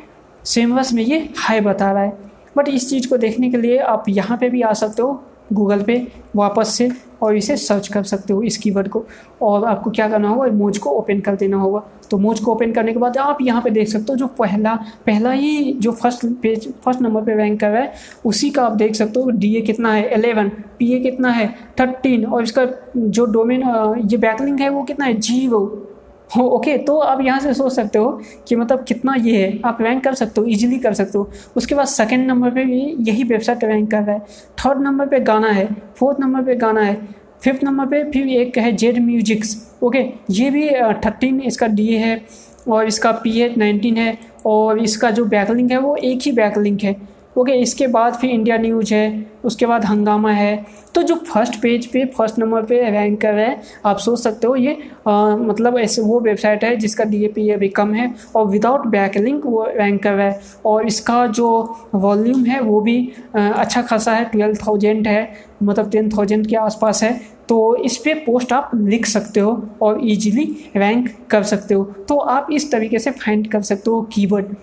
सेमवस 0.44 0.92
में 0.92 1.02
ये 1.02 1.18
हाई 1.38 1.60
बता 1.60 1.90
रहा 1.92 2.02
है। 2.02 2.18
बट 2.56 2.68
इस 2.68 2.88
चीज़ 2.90 3.08
को 3.08 3.16
देखने 3.16 3.50
के 3.50 3.56
लिए 3.56 3.78
आप 3.78 4.04
यहाँ 4.08 4.36
पे 4.38 4.48
भी 4.50 4.62
आ 4.62 4.72
सकते 4.72 5.02
हो 5.02 5.22
गूगल 5.52 5.82
पे 5.82 6.06
वापस 6.36 6.68
से, 6.68 6.90
और 7.22 7.36
इसे 7.36 7.56
सर्च 7.56 7.88
कर 7.88 8.02
सकते 8.02 8.32
हो 8.32 8.42
इस 8.42 8.56
कीवर्ड 8.56 8.88
को। 8.88 9.04
और 9.42 9.64
आपको 9.64 9.90
क्या 9.90 10.08
करना 10.08 10.28
होगा 10.28 10.46
मोज 10.52 10.78
को 10.78 10.90
ओपन 10.90 11.20
कर 11.20 11.36
देना 11.36 11.56
होगा। 11.56 11.82
तो 12.10 12.18
मोज 12.18 12.40
को 12.40 12.52
ओपन 12.52 12.72
करने 12.72 12.92
के 12.92 12.98
बाद 12.98 13.16
आप 13.18 13.38
यहाँ 13.42 13.62
पे 13.62 13.70
देख 13.70 13.88
सकते 13.88 14.12
हो 14.12 14.16
जो 14.16 14.26
पहला 14.38 14.74
पहला 15.06 15.30
ही 15.32 15.72
जो 15.74 15.92
फ़र्स्ट 15.92 16.26
पेज 16.42 16.68
फ़र्स्ट 16.84 17.02
नंबर 17.02 17.22
पे 17.24 17.34
रैंक 17.36 17.58
कर 17.60 17.70
रहा 17.70 17.82
है, 17.82 17.92
उसी 18.24 18.50
का 18.50 18.64
आप 18.64 18.72
देख 18.74 18.94
सकते 18.94 19.20
हो 19.20 19.30
डी 19.30 19.54
ए 19.56 19.60
कितना 19.60 19.92
है 19.92 20.08
एलेवन 20.14 20.48
पी 20.78 20.92
ए 20.94 20.98
कितना 21.00 21.30
है 21.30 21.48
थर्टीन 21.80 22.24
और 22.26 22.42
इसका 22.42 22.66
जो 22.96 23.26
डोमेन 23.26 23.62
ये 24.04 24.16
बैकलिंग 24.18 24.60
है 24.60 24.68
वो 24.68 24.82
कितना 24.82 25.06
है 25.06 25.18
ज़ीरो 25.20 25.85
हो 26.30 26.42
ओके 26.50 26.76
तो 26.78 26.98
आप 27.00 27.20
यहाँ 27.20 27.40
से 27.40 27.52
सोच 27.54 27.72
सकते 27.72 27.98
हो 27.98 28.10
कि 28.48 28.56
मतलब 28.56 28.84
कितना 28.84 29.14
ये 29.16 29.36
है। 29.36 29.60
आप 29.64 29.78
रैंक 29.80 30.02
कर 30.04 30.14
सकते 30.14 30.40
हो 30.40 30.46
इजीली 30.46 30.78
कर 30.78 30.94
सकते 30.94 31.18
हो। 31.18 31.30
उसके 31.56 31.74
बाद 31.74 31.86
सेकंड 31.86 32.26
नंबर 32.26 32.50
पे 32.50 32.64
भी 32.64 32.80
यही 33.00 33.24
वेबसाइट 33.24 33.64
रैंक 33.64 33.90
कर 33.90 34.02
रहा 34.02 34.14
है। 34.14 34.20
थर्ड 34.58 34.82
नंबर 34.82 35.06
पे 35.06 35.20
गाना 35.22 35.50
है 35.50 35.68
फोर्थ 35.98 36.20
नंबर 36.20 36.42
पे 36.42 36.54
गाना 36.56 36.80
है 36.80 36.96
फिफ्थ 37.42 37.64
नंबर 37.64 37.86
पे 37.86 38.02
फिर 38.10 38.28
एक 38.30 38.58
है 38.58 38.72
जेड 38.74 38.98
म्यूजिक्स 38.98 39.56
ओके 39.82 39.98
ये 40.30 40.50
भी 40.50 40.68
थर्टीन 41.04 41.40
इसका 41.42 41.66
डी 41.68 41.86
है 41.94 42.20
और 42.68 42.86
इसका 42.86 43.12
पी 43.24 43.40
एच 43.42 43.56
नाइनटीन 43.58 43.96
है 43.96 44.16
और 44.46 44.78
इसका 44.78 45.10
जो 45.10 45.24
बैकलिंक 45.26 45.70
है 45.70 45.78
वो 45.78 45.94
एक 45.96 46.22
ही 46.22 46.32
बैकलिंक 46.32 46.82
है। 46.82 46.94
ओके 47.36 47.52
इसके 47.52 47.86
बाद 47.88 48.14
फिर 48.14 48.30
इंडिया 48.30 48.56
न्यूज़ 48.58 48.92
है 48.94 49.26
उसके 49.44 49.66
बाद 49.66 49.84
हंगामा 49.84 50.30
है। 50.32 50.64
तो 50.94 51.02
जो 51.02 51.14
फ़र्स्ट 51.26 51.56
पेज 51.62 51.86
पे 51.86 52.04
फ़र्स्ट 52.08 52.38
नंबर 52.38 52.62
पे 52.62 52.78
रैंक 52.90 53.20
कर 53.20 53.32
रहा 53.34 53.46
है 53.46 53.60
आप 53.86 53.98
सोच 53.98 54.18
सकते 54.20 54.46
हो 54.46 54.54
ये 54.56 54.76
आ, 55.08 55.36
मतलब 55.36 55.78
ऐसे 55.78 56.02
वो 56.02 56.20
वेबसाइट 56.20 56.64
है 56.64 56.74
जिसका 56.76 57.04
डी 57.04 57.24
ए 57.24 57.28
पी 57.28 57.48
अभी 57.50 57.68
कम 57.70 57.92
है 57.94 58.12
और 58.36 58.46
विदाउट 58.46 58.86
बैकलिंक 58.86 59.46
वो 59.46 59.64
रैंक 59.68 60.02
कर 60.02 60.12
रहा 60.12 60.26
है। 60.26 60.40
और 60.66 60.86
इसका 60.86 61.26
जो 61.28 61.48
वॉल्यूम 61.94 62.44
है 62.44 62.60
वो 62.60 62.80
भी 62.80 62.98
आ, 63.36 63.40
अच्छा 63.40 63.82
खासा 63.82 64.12
है 64.12 64.24
ट्वेल्व 64.24 64.56
थाउज़ेंड 64.66 65.08
है 65.08 65.28
मतलब 65.62 65.90
टेन 65.90 66.10
थाउज़ेंड 66.10 66.46
के 66.46 66.56
आसपास 66.56 67.02
है। 67.02 67.20
तो 67.48 67.76
इस 67.84 67.96
पर 67.96 68.14
पोस्ट 68.20 68.52
आप 68.52 68.70
लिख 68.74 69.06
सकते 69.06 69.40
हो 69.40 69.62
और 69.82 70.00
इजीली 70.06 70.44
रैंक 70.76 71.08
कर 71.30 71.42
सकते 71.44 71.74
हो। 71.74 71.84
तो 72.08 72.16
आप 72.18 72.48
इस 72.52 72.70
तरीके 72.72 72.98
से 72.98 73.10
फाइंड 73.12 73.50
कर 73.52 73.62
सकते 73.62 73.90
हो 73.90 74.00
कीवर्ड 74.12 74.54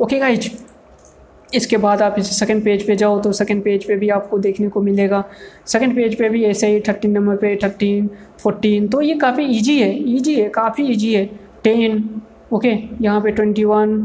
ओके 0.00 0.18
गाइज़ 0.18 0.50
इसके 1.54 1.76
बाद 1.76 2.02
आप 2.02 2.14
इसे 2.18 2.34
सेकेंड 2.34 2.64
पेज 2.64 2.86
पे 2.86 2.96
जाओ 2.96 3.20
तो 3.22 3.32
सेकेंड 3.32 3.62
पेज 3.64 3.84
पे 3.86 3.96
भी 3.96 4.08
आपको 4.10 4.38
देखने 4.38 4.68
को 4.68 4.80
मिलेगा। 4.82 5.24
सेकेंड 5.66 5.94
पेज 5.96 6.14
पे 6.18 6.28
भी 6.28 6.44
ऐसे 6.44 6.66
ही 6.66 6.80
थर्टीन 6.88 7.10
नंबर 7.10 7.36
पे 7.36 7.54
थर्टीन 7.62 8.08
फोर्टीन 8.42 8.88
तो 8.88 9.00
ये 9.02 9.14
काफ़ी 9.16 9.44
इजी 9.58 9.78
है 9.80 9.92
इजी 10.16 10.34
है, 10.34 10.48
काफ़ी 10.50 10.86
इजी 10.86 11.14
है। 11.14 11.24
टेन 11.64 11.98
ओके, 12.52 12.72
यहाँ 13.00 13.20
पे 13.20 13.30
ट्वेंटी 13.30 13.64
वन 13.64 13.96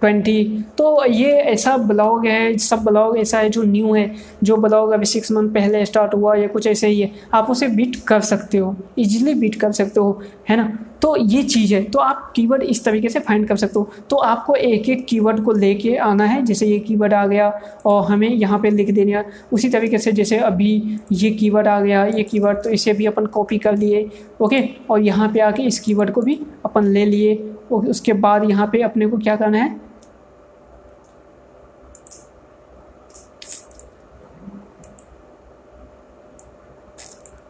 ट्वेंटी 0.00 0.44
तो 0.78 1.04
ये 1.06 1.30
ऐसा 1.32 1.76
ब्लॉग 1.76 2.26
है, 2.26 2.56
सब 2.58 2.84
ब्लॉग 2.84 3.18
ऐसा 3.18 3.38
है 3.38 3.48
जो 3.50 3.62
न्यू 3.62 3.94
है, 3.94 4.10
जो 4.42 4.56
ब्लॉग 4.56 4.90
अभी 4.90 5.06
सिक्स 5.06 5.32
मंथ 5.32 5.50
पहले 5.54 5.84
स्टार्ट 5.86 6.14
हुआ 6.14 6.34
या 6.36 6.48
कुछ 6.48 6.66
ऐसे 6.66 6.88
ही 6.88 7.00
है, 7.00 7.10
आप 7.34 7.50
उसे 7.50 7.68
बीट 7.68 7.96
कर 8.06 8.20
सकते 8.22 8.58
हो 8.58 8.74
इजीली 8.98 9.34
बीट 9.34 9.54
कर 9.54 9.72
सकते 9.72 10.00
हो, 10.00 10.20
है 10.50 10.56
ना? 10.56 10.78
तो 11.02 11.16
ये 11.18 11.42
चीज़ 11.42 11.74
है 11.74 11.82
तो 11.84 11.98
आप 11.98 12.32
कीवर्ड 12.36 12.62
इस 12.62 12.84
तरीके 12.84 13.08
से 13.08 13.20
फाइंड 13.20 13.46
कर 13.48 13.56
सकते 13.56 13.78
हो। 13.78 13.88
तो 14.10 14.16
आपको 14.16 14.54
एक 14.54 14.88
एक 14.88 15.04
कीवर्ड 15.06 15.42
को 15.44 15.52
लेके 15.52 15.96
आना 15.96 16.24
है, 16.24 16.42
जैसे 16.44 16.66
ये 16.66 16.78
कीवर्ड 16.78 17.14
आ 17.14 17.26
गया, 17.26 17.48
और 17.86 18.04
हमें 18.04 18.28
यहाँ 18.28 18.58
पे 18.58 18.70
लिख 18.70 18.90
देना, 18.90 19.24
उसी 19.52 19.68
तरीके 19.68 19.98
से 19.98 20.12
जैसे 20.12 20.38
अभी 20.38 20.98
ये 21.12 21.30
कीवर्ड 21.30 21.68
आ 21.68 21.80
गया, 21.80 22.04
ये 22.06 22.22
कीवर्ड 22.22 22.62
तो 22.64 22.70
इसे 22.70 22.92
भी 22.92 23.06
अपन 23.06 23.26
कॉपी 23.26 23.58
कर 23.58 23.76
लिए, 23.76 24.08
ओके? 24.40 24.62
और 24.90 25.00
यहाँ 25.00 25.28
पे 25.28 25.40
आके 25.40 25.62
इस 25.62 25.80
कीवर्ड 25.80 26.10
को 26.10 26.22
भी 26.22 26.38
अपन 26.64 26.84
ले 26.84 27.04
लिए 27.04 27.34
उसके 27.70 28.12
बाद 28.14 28.44
यहाँ 28.50 28.66
पे 28.72 28.82
अपने 28.82 29.06
को 29.06 29.18
क्या 29.18 29.36
करना 29.36 29.58
है? 29.58 29.74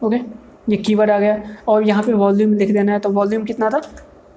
ओके 0.02 0.16
ये 0.68 0.76
कीवर्ड 0.76 1.10
आ 1.10 1.18
गया। 1.18 1.56
और 1.68 1.86
यहाँ 1.88 2.02
पे 2.02 2.12
वॉल्यूम 2.14 2.52
लिख 2.54 2.72
देना 2.72 2.92
है 2.92 2.98
तो 2.98 3.10
वॉल्यूम 3.10 3.44
कितना 3.44 3.70
था? 3.70 3.80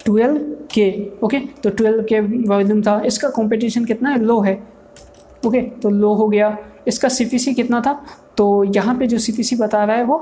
ट्वेल्व 0.06 0.38
के 0.74 1.12
ओके 1.24 1.40
तो 1.64 1.70
ट्वेल्व 1.70 2.04
के 2.04 2.20
वॉल्यूम 2.48 2.82
था। 2.82 3.00
इसका 3.06 3.30
कंपटीशन 3.30 3.86
कितना 3.86 4.10
है? 4.10 4.20
लो 4.20 4.40
है। 4.42 4.54
ओके 5.46 5.62
तो 5.62 5.90
लो 5.90 6.14
हो 6.14 6.28
गया। 6.30 6.58
इसका 6.88 7.10
सीपीसी 7.10 7.54
कितना 7.54 7.82
था? 7.82 7.94
तो 8.38 8.64
यहाँ 8.66 8.96
पे 8.98 9.08
जो 9.08 9.18
सीपीसी 9.20 9.56
बता 9.56 9.84
रहा 9.84 9.96
है 9.96 10.04
वो 10.04 10.18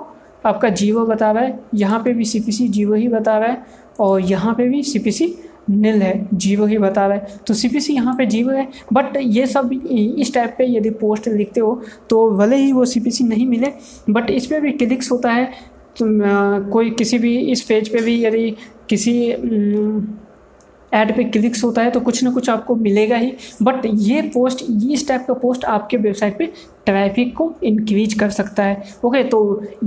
आपका 0.46 0.70
जीवो 0.72 1.06
बता 1.06 1.32
रहा 1.32 1.44
है। 1.44 1.60
यहाँ 1.76 2.00
पे 2.04 2.14
भी 2.14 2.26
सी 2.26 2.68
जीवो 2.68 2.94
ही 2.94 3.08
बता 3.08 3.38
रहा 3.38 3.50
है 3.50 3.66
और 4.00 4.22
यहाँ 4.22 4.54
पे 4.56 4.68
भी 4.70 4.82
सीपीसी 4.84 5.28
नील 5.70 6.02
है, 6.02 6.28
जीवो 6.34 6.66
ही 6.66 6.78
बता 6.78 7.06
रहा 7.08 7.18
है। 7.18 7.40
तो 7.48 7.54
सी 7.54 7.68
पी 7.70 7.80
सी 7.80 7.94
यहाँ 7.94 8.14
पर 8.16 8.26
जीवो 8.26 8.52
है 8.52 8.68
बट 8.94 9.18
ये 9.18 9.46
सब 9.48 9.70
इस 9.74 10.34
टाइप 10.34 10.56
पे 10.58 10.66
यदि 10.68 10.90
पोस्ट 11.00 11.28
लिखते 11.30 11.60
हो 11.60 11.82
तो 12.10 12.30
भले 12.32 12.56
ही 12.56 12.72
वो 12.72 12.86
सी 12.86 13.00
पी 13.00 13.12
सी 13.12 13.24
नहीं 13.24 13.48
मिले 13.48 13.72
बट 14.10 14.30
इस 14.32 14.46
पर 14.46 14.62
भी 14.62 14.72
क्लिक्स 14.74 15.12
होता 15.12 15.32
है। 15.32 15.46
तो 15.98 16.06
कोई 16.72 16.90
किसी 16.90 17.18
भी 17.20 17.38
इस 17.52 17.62
पेज 17.62 17.90
पे 17.90 18.02
भी 18.02 18.24
यदि 18.26 18.50
किसी 18.90 19.14
ऐड 20.92 21.16
पे 21.16 21.24
क्लिक्स 21.26 21.64
होता 21.64 21.82
है 21.82 21.92
तो 21.92 22.00
कुछ 22.00 22.24
ना 22.24 22.32
कुछ 22.32 22.50
आपको 22.50 22.76
मिलेगा 22.76 23.18
ही। 23.18 23.32
बट 23.64 23.86
ये 23.86 24.22
पोस्ट 24.34 24.64
ये 24.64 24.94
इस 24.94 25.08
टाइप 25.08 25.26
का 25.28 25.34
पोस्ट 25.36 25.66
आपके 25.66 25.98
वेबसाइट 25.98 26.38
पे 26.38 26.46
ट्रैफ़िक 26.86 27.34
को 27.38 27.54
इंक्रीज 27.64 28.14
कर 28.20 28.30
सकता 28.30 28.64
है। 28.64 28.84
ओके 29.06 29.24
तो 29.24 29.40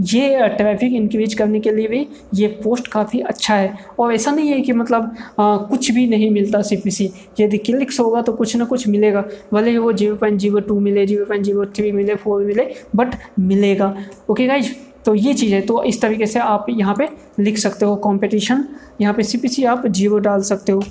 ये 0.08 0.48
ट्रैफ़िक 0.56 0.92
इंक्रीज 0.92 1.34
करने 1.34 1.60
के 1.60 1.72
लिए 1.72 1.88
भी 1.88 2.06
ये 2.34 2.46
पोस्ट 2.64 2.88
काफ़ी 2.92 3.20
अच्छा 3.20 3.54
है। 3.54 3.74
और 3.98 4.12
ऐसा 4.14 4.30
नहीं 4.30 4.50
है 4.50 4.60
कि 4.60 4.72
मतलब 4.72 5.14
आ, 5.40 5.56
कुछ 5.56 5.90
भी 5.90 6.06
नहीं 6.06 6.30
मिलता 6.30 6.62
सी 6.62 6.76
पी 6.76 6.90
सी 6.90 7.10
यदि 7.40 7.58
क्लिक्स 7.60 8.00
होगा 8.00 8.22
तो 8.22 8.32
कुछ 8.32 8.56
ना 8.56 8.64
कुछ 8.64 8.86
मिलेगा। 8.88 9.24
भले 9.52 9.70
ही 9.70 9.78
वो 9.78 9.92
ज़ीरो 9.92 10.16
पॉइंट 10.16 10.40
ज़ीरो 10.40 10.60
टू 10.60 10.78
मिले 10.80 11.06
ज़ीरो 11.06 11.24
पॉइंट 11.24 11.44
ज़ीरो 11.44 11.66
थ्री 11.76 11.92
मिले 11.92 12.14
फोर 12.16 12.44
मिले 12.44 12.70
बट 12.96 13.16
मिलेगा। 13.40 13.94
ओके 14.30 14.46
गाइज़ 14.46 14.72
तो 15.04 15.14
ये 15.14 15.34
चीज़ 15.34 15.54
है। 15.54 15.60
तो 15.62 15.82
इस 15.84 16.00
तरीके 16.02 16.26
से 16.26 16.38
आप 16.40 16.66
यहाँ 16.70 16.94
पे 16.94 17.08
लिख 17.38 17.58
सकते 17.58 17.84
हो 17.84 17.96
कंपटीशन 17.98 18.64
यहाँ 19.00 19.14
पे 19.14 19.22
सीपीसी 19.22 19.64
आप 19.66 19.86
ज़ीरो 19.88 20.18
डाल 20.20 20.42
सकते 20.42 20.72
हो। 20.72 20.82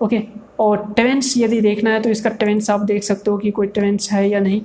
ओके 0.00 0.22
और 0.60 0.84
ट्रेंड्स 0.94 1.36
यदि 1.36 1.60
देखना 1.60 1.90
है 1.90 2.00
तो 2.02 2.10
इसका 2.10 2.30
ट्रेंड्स 2.32 2.70
आप 2.70 2.80
देख 2.82 3.02
सकते 3.02 3.30
हो 3.30 3.36
कि 3.38 3.50
कोई 3.50 3.66
ट्रेंड्स 3.68 4.10
है 4.12 4.28
या 4.28 4.40
नहीं। 4.40 4.60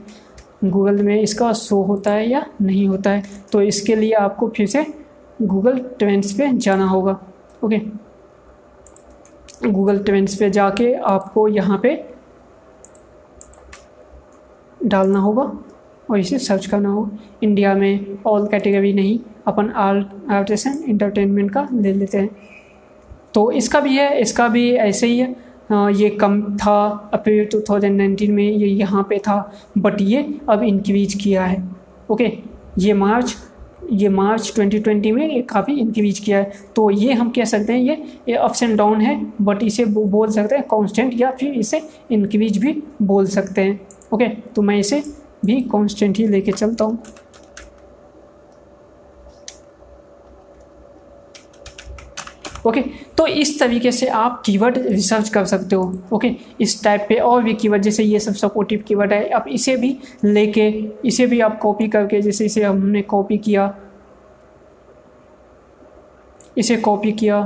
गूगल 0.65 1.01
में 1.03 1.21
इसका 1.21 1.51
शो 1.55 1.81
होता 1.83 2.11
है 2.11 2.29
या 2.29 2.45
नहीं 2.61 2.87
होता 2.87 3.09
है। 3.09 3.23
तो 3.51 3.61
इसके 3.61 3.95
लिए 3.95 4.13
आपको 4.15 4.47
फिर 4.49 4.67
से 4.67 4.85
गूगल 5.39 5.79
ट्रेंड्स 5.99 6.31
पे 6.33 6.51
जाना 6.55 6.85
होगा। 6.87 7.19
ओके 7.63 7.81
गूगल 9.65 9.99
ट्रेंड्स 9.99 10.35
पे 10.35 10.49
जाके 10.49 10.93
आपको 11.07 11.47
यहाँ 11.47 11.77
पे 11.83 11.93
डालना 14.79 15.19
होगा। 15.19 15.51
और 16.09 16.19
इसे 16.19 16.39
सर्च 16.39 16.65
करना 16.65 16.89
होगा 16.89 17.17
इंडिया 17.43 17.73
में 17.75 18.17
ऑल 18.27 18.47
कैटेगरी 18.47 18.93
नहीं, 18.93 19.19
अपन 19.47 19.69
आर्ट 19.71 20.51
एंड 20.51 20.83
इंटरटेनमेंट 20.85 21.51
का 21.51 21.67
ले 21.73 21.93
लेते 21.93 22.17
हैं। 22.17 22.29
तो 23.33 23.51
इसका 23.53 23.79
भी 23.79 23.97
है, 23.97 24.19
इसका 24.21 24.47
भी 24.47 24.71
ऐसे 24.71 25.07
ही 25.07 25.17
है। 25.19 25.35
ये 25.93 26.09
कम 26.11 26.41
था 26.57 27.09
अप्रैल 27.13 27.47
2019 27.47 28.29
में 28.29 28.43
ये 28.43 28.67
यहाँ 28.67 29.05
पे 29.09 29.17
था 29.19 29.51
बट 29.77 30.01
ये 30.01 30.23
अब 30.49 30.63
इंक्रीज 30.63 31.13
किया 31.13 31.45
है। 31.45 31.63
ओके 32.09 32.31
ये 32.79 32.93
मार्च 32.93 33.35
ये 33.91 34.09
मार्च 34.09 34.51
2020 34.51 35.11
में 35.11 35.27
ये 35.27 35.41
काफ़ी 35.49 35.73
इंक्रीज 35.73 36.19
किया 36.19 36.37
है। 36.37 36.51
तो 36.75 36.89
ये 36.91 37.13
हम 37.13 37.29
कह 37.29 37.45
सकते 37.45 37.73
हैं, 37.73 37.79
ये 37.79 38.03
ये 38.29 38.35
अप्स 38.35 38.63
एंड 38.63 38.77
डाउन 38.77 39.01
है 39.01 39.15
बट 39.41 39.63
इसे 39.63 39.85
बोल 39.87 40.29
सकते 40.31 40.55
हैं 40.55 40.63
कांस्टेंट 40.67 41.13
या 41.21 41.31
फिर 41.31 41.53
इसे 41.55 41.81
इंक्रीज 42.11 42.57
भी 42.57 42.73
बोल 43.01 43.25
सकते 43.27 43.61
हैं। 43.61 43.79
ओके 44.13 44.27
तो 44.55 44.61
मैं 44.61 44.77
इसे 44.77 45.03
भी 45.45 45.61
कांस्टेंट 45.71 46.17
ही 46.17 46.27
लेके 46.27 46.51
चलता 46.51 46.85
हूँ। 46.85 47.03
ओके 52.65 52.81
तो 53.17 53.25
इस 53.27 53.59
तरीके 53.59 53.91
से 53.91 54.07
आप 54.07 54.41
कीवर्ड 54.45 54.77
रिसर्च 54.77 55.29
कर 55.29 55.45
सकते 55.45 55.75
हो। 55.75 55.83
ओके 56.13 56.31
इस 56.61 56.83
टाइप 56.83 57.05
पे 57.09 57.15
और 57.15 57.43
भी 57.43 57.53
कीवर्ड 57.53 57.81
जैसे 57.81 58.03
ये 58.03 58.19
सब 58.19 58.33
सपोर्टिव 58.33 58.83
कीवर्ड 58.87 59.13
है 59.13 59.23
अब 59.29 59.45
इसे 59.47 59.75
भी 59.77 59.97
लेके, 60.25 60.67
इसे 61.05 61.27
भी 61.27 61.39
आप 61.39 61.59
कॉपी 61.59 61.87
करके, 61.87 62.21
जैसे 62.21 62.45
इसे 62.45 62.63
हमने 62.63 63.01
कॉपी 63.03 63.37
किया, 63.37 63.73
इसे 66.57 66.77
कॉपी 66.77 67.11
किया 67.11 67.39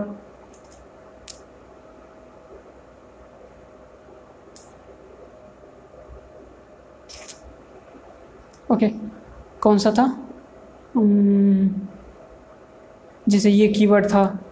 ओके। 8.72 8.88
कौन 9.61 9.78
सा 9.78 9.91
था? 9.91 10.28
जैसे 13.30 13.49
ये 13.49 13.67
कीवर्ड 13.67 14.05
था। 14.05 14.43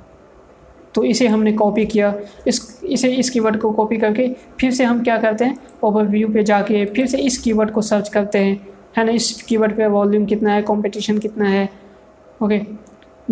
तो 0.95 1.03
इसे 1.03 1.27
हमने 1.27 1.53
कॉपी 1.53 1.85
किया। 1.85 2.15
इस, 2.47 2.81
इसे 2.83 3.15
इस 3.15 3.29
कीवर्ड 3.29 3.57
को 3.57 3.71
कॉपी 3.71 3.97
करके 3.97 4.27
फिर 4.59 4.71
से 4.71 4.83
हम 4.83 5.03
क्या 5.03 5.17
करते 5.17 5.45
हैं? 5.45 5.57
ओवरव्यू 5.83 6.27
पे 6.27 6.43
जाके 6.43 6.85
फिर 6.85 7.05
से 7.05 7.17
इस 7.17 7.37
कीवर्ड 7.37 7.71
को 7.71 7.81
सर्च 7.81 8.09
करते 8.09 8.39
हैं। 8.39 8.67
है 8.97 9.05
ना? 9.05 9.11
इस 9.11 9.41
कीवर्ड 9.41 9.77
पे 9.77 9.87
वॉल्यूम 9.87 10.25
कितना 10.25 10.53
है? 10.53 10.61
कंपटीशन 10.61 11.17
कितना 11.17 11.45
है? 11.45 11.69
ओके। 12.43 12.61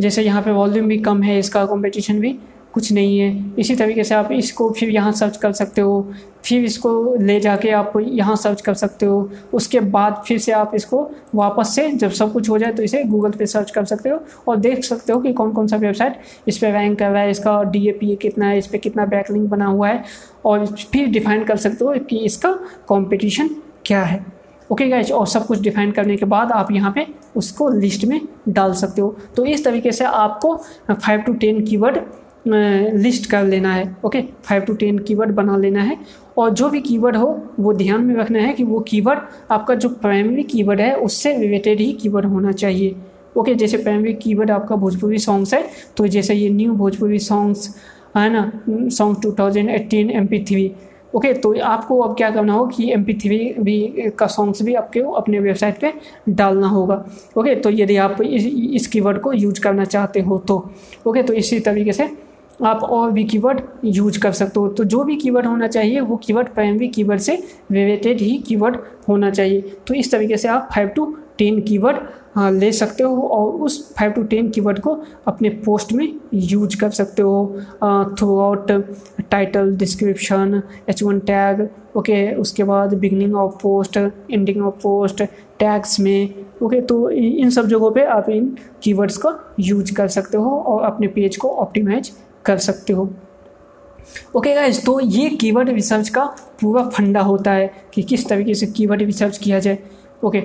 जैसे 0.01 0.23
यहाँ 0.23 0.41
पे 0.41 0.51
वॉल्यूम 0.51 0.87
भी 0.87 0.97
कम 0.97 1.23
है, 1.23 1.39
इसका 1.39 1.65
कंपटीशन 1.65 2.19
भी। 2.19 2.39
कुछ 2.77 2.91
नहीं 2.93 3.19
है। 3.19 3.53
इसी 3.59 3.75
तरीके 3.75 4.03
से 4.03 4.15
आप 4.15 4.31
इसको 4.31 4.69
फिर 4.71 4.89
यहाँ 4.89 5.11
सर्च 5.13 5.37
कर 5.37 5.51
सकते 5.53 5.81
हो। 5.81 6.11
फिर 6.45 6.63
इसको 6.65 7.15
ले 7.17 7.39
जाके 7.39 7.69
आप 7.71 7.93
यहाँ 7.97 8.35
सर्च 8.35 8.61
कर 8.61 8.73
सकते 8.75 9.05
हो। 9.05 9.29
उसके 9.53 9.79
बाद 9.89 10.21
फिर 10.27 10.37
से 10.39 10.51
आप 10.51 10.71
इसको 10.75 11.01
वापस 11.35 11.73
से 11.75 11.89
जब 11.93 12.11
सब 12.11 12.31
कुछ 12.33 12.49
हो 12.49 12.57
जाए 12.57 12.73
तो 12.73 12.83
इसे 12.83 13.03
गूगल 13.05 13.31
पे 13.31 13.45
सर्च 13.45 13.71
कर 13.71 13.85
सकते 13.85 14.09
हो 14.09 14.19
और 14.47 14.57
देख 14.57 14.83
सकते 14.83 15.13
हो 15.13 15.19
कि 15.19 15.33
कौन 15.33 15.51
कौन 15.53 15.67
सा 15.67 15.77
वेबसाइट 15.77 16.19
इस 16.47 16.57
पर 16.57 16.71
रैंक 16.71 16.97
कर 16.99 17.09
रहा 17.09 17.23
है, 17.23 17.31
इसका 17.31 17.61
डी 17.63 17.87
ए 17.87 17.91
पी 17.91 18.11
ए 18.11 18.15
कितना 18.17 18.47
है, 18.47 18.57
इस 18.57 18.67
पर 18.67 18.77
कितना 18.77 19.05
बैकलिंग 19.07 19.47
बना 19.49 19.65
हुआ 19.65 19.89
है 19.89 20.03
और 20.45 20.65
फिर 20.65 21.07
डिफाइन 21.09 21.43
कर 21.43 21.57
सकते 21.57 21.85
हो 21.85 21.93
कि 22.09 22.17
इसका 22.25 22.51
कॉम्पिटिशन 22.87 23.49
क्या 23.85 24.03
है। 24.03 24.25
ओके 24.69 24.83
okay 24.83 24.89
गाइज़ 24.91 25.11
और 25.13 25.27
सब 25.27 25.45
कुछ 25.45 25.59
डिफाइन 25.61 25.91
करने 25.91 26.15
के 26.17 26.25
बाद 26.27 26.51
आप 26.51 26.71
यहाँ 26.71 26.91
पे 26.91 27.05
उसको 27.35 27.69
लिस्ट 27.69 28.05
में 28.05 28.19
डाल 28.49 28.73
सकते 28.75 29.01
हो। 29.01 29.15
तो 29.35 29.45
इस 29.45 29.63
तरीके 29.65 29.91
से 29.91 30.05
आपको 30.05 30.55
five 30.91 31.19
to 31.19 31.33
ten 31.35 31.63
keyword 31.65 31.97
list 32.45 33.29
कर 33.29 33.43
लेना 33.45 33.73
है 33.73 33.95
okay 34.05 34.21
five 34.43 34.61
to 34.61 34.73
ten 34.75 34.99
keyword 34.99 35.31
बना 35.35 35.57
लेना 35.57 35.81
है। 35.83 35.97
और 36.37 36.49
जो 36.51 36.69
भी 36.69 36.79
कीवर्ड 36.81 37.15
हो 37.15 37.27
वो 37.59 37.73
ध्यान 37.73 38.01
में 38.01 38.15
रखना 38.15 38.39
है 38.39 38.53
कि 38.53 38.63
वो 38.63 38.79
कीवर्ड 38.89 39.19
आपका 39.51 39.75
जो 39.75 39.89
प्राइमरी 39.91 40.43
कीवर्ड 40.45 40.81
है 40.81 40.93
उससे 40.95 41.37
रिलेटेड 41.37 41.79
ही 41.79 41.91
कीवर्ड 41.93 42.25
होना 42.25 42.51
चाहिए। 42.53 42.95
ओके 43.37 43.55
जैसे 43.55 43.77
प्राइमरी 43.77 44.13
कीवर्ड 44.15 44.51
आपका 44.51 44.75
भोजपुरी 44.75 45.17
सॉन्ग्स 45.19 45.53
है 45.53 45.63
तो 45.97 46.07
जैसे 46.07 46.33
ये 46.33 46.49
न्यू 46.49 46.73
भोजपुरी 46.73 47.19
सॉन्ग्स 47.21 47.75
है 48.17 48.29
ना? 48.29 48.51
Song 48.69 49.21
two 49.23 49.31
thousand 49.39 49.69
eighteen 49.69 50.09
M 50.11 50.27
P 50.27 50.39
three 50.43 50.71
okay 51.15 51.33
तो 51.33 51.53
आपको 51.63 51.99
अब 52.01 52.15
क्या 52.17 52.29
करना 52.31 52.53
हो 52.53 52.65
कि 52.67 52.91
एम 52.93 53.03
पी 53.03 53.13
थ्री 53.13 53.37
भी 53.59 54.09
का 54.19 54.27
सॉन्ग्स 54.27 54.61
भी 54.61 54.73
आपके 54.75 54.99
अपने 55.17 55.39
वेबसाइट 55.39 55.79
पे 55.81 55.93
डालना 56.29 56.67
होगा। 56.67 56.95
ओके 57.37 57.55
तो 57.55 57.69
यदि 57.69 57.95
आप 57.97 58.21
इस, 58.21 58.45
इस 58.45 58.87
कीवर्ड 58.87 59.19
को 59.21 59.33
यूज़ 59.33 59.61
करना 59.61 59.85
चाहते 59.85 60.19
हो 60.21 60.37
तो। 60.47 60.57
ओके 61.07 61.23
तो 61.23 61.33
इसी 61.33 61.59
तरीके 61.59 61.93
से 61.93 62.09
आप 62.59 62.83
और 62.83 63.11
भी 63.11 63.23
कीवर्ड 63.23 63.61
यूज़ 63.85 64.19
कर 64.19 64.31
सकते 64.31 64.59
हो। 64.59 64.67
तो 64.67 64.83
जो 64.83 65.03
भी 65.03 65.15
कीवर्ड 65.15 65.45
होना 65.45 65.67
चाहिए, 65.67 65.99
वो 65.99 66.17
कीवर्ड 66.17 66.47
प्राइमरी 66.53 66.87
कीवर्ड 66.87 67.19
से 67.21 67.35
रिलेटेड 67.71 68.21
ही 68.21 68.37
कीवर्ड 68.47 68.77
होना 69.09 69.29
चाहिए। 69.31 69.61
तो 69.87 69.93
इस 69.93 70.11
तरीके 70.11 70.37
से 70.37 70.47
आप 70.47 70.69
फाइव 70.75 70.87
टू 70.95 71.05
टेन 71.37 71.59
कीवर्ड 71.61 71.97
ले 72.53 72.71
सकते 72.71 73.03
हो 73.03 73.27
और 73.27 73.51
उस 73.61 73.93
फाइव 73.97 74.11
टू 74.11 74.23
टेन 74.23 74.49
कीवर्ड 74.49 74.79
को 74.79 74.97
अपने 75.27 75.49
पोस्ट 75.65 75.93
में 75.93 76.07
यूज़ 76.33 76.77
कर 76.79 76.89
सकते 76.89 77.21
हो। 77.21 77.59
Throughout 78.39 78.71
title 79.31 79.75
description 79.77 80.61
H 80.89 81.03
one 81.03 81.19
tag 81.19 81.67
okay 81.97 82.33
उसके 82.35 82.63
बाद 82.63 82.93
beginning 82.93 83.35
of 83.35 83.53
post 83.61 83.97
ending 83.97 84.65
of 84.65 84.75
post 84.83 85.23
tags 85.59 85.99
में 85.99 86.33
ओके 86.63 86.81
तो 86.81 87.09
इन 87.09 87.49
सब 87.49 87.67
जगहों 87.67 87.91
पे 87.91 88.03
आप 88.05 88.29
इन 88.29 88.55
कीवर्ड्स 88.83 89.17
का 89.17 89.39
यूज़ 89.59 89.93
कर 89.95 90.07
सकते 90.07 90.37
हो 90.37 90.57
और 90.57 90.83
अपने 90.83 91.07
पेज 91.07 91.37
को 91.37 91.49
ऑप्टिमाइज 91.55 92.11
कर 92.45 92.57
सकते 92.59 92.93
हो। 92.93 93.09
ओके 94.35 94.53
गाइज़ 94.55 94.83
तो 94.85 94.99
ये 94.99 95.29
कीवर्ड 95.31 95.69
रिसर्च 95.69 96.09
का 96.09 96.23
पूरा 96.61 96.83
फंडा 96.89 97.21
होता 97.21 97.51
है 97.51 97.71
कि 97.93 98.01
किस 98.03 98.27
तरीके 98.29 98.53
से 98.53 98.65
कीवर्ड 98.67 99.01
रिसर्च 99.01 99.37
किया 99.37 99.59
जाए। 99.59 99.77
ओके 100.23 100.41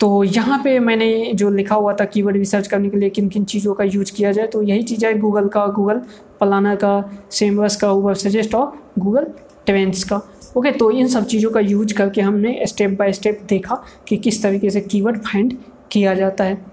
तो 0.00 0.22
यहाँ 0.24 0.60
पे 0.64 0.78
मैंने 0.78 1.32
जो 1.34 1.50
लिखा 1.50 1.74
हुआ 1.74 1.92
था 2.00 2.04
कीवर्ड 2.04 2.36
रिसर्च 2.36 2.66
करने 2.68 2.88
के 2.90 2.96
लिए 2.96 3.10
किन 3.10 3.28
किन 3.28 3.44
चीज़ों 3.44 3.74
का 3.74 3.84
यूज़ 3.84 4.12
किया 4.14 4.32
जाए 4.32 4.46
तो 4.46 4.62
यही 4.62 4.82
चीज़ 4.82 5.06
है 5.06 5.18
गूगल 5.18 5.48
का 5.48 5.66
गूगल 5.76 6.00
पलाना 6.40 6.74
का 6.74 6.92
सेमवर्स 7.30 7.76
का 7.76 7.92
गूगल 7.92 8.14
सजेस्ट 8.14 8.54
और 8.54 8.72
गूगल 8.98 9.26
ट्रेंड्स 9.66 10.04
का। 10.04 10.20
ओके 10.56 10.70
तो 10.72 10.90
इन 10.90 11.08
सब 11.08 11.26
चीज़ों 11.26 11.50
का 11.50 11.60
यूज़ 11.60 11.94
करके 11.94 12.20
हमने 12.20 12.60
स्टेप 12.66 12.98
बाय 12.98 13.12
स्टेप 13.12 13.40
देखा 13.48 13.82
कि 14.08 14.16
किस 14.16 14.42
तरीके 14.42 14.70
से 14.70 14.80
कीवर्ड 14.80 15.22
फाइंड 15.22 15.56
किया 15.92 16.14
जाता 16.14 16.44
है। 16.44 16.64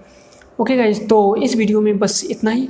ओके 0.60 0.76
गाइज़ 0.76 1.06
तो 1.06 1.36
इस 1.36 1.56
वीडियो 1.56 1.80
में 1.80 1.98
बस 1.98 2.22
इतना 2.30 2.50
ही। 2.50 2.68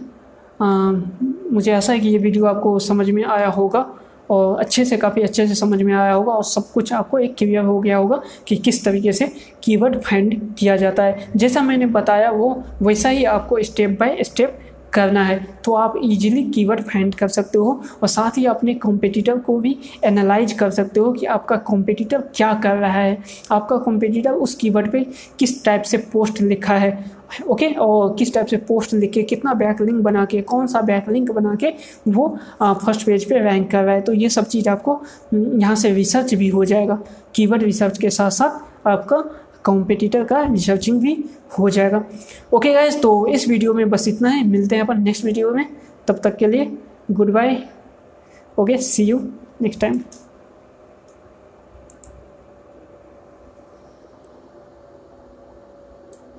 मुझे 0.62 1.72
ऐसा 1.72 1.92
है 1.92 2.00
कि 2.00 2.09
ये 2.09 2.18
वीडियो 2.18 2.44
आपको 2.44 2.78
समझ 2.78 3.11
में 3.11 3.24
आया 3.24 3.48
होगा 3.48 3.86
और 4.30 4.59
अच्छे 4.61 4.84
से, 4.84 4.96
काफ़ी 4.96 5.22
अच्छे 5.22 5.46
से 5.46 5.55
समझ 5.55 5.82
में 5.82 5.92
आया 5.94 6.12
होगा 6.12 6.32
और 6.32 6.44
सब 6.44 6.70
कुछ 6.72 6.92
आपको 6.92 7.18
एक 7.18 7.34
क्लियर 7.38 7.64
हो 7.64 7.78
गया 7.80 7.96
होगा 7.96 8.20
कि 8.48 8.57
किस 8.57 8.84
तरीके 8.84 9.12
से 9.12 9.30
कीवर्ड 9.62 10.00
फाइंड 10.00 10.55
किया 10.59 10.76
जाता 10.76 11.02
है। 11.02 11.28
जैसा 11.36 11.62
मैंने 11.62 11.86
बताया 11.86 12.30
वो, 12.30 12.62
वैसा 12.82 13.09
ही 13.09 13.24
आपको 13.24 13.62
स्टेप 13.62 13.96
बाय 14.00 14.22
स्टेप 14.22 14.59
करना 14.95 15.24
है 15.24 15.38
तो 15.64 15.74
आप 15.74 15.95
इजीली 16.03 16.42
कीवर्ड 16.51 16.80
फाइंड 16.82 17.14
कर 17.14 17.28
सकते 17.28 17.59
हो 17.59 17.80
और 18.03 18.09
साथ 18.09 18.38
ही 18.38 18.45
अपने 18.47 18.74
कॉम्पिटिटर 18.76 19.38
को 19.38 19.59
भी 19.59 19.76
एनालाइज 20.05 20.53
कर 20.53 20.70
सकते 20.70 21.01
हो 21.01 21.12
कि 21.12 21.26
आपका 21.26 21.57
कॉम्पिटिटर 21.66 22.22
क्या 22.36 22.53
कर 22.62 22.76
रहा 22.76 23.01
है। 23.01 23.18
आपका 23.53 23.76
कॉम्पिटिटर 23.78 24.30
उस 24.30 24.55
कीवर्ड 24.55 24.90
पे 24.92 25.07
किस 25.38 25.64
टाइप 25.64 25.82
से 25.82 25.97
पोस्ट 26.12 26.40
लिखा 26.40 26.74
है 26.74 26.92
ओके 27.42 27.66
okay? 27.66 27.78
और 27.78 28.14
किस 28.14 28.32
टाइप 28.34 28.47
से 28.47 28.57
पोस्ट 28.59 28.92
लिख 28.95 29.12
के 29.12 29.22
कितना 29.22 29.53
बैक 29.55 29.80
लिंक 29.82 30.01
बना 30.03 30.24
के, 30.24 30.40
कौन 30.42 30.66
सा 30.66 30.80
बैक 30.80 31.09
लिंक 31.09 31.30
बना 31.30 31.55
के 31.55 31.72
वो 32.09 32.28
फ़र्स्ट 32.62 33.07
पेज 33.07 33.24
पे 33.24 33.38
रैंक 33.40 33.70
कर 33.70 33.82
रहा 33.84 33.95
है। 33.95 34.01
तो 34.01 34.12
ये 34.12 34.28
सब 34.28 34.47
चीज़ 34.47 34.68
आपको 34.68 35.01
यहाँ 35.34 35.74
से 35.74 35.90
रिसर्च 35.95 36.34
भी 36.34 36.49
हो 36.49 36.64
जाएगा। 36.64 36.99
कीवर्ड 37.34 37.62
रिसर्च 37.62 37.99
के 37.99 38.11
साथ 38.11 38.30
साथ 38.30 38.88
आपका 38.88 39.16
कॉम्पिटिटर 39.64 40.24
का 40.24 40.42
रिसर्चिंग 40.42 41.00
भी 41.00 41.16
हो 41.58 41.70
जाएगा। 41.70 42.04
ओके 42.52 42.72
गाइज़ 42.72 42.98
तो 42.98 43.26
इस 43.26 43.48
वीडियो 43.48 43.74
में 43.74 43.88
बस 43.90 44.08
इतना 44.08 44.28
है। 44.28 44.46
मिलते 44.48 44.76
हैं 44.76 44.82
अपन 44.82 45.02
नेक्स्ट 45.02 45.24
वीडियो 45.24 45.50
में। 45.50 45.66
तब 46.08 46.20
तक 46.24 46.36
के 46.36 46.46
लिए 46.46 46.76
good 47.10 47.32
bye 47.32 47.56
okay 48.58 48.76
see 48.78 49.04
you 49.04 49.18
next 49.62 49.80
time 49.80 50.00